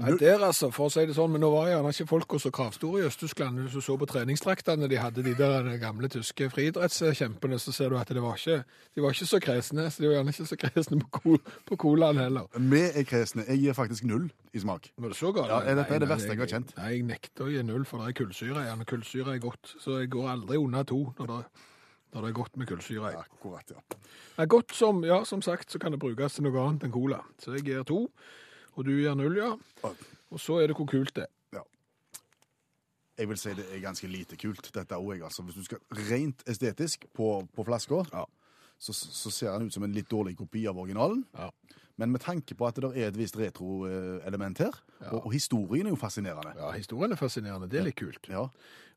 Nei, 0.00 0.14
der 0.16 0.40
altså, 0.40 0.70
for 0.72 0.88
å 0.88 0.92
si 0.92 1.02
det 1.04 1.12
sånn, 1.12 1.34
men 1.34 1.42
nå 1.44 1.50
var 1.52 1.66
gjerne 1.68 1.90
ikke 1.92 2.06
folk 2.08 2.34
så 2.40 2.48
kravstore 2.54 3.02
i 3.02 3.04
Øst-Tyskland. 3.04 3.58
Hvis 3.66 3.74
du 3.76 3.84
så 3.84 3.98
på 4.00 4.06
treningsdraktene 4.08 4.88
de 4.88 4.96
hadde, 4.96 5.20
de 5.26 5.34
der 5.36 5.66
gamle 5.82 6.08
tyske 6.08 6.48
friidrettskjempene, 6.54 7.58
så 7.60 7.74
ser 7.76 7.92
du 7.92 7.98
at 8.00 8.08
det 8.08 8.22
var 8.24 8.40
ikke, 8.40 8.62
de 8.96 9.04
var 9.04 9.12
ikke 9.12 9.28
så 9.28 9.40
kresne. 9.44 9.84
Så 9.92 10.00
de 10.00 10.08
var 10.08 10.16
gjerne 10.16 10.32
ikke 10.32 10.48
så 10.48 10.58
kresne 10.62 11.00
på, 11.02 11.10
kol, 11.18 11.36
på 11.68 11.78
colaen 11.84 12.22
heller. 12.22 12.48
Vi 12.56 12.80
er 12.88 13.04
kresne. 13.04 13.44
Jeg 13.50 13.60
gir 13.66 13.76
faktisk 13.76 14.08
null 14.08 14.30
i 14.56 14.64
smak. 14.64 14.88
Var 14.96 15.12
det 15.12 15.20
så 15.20 15.34
galt? 15.36 15.52
Ja, 15.52 15.76
dette 15.82 15.98
er 15.98 16.06
det 16.06 16.12
verste 16.14 16.32
jeg 16.32 16.44
har 16.46 16.52
kjent. 16.56 16.72
Nei, 16.80 16.90
jeg 16.96 17.06
nekter 17.12 17.50
å 17.50 17.52
gi 17.52 17.68
null, 17.68 17.84
for 17.84 18.00
det 18.00 18.14
er 18.14 18.20
kullsyre 18.24 18.64
igjen. 18.64 18.88
Kullsyre 18.88 19.36
er 19.36 19.44
godt, 19.44 19.76
så 19.84 20.00
jeg 20.00 20.14
går 20.16 20.32
aldri 20.32 20.64
unna 20.64 20.86
to 20.88 21.02
når 21.20 21.34
det, 21.34 21.40
når 22.14 22.24
det 22.24 22.32
er 22.32 22.38
godt 22.40 22.56
med 22.56 22.72
kullsyre. 22.72 23.12
i. 23.12 23.20
Akkurat, 23.20 23.76
ja. 23.76 23.84
Det 23.90 24.46
er 24.46 24.54
godt 24.56 24.72
som, 24.80 25.04
ja, 25.04 25.26
som 25.28 25.44
sagt, 25.44 25.68
så 25.68 25.82
kan 25.82 25.92
det 25.92 26.00
brukes 26.00 26.40
til 26.40 26.48
noe 26.48 26.70
annet 26.70 26.88
enn 26.88 26.96
cola. 26.96 27.20
Så 27.36 27.58
jeg 27.58 27.68
gir 27.68 27.84
to, 27.84 28.06
og 28.76 28.84
du 28.86 28.90
gir 28.96 29.14
null, 29.18 29.36
ja. 29.36 29.52
Og 30.30 30.40
så 30.40 30.60
er 30.62 30.68
det 30.70 30.76
hvor 30.78 30.86
kult 30.90 31.14
det 31.16 31.26
er. 31.26 31.34
Jeg 33.20 33.28
vil 33.28 33.36
si 33.36 33.50
det 33.52 33.66
er 33.68 33.80
ganske 33.82 34.08
lite 34.08 34.36
kult, 34.40 34.70
dette 34.72 34.96
òg. 34.96 35.18
Altså. 35.26 35.42
Hvis 35.44 35.58
du 35.58 35.64
skal 35.66 35.78
rent 36.08 36.40
estetisk 36.48 37.02
på, 37.12 37.26
på 37.52 37.64
flaska, 37.68 37.98
Ja. 38.14 38.22
så, 38.78 38.94
så 38.96 39.30
ser 39.30 39.58
den 39.58 39.66
ut 39.68 39.74
som 39.74 39.84
en 39.84 39.92
litt 39.92 40.08
dårlig 40.08 40.36
kopi 40.38 40.62
av 40.70 40.78
originalen. 40.80 41.26
Ja. 41.36 41.50
Men 42.00 42.14
med 42.14 42.22
tanke 42.24 42.56
på 42.56 42.64
at 42.66 42.78
det 42.80 42.90
er 42.96 43.10
et 43.10 43.18
visst 43.18 43.36
retroelement 43.36 44.58
her, 44.64 44.76
og, 45.10 45.26
og 45.26 45.32
historien 45.34 45.86
er 45.86 45.92
jo 45.92 45.98
fascinerende. 46.00 46.54
Ja, 46.56 46.70
historien 46.72 47.12
er 47.12 47.20
fascinerende. 47.20 47.68
Det 47.70 47.80
er 47.82 47.86
litt 47.90 47.98
kult. 48.00 48.30
Ja. 48.32 48.46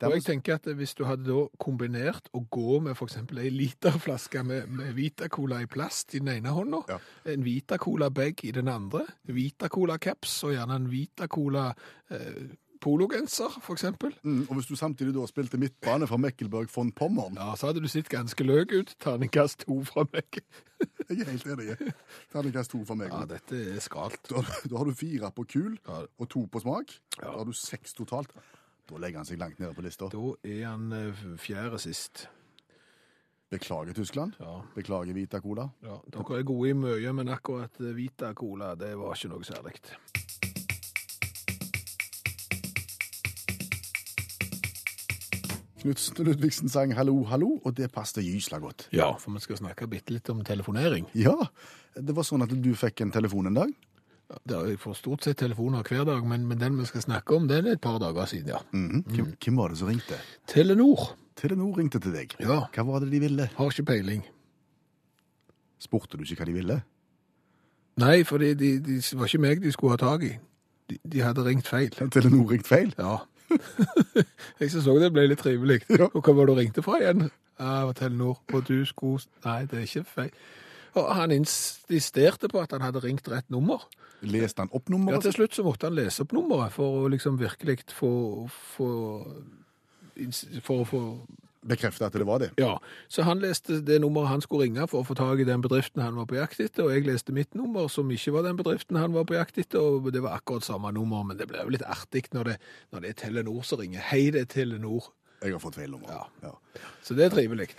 Og 0.04 0.16
jeg 0.18 0.24
tenker 0.26 0.58
at 0.58 0.66
hvis 0.76 0.96
du 1.00 1.04
hadde 1.08 1.28
da 1.28 1.44
kombinert 1.64 2.26
å 2.36 2.42
gå 2.52 2.80
med 2.84 2.98
eksempel 3.06 3.40
ei 3.44 3.52
literflaske 3.54 4.42
med, 4.44 4.72
med 4.72 4.96
Vita-Cola 4.98 5.62
i 5.64 5.70
plast 5.72 6.16
i 6.18 6.20
den 6.24 6.32
ene 6.34 6.52
hånda, 6.56 6.82
Ja. 6.92 6.98
en 7.32 7.46
Vita-Cola-bag 7.46 8.44
i 8.44 8.52
den 8.56 8.68
andre, 8.72 9.06
Vita-Cola-caps 9.32 10.34
og 10.48 10.56
gjerne 10.58 10.76
en 10.82 10.90
Vita-Cola 10.92 11.70
eh, 12.12 12.42
pologenser, 12.84 13.56
eksempel. 13.72 14.12
mm, 14.24 14.46
og 14.50 14.58
hvis 14.58 14.68
du 14.68 14.76
samtidig 14.76 15.14
da 15.16 15.24
spilte 15.30 15.58
midtbane 15.62 16.08
fra 16.10 16.18
Mekkelberg 16.20 16.68
von 16.76 16.92
Pommern 16.92 17.38
Ja, 17.40 17.54
så 17.56 17.70
hadde 17.70 17.82
du 17.84 17.88
sett 17.92 18.10
ganske 18.12 18.44
løk 18.44 18.74
ut. 18.76 18.92
Terningkast 19.00 19.64
to 19.66 19.80
fra 19.88 20.04
meg. 20.12 20.42
Jeg 21.10 21.24
er 21.24 21.32
helt 21.32 21.48
enig. 21.56 21.94
Terningkast 22.34 22.74
to 22.76 22.84
fra 22.88 22.98
meg. 23.00 23.14
Ja, 23.14 23.24
dette 23.30 23.62
er 23.76 23.80
skralt. 23.84 24.20
Da, 24.30 24.44
da 24.68 24.78
har 24.82 24.90
du 24.90 24.94
fire 25.00 25.32
på 25.32 25.48
kul 25.56 25.78
og 25.88 26.28
to 26.30 26.44
på 26.52 26.64
smak. 26.66 26.92
Ja. 27.22 27.30
Da 27.32 27.38
har 27.40 27.48
du 27.48 27.56
seks 27.56 27.96
totalt. 27.96 28.36
Da 28.90 29.00
legger 29.00 29.22
han 29.22 29.28
seg 29.28 29.40
langt 29.40 29.60
nede 29.64 29.72
på 29.78 29.84
lista. 29.86 30.10
Da 30.12 30.34
er 30.44 30.66
han 30.68 30.92
eh, 30.92 31.28
fjerde 31.40 31.80
sist. 31.80 32.28
Beklager, 33.54 33.94
Tyskland. 33.96 34.36
Ja. 34.42 34.58
Beklager, 34.76 35.14
Vita 35.16 35.40
Cola. 35.40 35.70
Ja, 35.86 36.00
dere 36.12 36.40
er 36.42 36.48
gode 36.48 36.72
i 36.72 36.76
mye, 36.76 37.14
men 37.16 37.30
akkurat 37.32 37.80
eh, 37.80 37.94
Vita-Cola, 37.96 38.74
det 38.76 38.96
var 38.98 39.14
ikke 39.16 39.30
noe 39.32 39.46
særlig. 39.48 39.78
Knutsen 45.84 46.16
og 46.22 46.26
Ludvigsen 46.30 46.70
sang 46.72 46.94
'Hallo, 46.96 47.24
hallo', 47.28 47.60
og 47.66 47.76
det 47.78 47.92
passet 47.92 48.24
gysla 48.24 48.58
godt. 48.60 48.88
Ja, 48.94 49.12
for 49.20 49.32
vi 49.36 49.40
skal 49.44 49.58
snakke 49.60 49.88
bitte 49.88 50.14
litt 50.16 50.30
om 50.32 50.44
telefonering. 50.44 51.06
Ja, 51.16 51.36
det 52.00 52.16
var 52.16 52.24
sånn 52.24 52.44
at 52.46 52.50
du 52.56 52.72
fikk 52.76 53.02
en 53.02 53.12
telefon 53.12 53.48
en 53.48 53.54
dag. 53.54 53.74
Det 54.48 54.56
er- 54.56 54.68
Jeg 54.70 54.80
får 54.80 54.96
stort 54.96 55.22
sett 55.24 55.38
telefoner 55.38 55.84
hver 55.84 56.06
dag, 56.06 56.24
men, 56.26 56.48
men 56.48 56.58
den 56.58 56.78
vi 56.78 56.86
skal 56.86 57.02
snakke 57.02 57.36
om, 57.36 57.48
den 57.48 57.68
er 57.68 57.72
et 57.74 57.82
par 57.82 58.00
dager 58.00 58.26
siden, 58.26 58.48
ja. 58.48 58.58
Mm 58.72 59.04
hvem, 59.04 59.36
hvem 59.38 59.58
var 59.58 59.68
det 59.70 59.78
som 59.78 59.88
ringte? 59.90 60.16
Telenor. 60.48 61.16
Telenor 61.36 61.78
ringte 61.78 62.00
til 62.00 62.14
deg. 62.14 62.34
Ja. 62.40 62.66
Hva 62.74 62.84
var 62.86 63.00
det 63.00 63.12
de 63.12 63.20
ville? 63.20 63.50
Har 63.58 63.70
ikke 63.70 63.86
peiling. 63.86 64.24
Spurte 65.80 66.18
du 66.18 66.24
ikke 66.24 66.38
hva 66.38 66.46
de 66.46 66.54
ville? 66.54 66.84
Nei, 67.98 68.24
for 68.24 68.38
det 68.40 68.58
de, 68.58 68.80
de, 68.80 69.02
var 69.18 69.26
ikke 69.28 69.40
meg 69.42 69.62
de 69.62 69.72
skulle 69.72 69.92
ha 69.92 69.98
tak 69.98 70.24
i. 70.24 70.38
De, 70.90 70.98
de 71.08 71.20
hadde 71.20 71.44
ringt 71.46 71.68
feil. 71.68 71.90
Telenor 71.90 72.50
ringte 72.50 72.68
feil? 72.68 72.94
Ja. 72.98 73.18
jeg 74.60 74.72
så 74.74 74.84
òg 74.92 75.02
det 75.04 75.14
ble 75.16 75.28
litt 75.30 75.44
trivelig. 75.44 75.82
Ja. 76.00 76.10
Og 76.12 76.22
hva 76.22 76.36
var 76.36 76.50
det 76.50 76.56
du 76.56 76.60
ringte 76.62 76.84
fra 76.86 77.00
igjen? 77.02 77.30
Ah, 77.62 77.92
Telenor. 77.96 78.40
Og 78.54 78.68
du 78.68 78.84
skulle 78.90 79.24
Nei, 79.46 79.64
det 79.70 79.80
er 79.80 79.88
ikke 79.88 80.06
feil. 80.10 80.32
Og 81.00 81.10
han 81.18 81.34
insisterte 81.34 82.50
på 82.52 82.62
at 82.62 82.74
han 82.76 82.84
hadde 82.86 83.02
ringt 83.04 83.30
rett 83.32 83.50
nummer. 83.54 83.88
Leste 84.24 84.62
han 84.64 84.72
opp 84.72 84.90
Ja, 84.90 85.20
til 85.20 85.34
slutt 85.36 85.56
så 85.56 85.66
måtte 85.66 85.90
han 85.90 85.98
lese 85.98 86.24
opp 86.24 86.34
nummeret 86.36 86.74
for 86.74 87.04
å 87.04 87.08
liksom 87.12 87.40
virkelig 87.40 87.84
få, 87.92 88.48
få 88.48 88.90
For 90.62 90.84
å 90.84 90.86
få 90.88 91.02
Bekrefte 91.68 92.06
at 92.06 92.16
det 92.18 92.26
var 92.28 92.42
det? 92.44 92.50
Ja. 92.60 92.76
Så 93.08 93.24
han 93.24 93.40
leste 93.44 93.80
det 93.86 94.00
nummeret 94.04 94.32
han 94.34 94.44
skulle 94.44 94.68
ringe 94.68 94.88
for 94.92 95.04
å 95.04 95.08
få 95.08 95.16
tak 95.18 95.40
i 95.40 95.48
den 95.48 95.64
bedriften 95.64 96.04
han 96.04 96.18
var 96.20 96.28
på 96.30 96.38
jakt 96.38 96.60
etter, 96.64 96.86
og 96.86 96.94
jeg 96.96 97.08
leste 97.08 97.36
mitt 97.36 97.56
nummer, 97.56 97.88
som 97.92 98.12
ikke 98.12 98.36
var 98.36 98.48
den 98.48 98.60
bedriften 98.60 99.00
han 99.00 99.16
var 99.16 99.28
på 99.30 99.38
jakt 99.38 99.60
etter, 99.62 99.80
og 99.80 100.12
det 100.14 100.24
var 100.26 100.38
akkurat 100.38 100.68
samme 100.68 100.92
nummer, 100.96 101.24
men 101.28 101.40
det 101.40 101.48
ble 101.52 101.64
jo 101.64 101.74
litt 101.74 101.86
artig 101.88 102.26
når 102.36 102.54
det, 102.54 102.58
når 102.92 103.06
det 103.06 103.14
er 103.14 103.20
Telenor 103.24 103.68
som 103.68 103.80
ringer. 103.80 104.04
Hei, 104.12 104.26
det 104.36 104.48
er 104.48 104.52
Telenor. 104.58 105.12
Jeg 105.44 105.56
har 105.56 105.64
fått 105.64 105.76
feil 105.80 105.92
nummer. 105.92 106.12
Ja. 106.12 106.50
Ja. 106.50 106.90
Så 107.04 107.16
det 107.18 107.28
er 107.28 107.34
trivelig. 107.36 107.72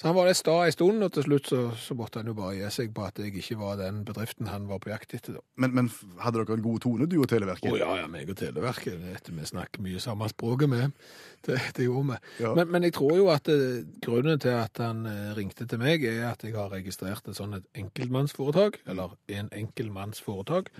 Så 0.00 0.08
han 0.08 0.14
var 0.16 0.30
litt 0.30 0.38
sta 0.38 0.54
en 0.64 0.72
stund, 0.72 1.02
og 1.04 1.10
til 1.12 1.26
slutt 1.26 1.48
så, 1.50 1.58
så 1.76 1.92
måtte 1.92 2.22
han 2.22 2.30
jo 2.30 2.32
bare 2.38 2.54
gi 2.56 2.68
seg 2.72 2.94
på 2.96 3.02
at 3.04 3.18
jeg 3.20 3.34
ikke 3.36 3.58
var 3.60 3.74
den 3.76 3.98
bedriften 4.08 4.48
han 4.48 4.64
var 4.70 4.80
på 4.80 4.88
jakt 4.88 5.12
etter. 5.18 5.36
da. 5.36 5.42
Men, 5.60 5.74
men 5.76 5.90
hadde 6.22 6.40
dere 6.40 6.56
en 6.56 6.64
god 6.64 6.80
tone, 6.86 7.08
du 7.10 7.18
og 7.20 7.28
Televerket? 7.28 7.68
Å 7.68 7.76
ja, 7.76 7.90
ja, 8.00 8.06
meg 8.08 8.32
og 8.32 8.38
Televerket. 8.40 8.96
det 8.96 9.34
Vi 9.36 9.48
snakker 9.50 9.84
mye 9.84 10.00
samme 10.00 10.30
språket 10.32 10.72
med. 10.72 10.96
Det, 11.44 11.58
det 11.76 11.84
gjorde 11.84 12.14
vi. 12.14 12.18
Ja. 12.46 12.54
Men, 12.56 12.72
men 12.72 12.88
jeg 12.88 12.96
tror 12.96 13.12
jo 13.18 13.28
at 13.28 13.52
eh, 13.52 13.82
grunnen 14.00 14.40
til 14.40 14.56
at 14.56 14.80
han 14.80 15.04
eh, 15.10 15.34
ringte 15.36 15.68
til 15.68 15.82
meg, 15.84 16.08
er 16.08 16.30
at 16.30 16.48
jeg 16.48 16.56
har 16.56 16.72
registrert 16.72 17.28
et 17.28 17.36
sånt 17.36 17.60
et 17.60 17.82
enkeltmannsforetak, 17.84 18.80
eller 18.88 19.18
en 19.36 19.52
enkeltmannsforetak. 19.52 20.72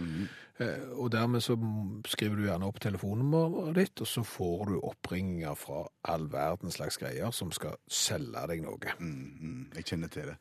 Eh, 0.60 0.88
og 0.92 1.08
dermed 1.12 1.40
så 1.40 1.56
skriver 2.08 2.36
du 2.36 2.44
gjerne 2.44 2.68
opp 2.68 2.80
telefonnummeret 2.84 3.72
ditt, 3.78 4.00
og 4.04 4.08
så 4.08 4.24
får 4.26 4.64
du 4.68 4.74
oppringninger 4.80 5.56
fra 5.56 5.86
all 6.12 6.26
verdens 6.32 6.76
slags 6.76 7.00
greier 7.00 7.32
som 7.32 7.52
skal 7.54 7.78
selge 7.88 8.42
deg 8.50 8.64
noe. 8.66 8.96
Mm, 9.00 9.09
jeg 9.76 9.84
kjenner 9.84 10.08
til 10.12 10.22
det. 10.32 10.36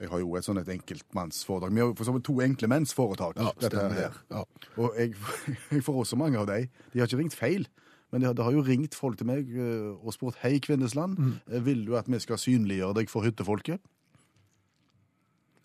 Jeg 0.00 0.08
har 0.10 0.18
jo 0.18 0.34
et 0.36 0.48
et 0.48 0.68
enkeltmannsforetak. 0.74 1.70
Vi 1.72 1.80
har 1.80 1.86
jo 1.86 1.94
for 1.94 2.04
så 2.04 2.12
vidt 2.12 2.24
to 2.24 2.40
enkle 2.40 2.68
menns 2.68 2.94
foretak. 2.94 3.36
Ja, 3.38 3.50
dette 3.60 3.76
her. 3.94 4.12
Ja. 4.30 4.42
Og 4.76 4.92
jeg, 4.98 5.14
jeg 5.70 5.84
får 5.84 5.94
også 6.02 6.16
mange 6.16 6.38
av 6.38 6.46
dem. 6.46 6.68
De 6.92 6.98
har 6.98 7.06
ikke 7.06 7.18
ringt 7.22 7.34
feil. 7.38 7.68
Men 8.10 8.20
det 8.20 8.26
har, 8.28 8.34
de 8.34 8.42
har 8.42 8.52
jo 8.52 8.62
ringt 8.62 8.94
folk 8.94 9.16
til 9.18 9.26
meg 9.26 9.48
eh, 9.50 9.94
og 10.06 10.12
spurt 10.14 10.36
Hei, 10.42 10.58
Kvinnesland, 10.58 11.16
Mm. 11.18 11.32
eh, 11.50 11.64
vil 11.66 11.84
du 11.86 11.96
at 11.96 12.06
vi 12.10 12.18
skal 12.18 12.38
synliggjøre 12.38 12.94
deg 12.94 13.10
for 13.10 13.22
hyttefolket? 13.26 13.80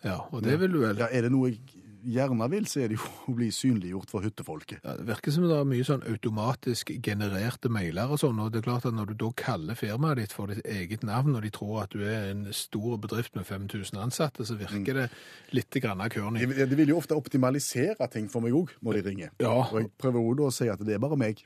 ja, 0.03 0.15
og 0.31 0.43
det 0.43 0.59
vil 0.59 0.71
du 0.71 0.79
vel. 0.79 0.97
Ja, 0.97 1.07
Er 1.11 1.21
det 1.27 1.31
noe 1.31 1.49
jeg 1.49 1.59
gjerne 2.03 2.47
vil, 2.51 2.67
så 2.69 2.83
er 2.83 2.91
det 2.91 2.99
jo 2.99 3.09
å 3.31 3.35
bli 3.39 3.49
synliggjort 3.53 4.11
for 4.11 4.25
hyttefolket. 4.25 4.81
Ja, 4.83 4.95
det 4.99 5.07
virker 5.09 5.35
som 5.35 5.47
det 5.49 5.57
er 5.57 5.67
mye 5.69 5.87
sånn 5.87 6.05
automatisk 6.09 6.93
genererte 7.05 7.71
mailer 7.73 8.13
og 8.13 8.21
sånn, 8.21 8.39
og 8.41 8.53
det 8.53 8.61
er 8.61 8.67
klart 8.69 8.87
at 8.89 8.95
når 8.95 9.11
du 9.11 9.15
da 9.25 9.31
kaller 9.39 9.79
firmaet 9.79 10.21
ditt 10.21 10.35
for 10.35 10.51
ditt 10.51 10.65
eget 10.67 11.05
navn, 11.07 11.35
og 11.37 11.45
de 11.45 11.53
tror 11.55 11.83
at 11.83 11.95
du 11.95 12.03
er 12.05 12.31
en 12.31 12.47
stor 12.55 12.97
bedrift 13.01 13.37
med 13.37 13.47
5000 13.47 14.01
ansatte, 14.01 14.47
så 14.47 14.57
virker 14.59 15.03
det 15.03 15.07
litt 15.55 15.79
grann 15.83 16.01
av. 16.03 16.09
De, 16.09 16.65
de 16.65 16.79
vil 16.79 16.93
jo 16.93 16.99
ofte 16.99 17.17
optimalisere 17.17 18.09
ting 18.13 18.29
for 18.31 18.45
meg 18.45 18.55
òg 18.57 18.73
når 18.85 18.99
de 18.99 19.05
ringer. 19.09 19.33
Ja. 19.41 19.55
Og 19.69 19.81
jeg 19.81 19.93
prøver 19.99 20.23
òg 20.23 20.45
å 20.47 20.53
si 20.53 20.69
at 20.71 20.81
det 20.85 20.97
er 20.97 21.03
bare 21.03 21.19
meg. 21.19 21.43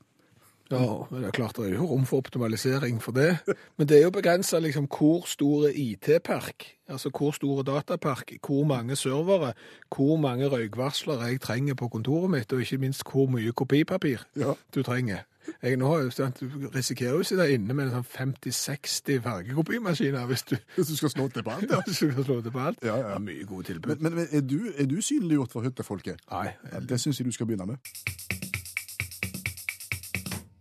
Ja, 0.72 1.08
men 1.12 1.22
det 1.22 1.28
er 1.28 1.32
klart 1.36 1.58
det 1.60 1.66
er 1.70 1.76
jo 1.76 1.86
rom 1.92 2.06
for 2.06 2.18
optimalisering 2.24 3.02
for 3.04 3.12
det. 3.12 3.38
Men 3.78 3.88
det 3.88 3.98
er 4.00 4.04
jo 4.08 4.14
begrensa 4.16 4.60
liksom 4.64 4.88
hvor 4.88 5.28
store 5.28 5.74
IT-park, 5.76 6.66
altså 6.90 7.10
hvor 7.14 7.32
store 7.36 7.64
datapark, 7.68 8.32
hvor 8.48 8.64
mange 8.66 8.96
servere, 8.96 9.54
hvor 9.96 10.18
mange 10.18 10.48
røykvarsler 10.50 11.28
jeg 11.28 11.42
trenger 11.42 11.76
på 11.76 11.88
kontoret 11.94 12.32
mitt, 12.32 12.54
og 12.54 12.62
ikke 12.62 12.78
minst 12.78 13.04
hvor 13.12 13.28
mye 13.30 13.52
kopipapir 13.52 14.24
Ja. 14.40 14.54
du 14.76 14.82
trenger. 14.84 15.18
Jeg 15.64 15.76
nå 15.78 15.88
har 15.92 16.02
jo 16.06 16.10
sant, 16.10 16.40
Du 16.40 16.70
risikerer 16.76 17.12
jo 17.18 17.20
å 17.20 17.24
sitte 17.28 17.50
inne 17.52 17.74
med 17.76 17.90
en 17.92 17.98
sånn 17.98 18.32
50-60 18.48 19.20
fargekopimaskiner 19.26 20.26
hvis 20.30 20.44
du 20.48 20.56
Hvis 20.78 20.88
du 20.88 20.96
skal 20.96 21.10
slå 21.10 21.28
til 21.28 21.44
på 21.44 21.52
alt. 21.52 21.68
ja, 21.72 21.82
hvis 21.86 22.00
du 22.00 22.12
skal 22.12 22.24
slå 22.24 22.42
til 22.42 22.52
på 22.52 22.60
alt. 22.64 22.80
Ja, 22.84 22.96
ja. 22.98 23.16
Er 23.16 23.20
mye 23.20 23.44
gode 23.46 23.64
tilbud. 23.74 24.00
Men, 24.00 24.16
men 24.16 24.28
er, 24.32 24.42
du, 24.42 24.72
er 24.78 24.86
du 24.88 25.02
synliggjort 25.02 25.52
for 25.52 25.62
hyttefolket? 25.68 26.24
Nei, 26.32 26.48
det 26.88 27.00
syns 27.04 27.20
jeg 27.20 27.28
du 27.28 27.32
skal 27.36 27.46
begynne 27.52 27.66
med. 27.76 28.53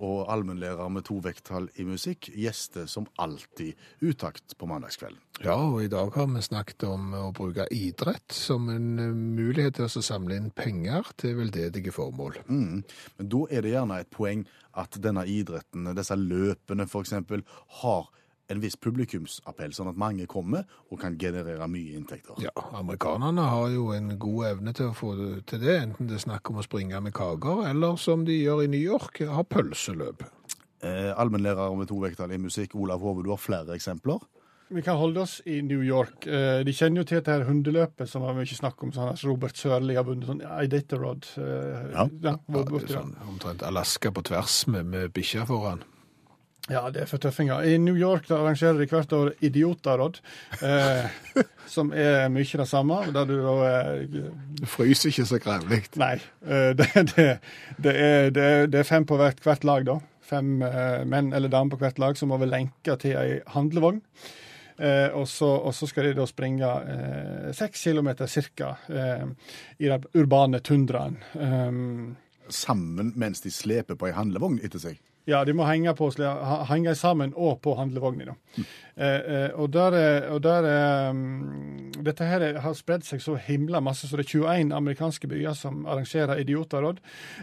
Og 0.02 0.24
allmennlærer 0.32 0.90
med 0.90 1.06
to 1.06 1.20
vekttall 1.22 1.68
i 1.78 1.86
musikk 1.86 2.28
gjester 2.34 2.88
som 2.90 3.06
alltid 3.22 3.78
utakt 4.02 4.56
på 4.58 4.66
mandagskvelden. 4.66 5.20
Ja, 5.42 5.56
og 5.56 5.82
i 5.84 5.90
dag 5.90 6.10
har 6.14 6.26
vi 6.30 6.42
snakket 6.44 6.84
om 6.86 7.12
å 7.18 7.28
bruke 7.34 7.68
idrett 7.74 8.34
som 8.34 8.68
en 8.70 8.88
eh, 8.98 9.14
mulighet 9.14 9.78
til 9.78 9.86
å 9.86 10.04
samle 10.04 10.36
inn 10.38 10.50
penger 10.54 11.08
til 11.18 11.38
veldedige 11.38 11.94
formål. 11.94 12.40
Mm. 12.48 12.82
Men 13.18 13.30
da 13.32 13.44
er 13.50 13.64
det 13.64 13.76
gjerne 13.76 14.00
et 14.02 14.10
poeng 14.12 14.44
at 14.78 14.98
denne 15.04 15.24
idretten, 15.28 15.90
disse 15.96 16.18
løpene 16.18 16.86
f.eks., 16.88 17.14
har 17.82 18.10
en 18.52 18.60
viss 18.62 18.76
publikumsappell, 18.76 19.72
sånn 19.74 19.88
at 19.90 19.98
mange 20.00 20.26
kommer 20.30 20.64
og 20.90 21.00
kan 21.02 21.16
generere 21.18 21.66
mye 21.68 21.96
inntekter. 21.98 22.38
Ja, 22.44 22.52
amerikanerne 22.78 23.48
har 23.50 23.70
jo 23.74 23.90
en 23.96 24.12
god 24.22 24.46
evne 24.52 24.74
til 24.76 24.90
å 24.90 24.96
få 24.96 25.14
det 25.18 25.46
til 25.50 25.64
det, 25.64 25.78
enten 25.82 26.08
det 26.10 26.18
er 26.20 26.26
snakk 26.26 26.50
om 26.52 26.60
å 26.62 26.66
springe 26.66 27.00
med 27.02 27.14
kaker, 27.16 27.64
eller 27.70 27.96
som 28.00 28.24
de 28.28 28.38
gjør 28.42 28.64
i 28.64 28.70
New 28.72 28.80
York, 28.82 29.22
ha 29.28 29.42
pølseløp. 29.42 30.22
Eh, 30.82 31.12
allmennlærer 31.16 31.76
med 31.78 31.88
to 31.88 31.98
vekttall 32.02 32.32
i 32.34 32.38
musikk, 32.42 32.74
Olav 32.74 33.00
Hove, 33.04 33.22
du 33.22 33.30
har 33.30 33.38
flere 33.38 33.76
eksempler. 33.76 34.18
Vi 34.72 34.80
kan 34.80 34.96
holde 34.96 35.20
oss 35.20 35.34
i 35.44 35.58
New 35.60 35.82
York. 35.84 36.24
Eh, 36.26 36.62
De 36.64 36.72
kjenner 36.72 37.02
jo 37.02 37.04
til 37.04 37.18
dette 37.20 37.28
her 37.34 37.44
hundeløpet 37.44 38.08
som 38.08 38.22
vi 38.24 38.32
mye 38.38 38.56
snakk 38.56 38.82
om. 38.82 38.90
sånn 38.90 39.10
at 39.12 39.20
Robert 39.22 39.52
Sørli 39.54 39.94
har 39.98 40.04
vunnet 40.08 40.24
sånn 40.26 40.40
Iditarod. 40.64 41.26
eh, 41.36 41.92
Ja. 41.92 42.08
ja, 42.22 42.38
Ja, 42.48 42.62
det 42.64 42.88
er 42.88 42.94
sånn 42.96 43.14
omtrent 43.28 43.62
Alaska 43.62 44.10
på 44.10 44.22
tvers 44.24 44.66
med, 44.68 44.86
med 44.86 45.12
bikkja 45.12 45.44
foran. 45.46 45.82
Ja, 46.72 46.86
det 46.92 47.04
er 47.04 47.10
for 47.10 47.20
tøffinger. 47.20 47.64
I 47.68 47.76
New 47.80 47.98
York 47.98 48.30
arrangerer 48.32 48.80
de 48.80 48.88
hvert 48.88 49.12
år 49.12 49.32
Idiotarod, 49.44 50.20
eh, 50.64 51.10
som 51.68 51.92
er 51.92 52.30
mye 52.32 52.60
det 52.62 52.68
samme. 52.70 53.02
Der 53.12 53.28
du 53.28 53.34
da 53.44 53.56
eh, 53.68 54.22
fryser 54.68 55.12
ikke 55.12 55.28
så 55.28 55.40
grevlig. 55.42 55.82
Nei. 56.00 56.14
eh, 56.46 56.70
det, 56.78 56.88
det, 57.12 57.28
det, 57.76 57.96
er, 57.96 58.30
er, 58.32 58.70
det 58.72 58.80
er 58.80 58.88
fem 58.88 59.06
på 59.08 59.20
hvert, 59.20 59.42
hvert 59.44 59.68
lag, 59.68 59.84
da. 59.88 59.98
Fem 60.32 60.62
eh, 60.64 61.02
menn 61.04 61.32
eller 61.36 61.52
damer 61.52 61.76
på 61.76 61.82
hvert 61.82 62.00
lag 62.00 62.16
som 62.16 62.32
må 62.32 62.40
lenka 62.46 62.96
til 63.00 63.18
ei 63.20 63.42
handlevogn. 63.52 64.00
Eh, 64.82 65.12
og, 65.12 65.28
så, 65.28 65.86
skal 65.86 66.08
de 66.08 66.16
da 66.16 66.24
springe 66.26 66.68
eh, 66.94 67.48
seks 67.54 67.84
kilometer 67.84 68.26
cirka 68.26 68.74
eh, 68.88 69.28
i 69.78 69.90
den 69.90 70.06
urbane 70.16 70.62
tundraen. 70.64 71.20
Sammen 72.48 73.12
mens 73.16 73.44
de 73.44 73.52
sleper 73.52 73.98
på 73.98 74.08
ei 74.08 74.16
handlevogn 74.16 74.58
etter 74.64 74.82
seg. 74.82 75.00
Ja, 75.26 75.44
de 75.46 75.52
må 75.54 75.62
henge, 75.68 75.92
på, 75.94 76.08
henge 76.68 76.94
sammen 76.98 77.32
og 77.38 77.60
på 77.62 77.76
handlevogna. 77.78 78.24
da. 78.24 78.64
Eh, 78.96 79.20
eh, 79.34 79.50
og 79.54 79.70
der, 79.72 79.94
er- 79.94 80.26
og 80.34 80.42
der 80.42 80.66
er, 80.66 81.10
um, 81.10 81.92
Dette 82.02 82.24
her 82.26 82.40
er- 82.42 82.58
har 82.60 82.74
spredd 82.74 83.04
seg 83.06 83.20
så 83.22 83.36
himla 83.38 83.80
masse, 83.80 84.08
så 84.08 84.16
det 84.18 84.26
er 84.26 84.40
21 84.42 84.72
amerikanske 84.74 85.28
byer 85.30 85.54
som 85.54 85.86
arrangerer 85.86 86.40
idioterråd. 86.42 86.98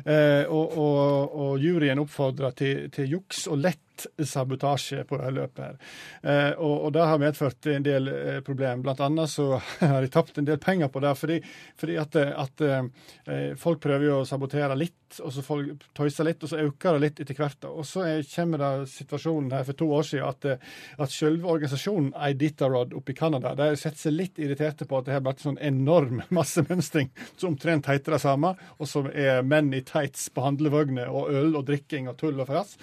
Eh, 0.06 0.44
og, 0.52 0.78
og, 0.78 1.36
og 1.40 1.60
juryen 1.60 2.00
oppfordrer 2.04 2.52
til, 2.60 2.90
til 2.92 3.08
juks 3.16 3.48
og 3.48 3.58
lett 3.64 3.80
sabotasje 4.26 5.04
på 5.04 5.18
det 5.18 5.32
løpet 5.36 5.64
her. 5.64 5.78
Eh, 6.24 6.52
og, 6.58 6.86
og 6.86 6.94
det 6.96 7.08
har 7.12 7.22
medført 7.22 7.70
en 7.72 7.86
del 7.86 8.10
eh, 8.12 8.40
problem. 8.46 8.84
Blant 8.86 9.02
annet 9.06 9.32
så 9.32 9.52
har 9.80 10.02
de 10.02 10.12
tapt 10.14 10.40
en 10.40 10.48
del 10.48 10.60
penger 10.62 10.92
på 10.94 11.04
det, 11.04 11.16
fordi, 11.20 11.40
fordi 11.80 11.98
at, 12.02 12.16
eh, 12.20 12.34
at 12.40 13.58
folk 13.60 13.82
prøver 13.84 14.06
jo 14.10 14.22
å 14.22 14.28
sabotere 14.28 14.76
litt, 14.78 15.20
og 15.24 15.34
så 15.34 15.42
folk 15.44 15.84
tøyser 15.98 16.28
litt, 16.28 16.44
og 16.44 16.52
så 16.52 16.62
øker 16.62 16.98
det 16.98 17.04
litt 17.04 17.22
etter 17.24 17.38
hvert. 17.40 17.68
Og 17.70 17.86
så 17.88 18.06
er, 18.06 18.26
kommer 18.30 18.62
det 18.62 18.90
situasjonen 18.94 19.54
her 19.56 19.66
for 19.68 19.80
to 19.80 19.90
år 19.96 20.06
siden 20.06 20.28
at, 20.30 20.68
at 21.00 21.14
selve 21.14 21.50
organisasjonen 21.50 22.12
Iditarod 22.30 22.94
oppe 22.98 23.14
i 23.14 23.18
Canada 23.18 23.56
de 23.58 23.72
har 23.72 23.80
sett 23.80 23.98
seg 23.98 24.14
litt 24.16 24.40
irriterte 24.42 24.86
på 24.90 25.00
at 25.00 25.08
det 25.08 25.16
har 25.16 25.26
vært 25.26 25.44
sånn 25.44 25.58
enorm 25.62 26.22
massemønstring 26.36 27.10
som 27.36 27.54
omtrent 27.54 27.90
heter 27.90 28.18
det 28.18 28.22
samme, 28.24 28.54
og 28.78 28.90
som 28.90 29.10
er 29.10 29.42
menn 29.46 29.74
i 29.74 29.84
tights 29.86 30.30
på 30.34 30.46
handlevogner 30.46 31.10
og 31.10 31.34
øl 31.34 31.58
og 31.60 31.66
drikking 31.70 32.10
og 32.12 32.20
tull 32.20 32.40
og 32.40 32.50
fras. 32.50 32.78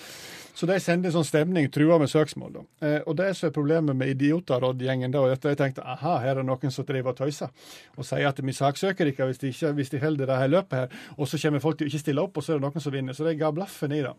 Så 0.57 0.67
de 0.69 0.79
sender 0.81 1.11
en 1.11 1.19
sånn 1.19 1.27
stemning, 1.29 1.67
truer 1.69 2.01
med 2.01 2.09
søksmål. 2.09 2.53
da. 2.55 2.63
Eh, 2.87 3.01
og 3.05 3.17
det 3.19 3.29
som 3.37 3.49
er 3.49 3.53
problemet 3.53 3.97
med 3.97 4.09
idiotarådgjengen, 4.15 5.13
da, 5.13 5.25
er 5.27 5.37
at 5.37 5.45
jeg 5.45 5.59
tenkte 5.61 5.85
aha, 5.85 6.15
her 6.23 6.31
er 6.31 6.41
det 6.41 6.47
noen 6.49 6.73
som 6.73 6.87
driver 6.89 7.13
og 7.13 7.19
tøyser, 7.19 7.53
og 7.97 8.09
sier 8.09 8.29
at 8.31 8.41
vi 8.41 8.55
saksøker 8.57 9.13
ikke 9.13 9.29
hvis 9.29 9.43
de, 9.43 9.53
ikke, 9.53 9.73
hvis 9.77 9.93
de 9.93 10.01
holder 10.01 10.33
det 10.33 10.39
her 10.41 10.49
løpet 10.49 10.79
her, 10.79 10.97
og 11.19 11.29
så 11.29 11.41
kommer 11.43 11.61
folk 11.61 11.77
til 11.77 11.91
å 11.91 11.93
ikke 11.93 12.05
stille 12.07 12.25
opp, 12.25 12.41
og 12.41 12.47
så 12.47 12.55
er 12.55 12.61
det 12.63 12.69
noen 12.71 12.87
som 12.87 12.95
vinner. 12.95 13.13
Så 13.13 13.29
de 13.29 13.37
ga 13.37 13.53
blaffen 13.53 13.93
i 13.93 14.01
det. 14.07 14.15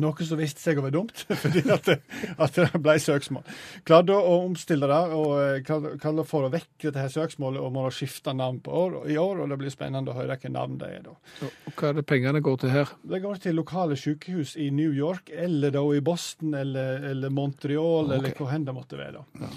Noe 0.00 0.24
som 0.24 0.38
viste 0.40 0.62
seg 0.62 0.78
å 0.80 0.84
være 0.86 0.94
dumt, 0.94 1.24
fordi 1.42 1.62
at 1.68 1.88
det, 1.90 1.98
at 2.40 2.56
det 2.56 2.80
ble 2.80 2.94
søksmål. 3.02 3.44
Klarte 3.88 4.16
å 4.16 4.38
omstille 4.46 4.88
det 4.88 5.00
og 5.18 5.34
eh, 5.42 6.24
for 6.28 6.46
å 6.46 6.52
vekke 6.52 6.88
dette 6.88 7.02
her 7.02 7.12
søksmålet 7.12 7.60
og 7.60 7.74
må 7.74 7.84
skifte 7.92 8.32
navn 8.36 8.62
på 8.64 8.72
år, 8.72 8.98
i 9.12 9.18
år, 9.20 9.44
og 9.44 9.52
det 9.52 9.60
blir 9.60 9.74
spennende 9.74 10.14
å 10.14 10.16
høre 10.16 10.32
hvilke 10.32 10.52
navn 10.52 10.78
det 10.80 10.90
er 10.96 11.06
da. 11.10 11.16
Og 11.44 11.76
hva 11.76 11.90
er 11.90 12.00
det 12.00 12.06
pengene 12.08 12.40
går 12.44 12.60
til 12.62 12.72
her? 12.72 12.96
Det 13.12 13.22
går 13.24 13.40
til 13.44 13.58
lokale 13.60 13.98
sykehus 14.00 14.56
i 14.56 14.70
New 14.72 14.96
York, 14.96 15.32
eller 15.32 15.74
da 15.74 15.84
i 15.92 16.02
Boston, 16.04 16.56
eller, 16.56 17.08
eller 17.12 17.32
Montreal, 17.34 18.08
okay. 18.08 18.18
eller 18.18 18.38
hvor 18.38 18.52
hen 18.54 18.68
det 18.68 18.76
måtte 18.76 19.00
være. 19.00 19.24
da. 19.40 19.52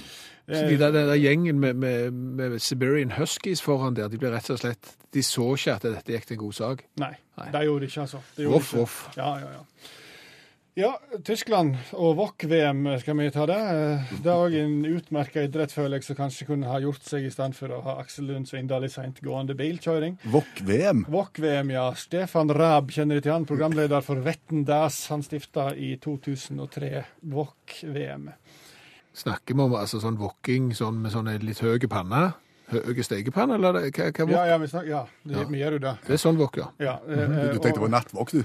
Så 0.45 0.61
de 0.69 0.77
der, 0.77 0.91
den 0.93 1.07
der 1.09 1.17
gjengen 1.17 1.59
med, 1.59 1.73
med, 1.73 2.11
med 2.11 2.59
Siberian 2.59 3.11
Huskies 3.11 3.61
foran 3.65 3.95
der, 3.97 4.11
de 4.13 4.19
ble 4.21 4.29
rett 4.29 4.49
og 4.53 4.59
slett 4.61 4.91
De 5.13 5.23
så 5.25 5.47
ikke 5.55 5.73
at 5.73 5.87
dette 5.87 6.13
gikk 6.13 6.27
til 6.27 6.35
en 6.35 6.41
god 6.43 6.53
sak. 6.53 6.83
Nei, 7.01 7.13
Nei. 7.39 7.47
det 7.53 7.61
gjorde 7.65 7.85
de 7.85 7.89
ikke, 7.89 8.01
altså. 8.03 8.19
Det 8.35 8.43
gjorde 8.43 8.59
Voff, 8.59 8.73
voff. 8.75 8.97
Ja, 9.17 9.31
ja, 9.41 9.53
ja. 9.55 9.63
Ja, 10.75 10.89
Tyskland 11.23 11.77
og 11.95 12.17
VOK-VM, 12.17 12.81
skal 12.99 13.15
vi 13.15 13.29
ta 13.31 13.45
det? 13.47 13.55
Eh, 13.55 14.09
Det 14.19 14.27
er 14.27 14.41
òg 14.43 14.55
en 14.59 14.73
utmerka 14.89 15.45
idrett, 15.47 15.71
føler 15.71 15.95
jeg, 16.01 16.03
som 16.03 16.17
kanskje 16.17 16.47
kunne 16.49 16.67
ha 16.67 16.81
gjort 16.83 17.05
seg 17.07 17.23
i 17.23 17.29
stand 17.31 17.55
for 17.55 17.71
å 17.71 17.77
ha 17.85 17.93
Aksel 18.01 18.25
Lund 18.27 18.49
Svindal 18.49 18.83
i 18.83 18.89
seintgående 18.91 19.55
bilkjøring. 19.55 20.17
Wok-VM. 20.33 21.05
VOK-VM, 21.07 21.71
ja. 21.71 21.85
Stefan 21.95 22.51
Raab 22.51 22.91
kjenner 22.91 23.15
de 23.15 23.23
til 23.23 23.31
han, 23.31 23.45
programleder 23.47 24.03
for 24.03 24.19
Vetten 24.25 24.65
Das. 24.67 24.97
Han 25.13 25.23
stifta 25.23 25.69
i 25.79 25.93
2003 25.95 27.05
VOK-VM. 27.23 28.33
Snakker 29.15 29.55
vi 29.55 29.61
om 29.69 29.77
altså, 29.79 30.01
sånn 30.03 30.19
wokking 30.19 30.73
sånn, 30.75 30.99
med 31.01 31.15
sånn 31.15 31.31
litt 31.39 31.63
høy 31.63 31.79
panne? 31.87 32.33
Høye 32.73 33.03
stekepanne, 33.05 33.55
eller 33.55 33.77
er 33.85 33.91
hva, 33.93 34.11
hva 34.11 34.27
Ja, 34.31 34.43
ja, 34.51 34.57
vi 34.57 34.67
snakker, 34.67 34.89
ja, 34.89 35.05
det, 35.23 35.37
Ja. 35.37 35.43
vi 35.47 35.57
gjør 35.63 35.71
jo 35.71 35.79
det. 35.87 35.97
Det 36.03 36.13
er 36.19 36.23
sånn 36.27 36.35
wok, 36.35 36.57
ja. 36.57 36.67
Ja, 36.79 36.99
eh, 37.07 37.53
Du 37.53 37.59
tenkte 37.59 37.79
på 37.79 37.83
og- 37.85 37.91
du. 38.31 38.43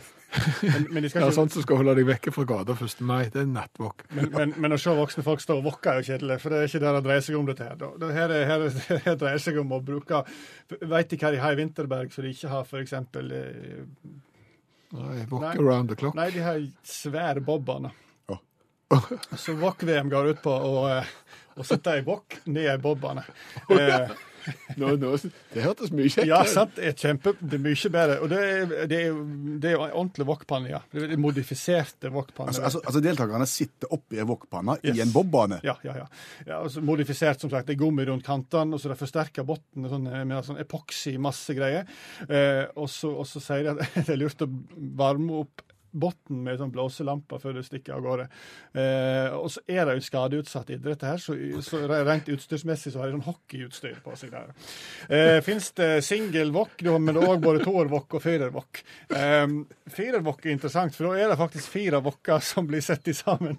Men, 0.63 0.87
men, 0.95 1.03
de 1.03 1.09
skal 1.11 1.25
Ja, 1.25 1.29
ikke, 1.31 1.37
sånn 1.41 1.51
som 1.51 1.65
skal 1.65 1.81
holde 1.81 1.95
deg 1.99 2.07
vekke 2.09 2.33
fra 2.35 2.45
gata 2.47 2.77
1. 2.79 3.01
mai. 3.09 3.25
Det 3.35 3.41
er 3.43 3.49
nattvåk. 3.51 4.05
men, 4.15 4.29
men, 4.37 4.55
men 4.63 4.77
å 4.77 4.79
se 4.81 4.95
voksne 4.95 5.25
folk 5.27 5.43
stå 5.43 5.57
og 5.59 5.65
vokke 5.67 5.91
er 5.91 6.01
jo 6.03 6.09
kjedelig, 6.13 6.37
for 6.43 6.55
det 6.55 6.61
er 6.63 6.69
ikke 6.71 6.83
det 6.85 6.93
det 6.97 7.03
dreier 7.09 7.25
seg 7.27 7.39
om. 7.41 7.47
dette 7.51 7.67
her. 7.67 7.77
Det 7.99 8.11
her, 8.15 8.35
er- 8.37 8.47
her, 8.51 8.67
er- 8.69 9.03
her 9.09 9.19
dreier 9.25 9.43
seg 9.43 9.59
om 9.65 9.73
å 9.77 9.81
bruke 9.83 10.23
Vet 10.71 11.11
de 11.11 11.19
hva 11.19 11.33
de 11.35 11.41
har 11.43 11.53
i 11.57 11.61
Vinterberg 11.63 12.13
som 12.15 12.25
de 12.25 12.31
ikke 12.37 12.53
har 12.53 12.65
f.eks. 12.69 12.93
Eh, 12.95 13.85
Nei, 14.91 15.21
Wok 15.31 15.45
around 15.55 15.89
the 15.91 15.97
clock. 15.97 16.15
nei, 16.19 16.31
de 16.35 16.41
har 16.43 16.57
svære 16.87 17.43
bobbene. 17.47 17.93
Oh. 18.31 18.41
Så 19.39 19.55
Wok-VM 19.61 20.09
går 20.11 20.33
ut 20.33 20.41
på 20.43 20.51
å, 20.51 20.73
eh, 20.91 21.07
å 21.55 21.67
sette 21.67 21.93
ei 21.95 22.03
bokk 22.03 22.41
ned 22.51 22.67
i 22.73 22.79
bobbene. 22.83 23.23
Eh, 23.71 24.11
Nå, 24.81 24.95
nå, 25.01 25.13
det 25.55 25.65
hørtes 25.65 25.93
mye 25.95 26.11
kjekt 26.11 26.29
ja, 26.31 26.41
sant. 26.49 26.77
Det 26.77 26.91
er 26.91 26.97
kjempe, 26.99 27.35
det 27.41 27.59
er 27.59 27.65
mye 27.65 27.93
bedre. 27.97 28.19
Og 28.25 28.31
det 28.33 28.41
er, 28.41 28.75
det 28.91 29.01
er, 29.07 29.21
det 29.63 29.73
er 29.73 29.83
ordentlig 29.85 30.27
wokpanne, 30.29 30.73
ja. 30.73 30.83
Det 30.93 31.09
er 31.09 31.21
modifiserte 31.21 32.13
wokpanner. 32.15 32.53
Altså, 32.53 32.65
altså, 32.69 32.83
altså 32.87 33.03
Deltakerne 33.05 33.49
sitter 33.51 33.95
oppi 33.97 34.21
ei 34.21 34.27
wokpanne 34.29 34.79
Yes. 34.81 34.97
i 34.97 35.03
en 35.05 35.13
bobbane. 35.13 35.61
Ja, 35.67 35.77
ja, 35.85 35.97
ja. 36.03 36.07
ja 36.47 36.61
altså, 36.63 36.81
modifisert, 36.85 37.41
som 37.41 37.51
sagt. 37.53 37.69
Det 37.69 37.77
er 37.77 37.81
gummi 37.83 38.05
rundt 38.09 38.27
kantene, 38.27 38.75
og 38.75 38.83
så 38.83 38.93
det 38.93 38.99
forsterker 39.01 39.47
bunnen 39.49 39.91
sånn, 39.93 40.09
med 40.29 40.47
sånn 40.47 40.61
epoksy, 40.63 41.17
masse 41.23 41.57
greier. 41.57 41.89
Eh, 42.29 42.65
og, 42.77 42.89
så, 42.93 43.13
og 43.23 43.29
så 43.29 43.43
sier 43.45 43.67
de 43.67 43.75
at 43.75 43.99
det 44.07 44.15
er 44.15 44.21
lurt 44.21 44.47
å 44.47 44.51
varme 45.01 45.43
opp 45.45 45.67
bunnen 45.93 46.45
med 46.47 46.61
sånn 46.61 46.73
blåselampe 46.75 47.39
før 47.43 47.59
du 47.59 47.63
stikker 47.67 47.97
av 47.97 48.05
gårde. 48.05 48.27
Eh, 48.75 49.37
og 49.37 49.49
så 49.55 49.63
er 49.71 49.89
det 49.89 49.99
jo 49.99 50.07
skadeutsatt 50.07 50.73
idrett 50.75 51.05
her, 51.07 51.21
så, 51.23 51.37
så 51.65 51.83
rent 51.89 52.31
utstyrsmessig 52.33 52.95
så 52.95 53.03
har 53.03 53.11
de 53.11 53.19
sånn 53.19 53.29
hockeyutstyr 53.29 54.01
på 54.05 54.17
seg 54.19 54.35
der. 54.35 54.53
Eh, 55.09 55.39
Fins 55.47 55.71
det 55.79 55.91
singelwok, 56.07 56.85
men 57.01 57.21
òg 57.21 57.43
både 57.45 57.65
toerwok 57.65 58.19
og 58.19 58.25
firerwok. 58.25 58.83
Eh, 59.17 59.47
firerwok 59.91 60.47
er 60.47 60.57
interessant, 60.57 60.97
for 60.97 61.11
da 61.11 61.25
er 61.25 61.33
det 61.33 61.41
faktisk 61.41 61.75
fire 61.75 62.03
wokker 62.05 62.43
som 62.45 62.69
blir 62.71 62.85
satt 62.85 63.09
sammen 63.17 63.59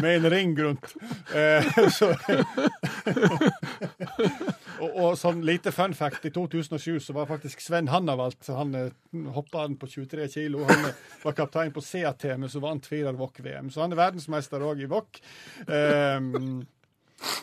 med 0.00 0.10
en 0.16 0.30
ring 0.30 0.54
rundt. 0.58 0.92
Eh, 1.34 1.88
så, 1.90 2.12
og, 4.80 4.90
og 4.90 5.18
sånn 5.18 5.42
lite 5.46 5.72
fun 5.74 5.94
fact, 5.96 6.26
i 6.28 6.32
2007 6.34 7.00
så 7.06 7.16
var 7.16 7.28
faktisk 7.30 7.62
Sven 7.64 7.90
Hannavalt, 7.92 8.46
han 8.52 8.74
eh, 8.78 8.92
hoppa 9.34 9.66
på 9.80 9.90
23 9.96 10.28
kilo. 10.32 10.64
Han 10.68 10.88
eh, 10.90 11.02
var 11.22 11.36
kaptein 11.38 11.74
på 11.74 11.84
CAT, 11.84 12.28
men 12.40 12.52
så 12.52 12.62
vant 12.64 12.86
firer 12.86 13.16
Wok-VM. 13.18 13.70
Så 13.72 13.84
han 13.84 13.94
er 13.94 14.00
verdensmester 14.00 14.64
òg 14.66 14.84
i 14.84 14.90
Wok. 14.90 15.20
Um, 15.66 16.64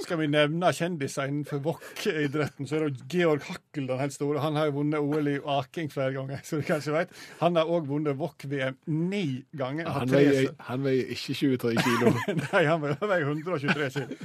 skal 0.04 0.20
vi 0.20 0.28
nevne 0.30 0.70
kjendiser 0.76 1.30
innenfor 1.32 1.62
Wok-idretten, 1.66 2.68
så 2.70 2.78
er 2.78 2.86
det 2.90 3.08
Georg 3.10 3.46
Hakkel 3.48 3.88
den 3.90 4.02
helt 4.02 4.14
store. 4.16 4.42
Han 4.44 4.58
har 4.60 4.70
jo 4.70 4.76
vunnet 4.78 5.02
OL 5.02 5.30
i 5.32 5.38
aking 5.56 5.90
flere 5.94 6.14
ganger, 6.16 6.44
så 6.46 6.60
du 6.62 6.66
kanskje 6.68 6.94
vet. 6.94 7.16
Han 7.42 7.58
har 7.58 7.72
òg 7.74 7.88
vunnet 7.90 8.20
Wok-VM 8.20 8.78
ni 9.10 9.24
ganger. 9.58 9.90
Han 9.98 10.12
veier, 10.14 10.52
han 10.70 10.84
veier 10.86 11.10
ikke 11.16 11.34
23 11.40 11.74
kilo. 11.82 12.14
Nei, 12.44 12.64
han 12.70 12.84
veier- 12.84 13.26
123 13.34 13.90
kilo. 13.98 14.18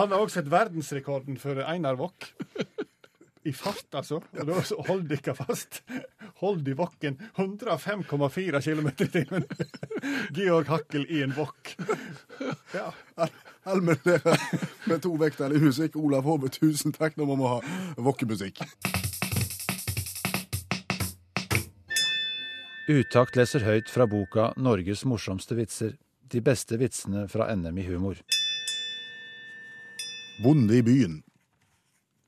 Han 0.00 0.12
har 0.12 0.18
også 0.24 0.40
sett 0.40 0.50
verdensrekorden 0.52 1.38
for 1.42 1.62
Einar 1.66 1.98
Wok. 2.00 2.30
I 3.46 3.52
fart, 3.54 3.86
altså. 3.94 4.16
Og 4.34 4.48
da 4.48 4.58
hold 4.88 5.04
dere 5.06 5.34
fast. 5.38 5.84
Hold 6.42 6.66
i 6.66 6.72
wokken. 6.74 7.14
105,4 7.38 8.58
km 8.64 8.88
i 8.90 9.06
timen. 9.06 9.46
Georg 10.34 10.66
Hakkel 10.72 11.06
i 11.14 11.20
en 11.22 11.36
wok. 11.36 11.76
Ja. 12.74 12.90
Allmennlærer 13.66 14.42
med 14.86 15.02
to 15.02 15.12
vekter 15.20 15.54
i 15.54 15.60
musikk. 15.60 15.96
Olav 15.96 16.26
Hove, 16.26 16.50
tusen 16.52 16.94
takk. 16.94 17.16
Nå 17.16 17.26
må 17.28 17.36
vi 17.40 17.50
ha 17.50 18.04
vokkemusikk. 18.06 18.62
Utakt 22.86 23.34
leser 23.34 23.64
høyt 23.66 23.90
fra 23.90 24.06
boka 24.06 24.52
'Norges 24.56 25.04
morsomste 25.04 25.56
vitser'. 25.58 25.96
De 26.30 26.40
beste 26.40 26.78
vitsene 26.78 27.28
fra 27.28 27.48
NM 27.54 27.78
i 27.78 27.86
humor. 27.86 28.16
Bonde 30.42 30.76
i 30.76 30.82
byen. 30.82 31.22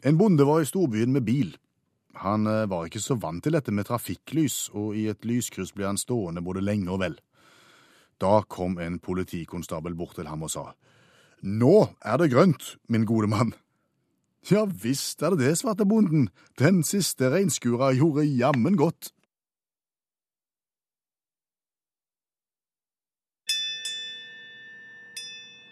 En 0.03 0.19
bonde 0.19 0.45
var 0.47 0.61
i 0.61 0.67
storbyen 0.67 1.13
med 1.13 1.25
bil. 1.27 1.57
Han 2.23 2.47
eh, 2.47 2.67
var 2.67 2.87
ikke 2.87 3.03
så 3.03 3.15
vant 3.15 3.43
til 3.45 3.55
dette 3.55 3.75
med 3.75 3.87
trafikklys, 3.87 4.71
og 4.75 4.97
i 4.97 5.09
et 5.11 5.27
lyskryss 5.27 5.75
ble 5.75 5.87
han 5.87 5.99
stående 5.99 6.43
både 6.43 6.63
lenge 6.63 6.91
og 6.91 7.03
vel. 7.03 7.19
Da 8.19 8.43
kom 8.43 8.79
en 8.83 8.99
politikonstabel 8.99 9.95
bort 9.95 10.17
til 10.19 10.27
ham 10.27 10.43
og 10.43 10.51
sa, 10.51 10.73
Nå 11.43 11.89
er 12.03 12.18
det 12.18 12.32
grønt, 12.32 12.76
min 12.89 13.07
gode 13.07 13.28
mann. 13.30 13.53
Ja 14.51 14.64
visst 14.64 15.22
er 15.22 15.34
det 15.34 15.45
det, 15.45 15.59
svarte 15.61 15.86
bonden. 15.86 16.28
Den 16.59 16.82
siste 16.86 17.30
reinskura 17.30 17.93
gjorde 17.95 18.24
jammen 18.26 18.78
godt. 18.78 19.12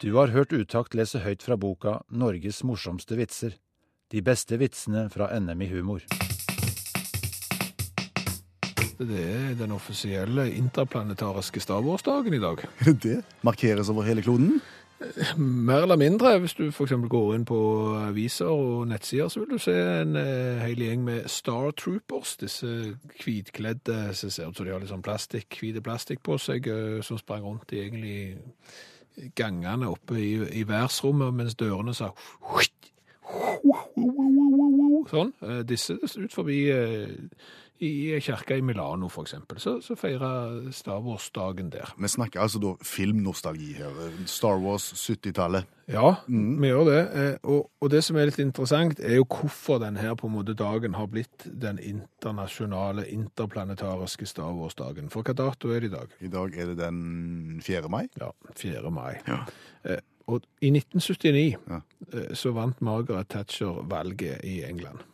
Du 0.02 0.12
har 0.14 0.28
hørt 0.28 0.52
Utakt 0.52 0.94
lese 0.94 1.22
høyt 1.24 1.42
fra 1.42 1.56
boka 1.56 2.02
'Norges 2.12 2.62
morsomste 2.62 3.16
vitser'. 3.16 3.56
De 4.12 4.20
beste 4.22 4.58
vitsene 4.60 5.08
fra 5.10 5.32
NM 5.40 5.62
i 5.62 5.68
humor. 5.72 6.02
Det 8.98 9.24
er 9.24 9.54
den 9.58 9.72
offisielle 9.72 10.46
interplanetariske 10.54 11.60
stavårsdagen 11.60 12.34
i 12.34 12.38
dag. 12.38 12.62
Det 12.84 13.00
det? 13.06 13.24
Markeres 13.42 13.88
over 13.88 14.02
hele 14.06 14.22
kloden? 14.22 14.60
Mer 15.36 15.82
eller 15.82 15.96
mindre, 15.96 16.38
hvis 16.38 16.54
du 16.54 16.68
f.eks. 16.70 16.92
går 17.08 17.34
inn 17.34 17.44
på 17.44 17.58
aviser 18.00 18.48
og 18.48 18.86
nettsider, 18.88 19.28
så 19.28 19.42
vil 19.42 19.50
du 19.50 19.58
se 19.60 19.74
en 19.76 20.16
eh, 20.16 20.62
hel 20.62 20.80
gjeng 20.80 21.04
med 21.04 21.28
Star 21.28 21.70
Troopers, 21.76 22.36
disse 22.40 22.70
hvitkledde 23.20 24.14
som 24.16 24.32
ser 24.32 24.48
ut 24.48 24.56
som 24.56 24.64
de 24.64 24.72
har 24.72 24.80
litt 24.80 24.92
sånn 24.92 25.04
plastikk, 25.04 25.58
hvite 25.60 25.84
plastikk 25.84 26.22
på 26.24 26.38
seg, 26.40 26.68
eh, 26.72 27.02
som 27.04 27.20
sprang 27.20 27.44
rundt 27.44 27.76
i 27.76 27.82
egentlig 27.84 28.18
gangene 29.36 29.90
oppe 29.92 30.16
i, 30.20 30.32
i 30.60 30.64
værsrommet, 30.68 31.34
mens 31.34 31.58
dørene 31.60 31.94
sa 31.96 32.12
Sånn. 35.12 35.32
Eh, 35.44 35.60
Disse 35.68 35.98
ut 36.00 36.32
forbi 36.32 36.60
i 37.80 38.18
kirka 38.20 38.56
i 38.56 38.62
Milano, 38.64 39.08
eksempel. 39.22 39.58
Så, 39.60 39.80
så 39.84 39.96
feirer 39.98 40.70
Star 40.72 41.00
Wars-dagen 41.04 41.70
der. 41.70 41.92
Vi 41.98 42.08
snakker 42.08 42.40
altså 42.40 42.58
da 42.62 42.74
filmnostalgi 42.82 43.72
her. 43.78 43.92
Star 44.26 44.58
Wars 44.62 44.86
70-tallet. 44.96 45.66
Ja, 45.92 46.14
vi 46.28 46.70
gjør 46.72 46.84
det. 46.88 47.00
Eh, 47.14 47.36
Og, 47.46 47.68
og 47.80 47.90
det 47.92 48.00
som 48.04 48.16
er 48.18 48.26
litt 48.30 48.40
interessant, 48.42 48.98
er 49.00 49.16
jo 49.20 49.26
hvorfor 49.28 49.78
denne 49.84 50.16
på 50.18 50.26
en 50.26 50.34
måte 50.34 50.54
dagen 50.58 50.94
har 50.98 51.06
blitt 51.12 51.44
den 51.46 51.78
internasjonale, 51.78 53.04
interplanetariske 53.14 54.26
Star 54.26 54.52
Wars-dagen. 54.56 55.10
For 55.12 55.22
hva 55.22 55.34
dato 55.38 55.70
er 55.70 55.80
det 55.84 55.92
i 55.92 55.94
dag? 55.94 56.16
I 56.20 56.32
dag 56.32 56.56
er 56.58 56.72
det 56.72 56.78
den 56.80 57.60
4. 57.62 57.88
mai. 57.92 58.06
Ja, 58.20 58.32
4. 58.56 58.90
mai. 58.90 59.14
Ja. 59.28 59.44
Og 60.26 60.42
i 60.60 60.72
1979 60.74 61.56
Ja. 61.70 61.80
eh, 62.12 62.32
så 62.34 62.50
vant 62.52 62.80
Margaret 62.82 63.28
Thatcher 63.30 63.84
valget 63.86 64.40
i 64.44 64.62
England. 64.66 65.04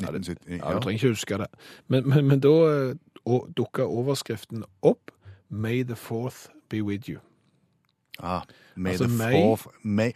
Ja, 0.00 0.06
det, 0.12 0.14
1970. 0.28 0.58
ja, 0.58 0.74
du 0.74 0.80
trenger 0.80 0.92
ikke 0.98 1.08
huske 1.08 1.38
det. 1.38 1.46
Men, 1.88 2.08
men, 2.08 2.26
men 2.28 2.40
da 2.40 2.48
eh, 2.48 2.94
dukka 3.56 3.82
overskriften 3.82 4.64
opp 4.82 5.10
May 5.50 5.82
the 5.84 5.96
fourth 5.96 6.46
be 6.68 6.82
with 6.84 7.08
you. 7.10 7.18
Ah, 8.20 8.42
May 8.76 8.90
Altså, 8.90 9.06
the 9.06 9.16
May- 9.16 9.32
fourth 9.42 9.66
May. 9.82 10.12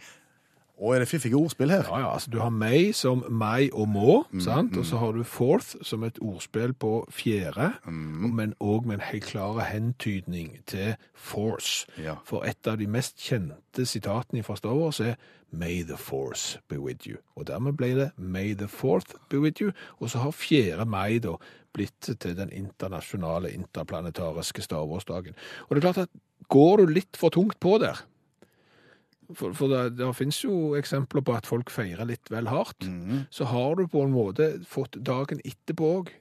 Å, 0.83 0.91
er 0.91 0.99
det 0.99 1.07
fiffige 1.07 1.37
ordspill 1.39 1.71
her? 1.71 1.85
Ja, 1.87 1.99
ja, 2.01 2.07
altså 2.17 2.31
du 2.33 2.41
har 2.41 2.49
May 2.51 2.89
som 2.91 3.21
meg 3.31 3.71
og 3.71 3.87
må, 3.87 4.15
sant? 4.43 4.75
Og 4.75 4.83
så 4.85 4.99
har 4.99 5.15
du 5.15 5.23
fourth 5.23 5.77
som 5.85 6.03
et 6.03 6.17
ordspill 6.19 6.73
på 6.75 7.05
fjerde, 7.07 7.69
men 7.87 8.51
òg 8.59 8.89
med 8.89 8.99
en 8.99 9.05
helt 9.13 9.29
klar 9.29 9.61
hentydning 9.63 10.57
til 10.67 10.97
force. 11.15 11.87
Ja. 11.95 12.17
For 12.27 12.43
et 12.43 12.67
av 12.67 12.81
de 12.81 12.89
mest 12.91 13.15
kjente 13.23 13.87
sitatene 13.87 14.43
fra 14.43 14.57
Star 14.59 14.75
Wars 14.75 14.99
er 14.99 15.15
May 15.53 15.83
the 15.87 15.97
force 15.97 16.59
be 16.67 16.81
with 16.81 17.07
you. 17.07 17.21
Og 17.37 17.47
dermed 17.47 17.77
ble 17.79 17.93
det 17.95 18.11
May 18.17 18.53
the 18.57 18.67
fourth 18.67 19.15
be 19.29 19.39
with 19.39 19.61
you. 19.61 19.71
Og 20.01 20.09
så 20.09 20.25
har 20.25 20.35
fjerde 20.35 20.85
mai 20.89 21.19
da 21.23 21.37
blitt 21.73 22.11
til 22.19 22.35
den 22.37 22.51
internasjonale, 22.51 23.53
interplanetariske 23.53 24.61
Star 24.61 24.83
Wars-dagen. 24.89 25.37
Og 25.69 25.75
det 25.75 25.83
er 25.83 25.91
klart 25.91 26.09
at 26.09 26.23
går 26.51 26.83
du 26.83 26.91
litt 26.91 27.17
for 27.17 27.33
tungt 27.33 27.59
på 27.63 27.77
der, 27.81 28.03
for, 29.33 29.53
for 29.55 29.71
det, 29.71 29.97
det 29.97 30.09
finnes 30.17 30.39
jo 30.43 30.73
eksempler 30.77 31.23
på 31.25 31.35
at 31.37 31.47
folk 31.47 31.71
feirer 31.73 32.05
litt 32.09 32.31
vel 32.33 32.49
hardt. 32.51 32.85
Så 33.33 33.47
har 33.51 33.75
du 33.79 33.85
på 33.87 34.03
en 34.03 34.13
måte 34.15 34.49
fått 34.67 34.97
dagen 35.05 35.41
etterpå 35.45 35.89
òg, 35.99 36.11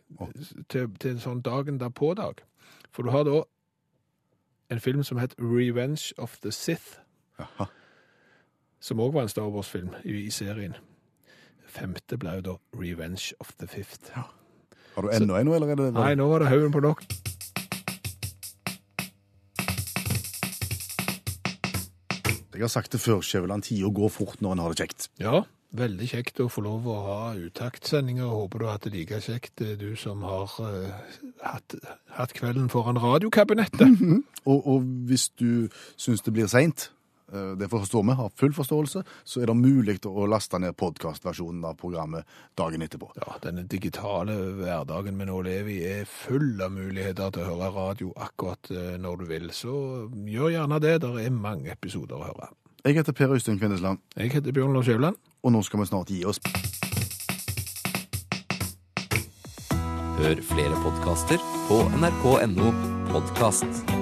til, 0.68 0.88
til 1.02 1.16
en 1.16 1.22
sånn 1.24 1.42
dagen 1.42 1.80
derpå-dag. 1.82 2.44
For 2.92 3.02
du 3.02 3.12
har 3.14 3.26
da 3.28 3.42
en 4.72 4.80
film 4.80 5.02
som 5.04 5.18
het 5.20 5.34
Revenge 5.40 6.12
of 6.18 6.38
the 6.40 6.52
Sith, 6.52 6.98
Aha. 7.42 7.66
som 8.80 9.00
òg 9.02 9.12
var 9.16 9.26
en 9.26 9.32
Star 9.32 9.50
Wars-film 9.52 9.92
i, 10.04 10.22
i 10.26 10.30
serien. 10.32 10.76
Femte 11.72 12.18
ble 12.20 12.38
jo 12.38 12.46
da 12.50 12.56
Revenge 12.76 13.32
of 13.40 13.52
the 13.60 13.66
Fifth. 13.68 14.12
Har 14.94 15.02
du 15.02 15.08
enda 15.12 15.40
en, 15.40 15.48
eller 15.48 15.72
er 15.72 15.78
det 15.80 15.92
Nei, 15.96 16.14
nå 16.20 16.28
var 16.28 16.44
det 16.44 16.50
haugen 16.52 16.72
på 16.72 16.82
nok. 16.84 17.04
Jeg 22.52 22.66
har 22.66 22.72
sagt 22.72 22.92
det 22.92 23.00
før, 23.00 23.22
Skjæveland, 23.24 23.64
tida 23.66 23.88
går 23.88 24.12
fort 24.12 24.40
når 24.44 24.52
en 24.54 24.62
har 24.62 24.72
det 24.72 24.84
kjekt. 24.84 25.08
Ja, 25.22 25.42
veldig 25.76 26.08
kjekt 26.10 26.40
å 26.44 26.48
få 26.52 26.64
lov 26.66 26.88
å 26.90 26.96
ha 27.06 27.18
uttaktsendinger. 27.38 28.28
Håper 28.28 28.60
du 28.60 28.66
har 28.66 28.76
hatt 28.76 28.88
det 28.88 28.94
like 28.94 29.20
kjekt, 29.24 29.62
eh, 29.64 29.74
du 29.80 29.94
som 29.96 30.24
har 30.26 30.52
uh, 30.60 30.90
hatt, 31.44 31.76
hatt 32.18 32.34
kvelden 32.36 32.68
foran 32.72 33.00
radiokabinettet. 33.00 34.02
Og, 34.42 34.58
og 34.66 34.86
hvis 35.06 35.28
du 35.38 35.68
syns 35.94 36.24
det 36.26 36.32
blir 36.34 36.48
seint, 36.50 36.88
det 37.58 37.68
forstår 37.72 38.02
vi, 38.08 38.16
har 38.18 38.32
full 38.36 38.52
forståelse, 38.56 39.02
så 39.24 39.40
er 39.42 39.46
det 39.50 39.56
mulig 39.56 39.98
å 40.08 40.26
laste 40.28 40.58
ned 40.60 40.76
podkastversjonen 40.76 41.64
av 41.64 41.76
programmet 41.80 42.28
dagen 42.58 42.82
etterpå. 42.84 43.10
Ja, 43.20 43.36
denne 43.42 43.64
digitale 43.68 44.36
hverdagen 44.58 45.18
vi 45.18 45.28
nå 45.28 45.38
lever 45.46 45.72
i 45.72 45.78
er 46.00 46.08
full 46.08 46.60
av 46.62 46.72
muligheter 46.74 47.30
til 47.32 47.44
å 47.44 47.50
høre 47.54 47.70
radio 47.76 48.12
akkurat 48.16 48.70
eh, 48.74 48.96
når 49.00 49.22
du 49.22 49.24
vil. 49.30 49.48
Så 49.56 49.76
gjør 50.28 50.52
gjerne 50.56 50.80
det, 50.82 50.98
Det 51.02 51.12
er 51.24 51.30
mange 51.30 51.70
episoder 51.72 52.16
å 52.20 52.28
høre. 52.30 52.52
Jeg 52.84 52.96
heter 52.98 53.12
Per 53.14 53.30
Øystein 53.36 53.58
Kvindesland, 53.58 53.98
Jeg 54.16 54.32
heter 54.32 54.52
Bjørn 54.52 54.74
Lars 54.74 54.86
Skjævland. 54.86 55.16
og 55.42 55.52
nå 55.52 55.62
skal 55.62 55.80
vi 55.80 55.86
snart 55.86 56.10
gi 56.10 56.24
oss. 56.24 56.40
Hør 60.18 60.42
flere 60.46 60.76
podkaster 60.84 61.38
på 61.68 61.80
nrk.no 61.98 62.70
podkast. 63.10 64.01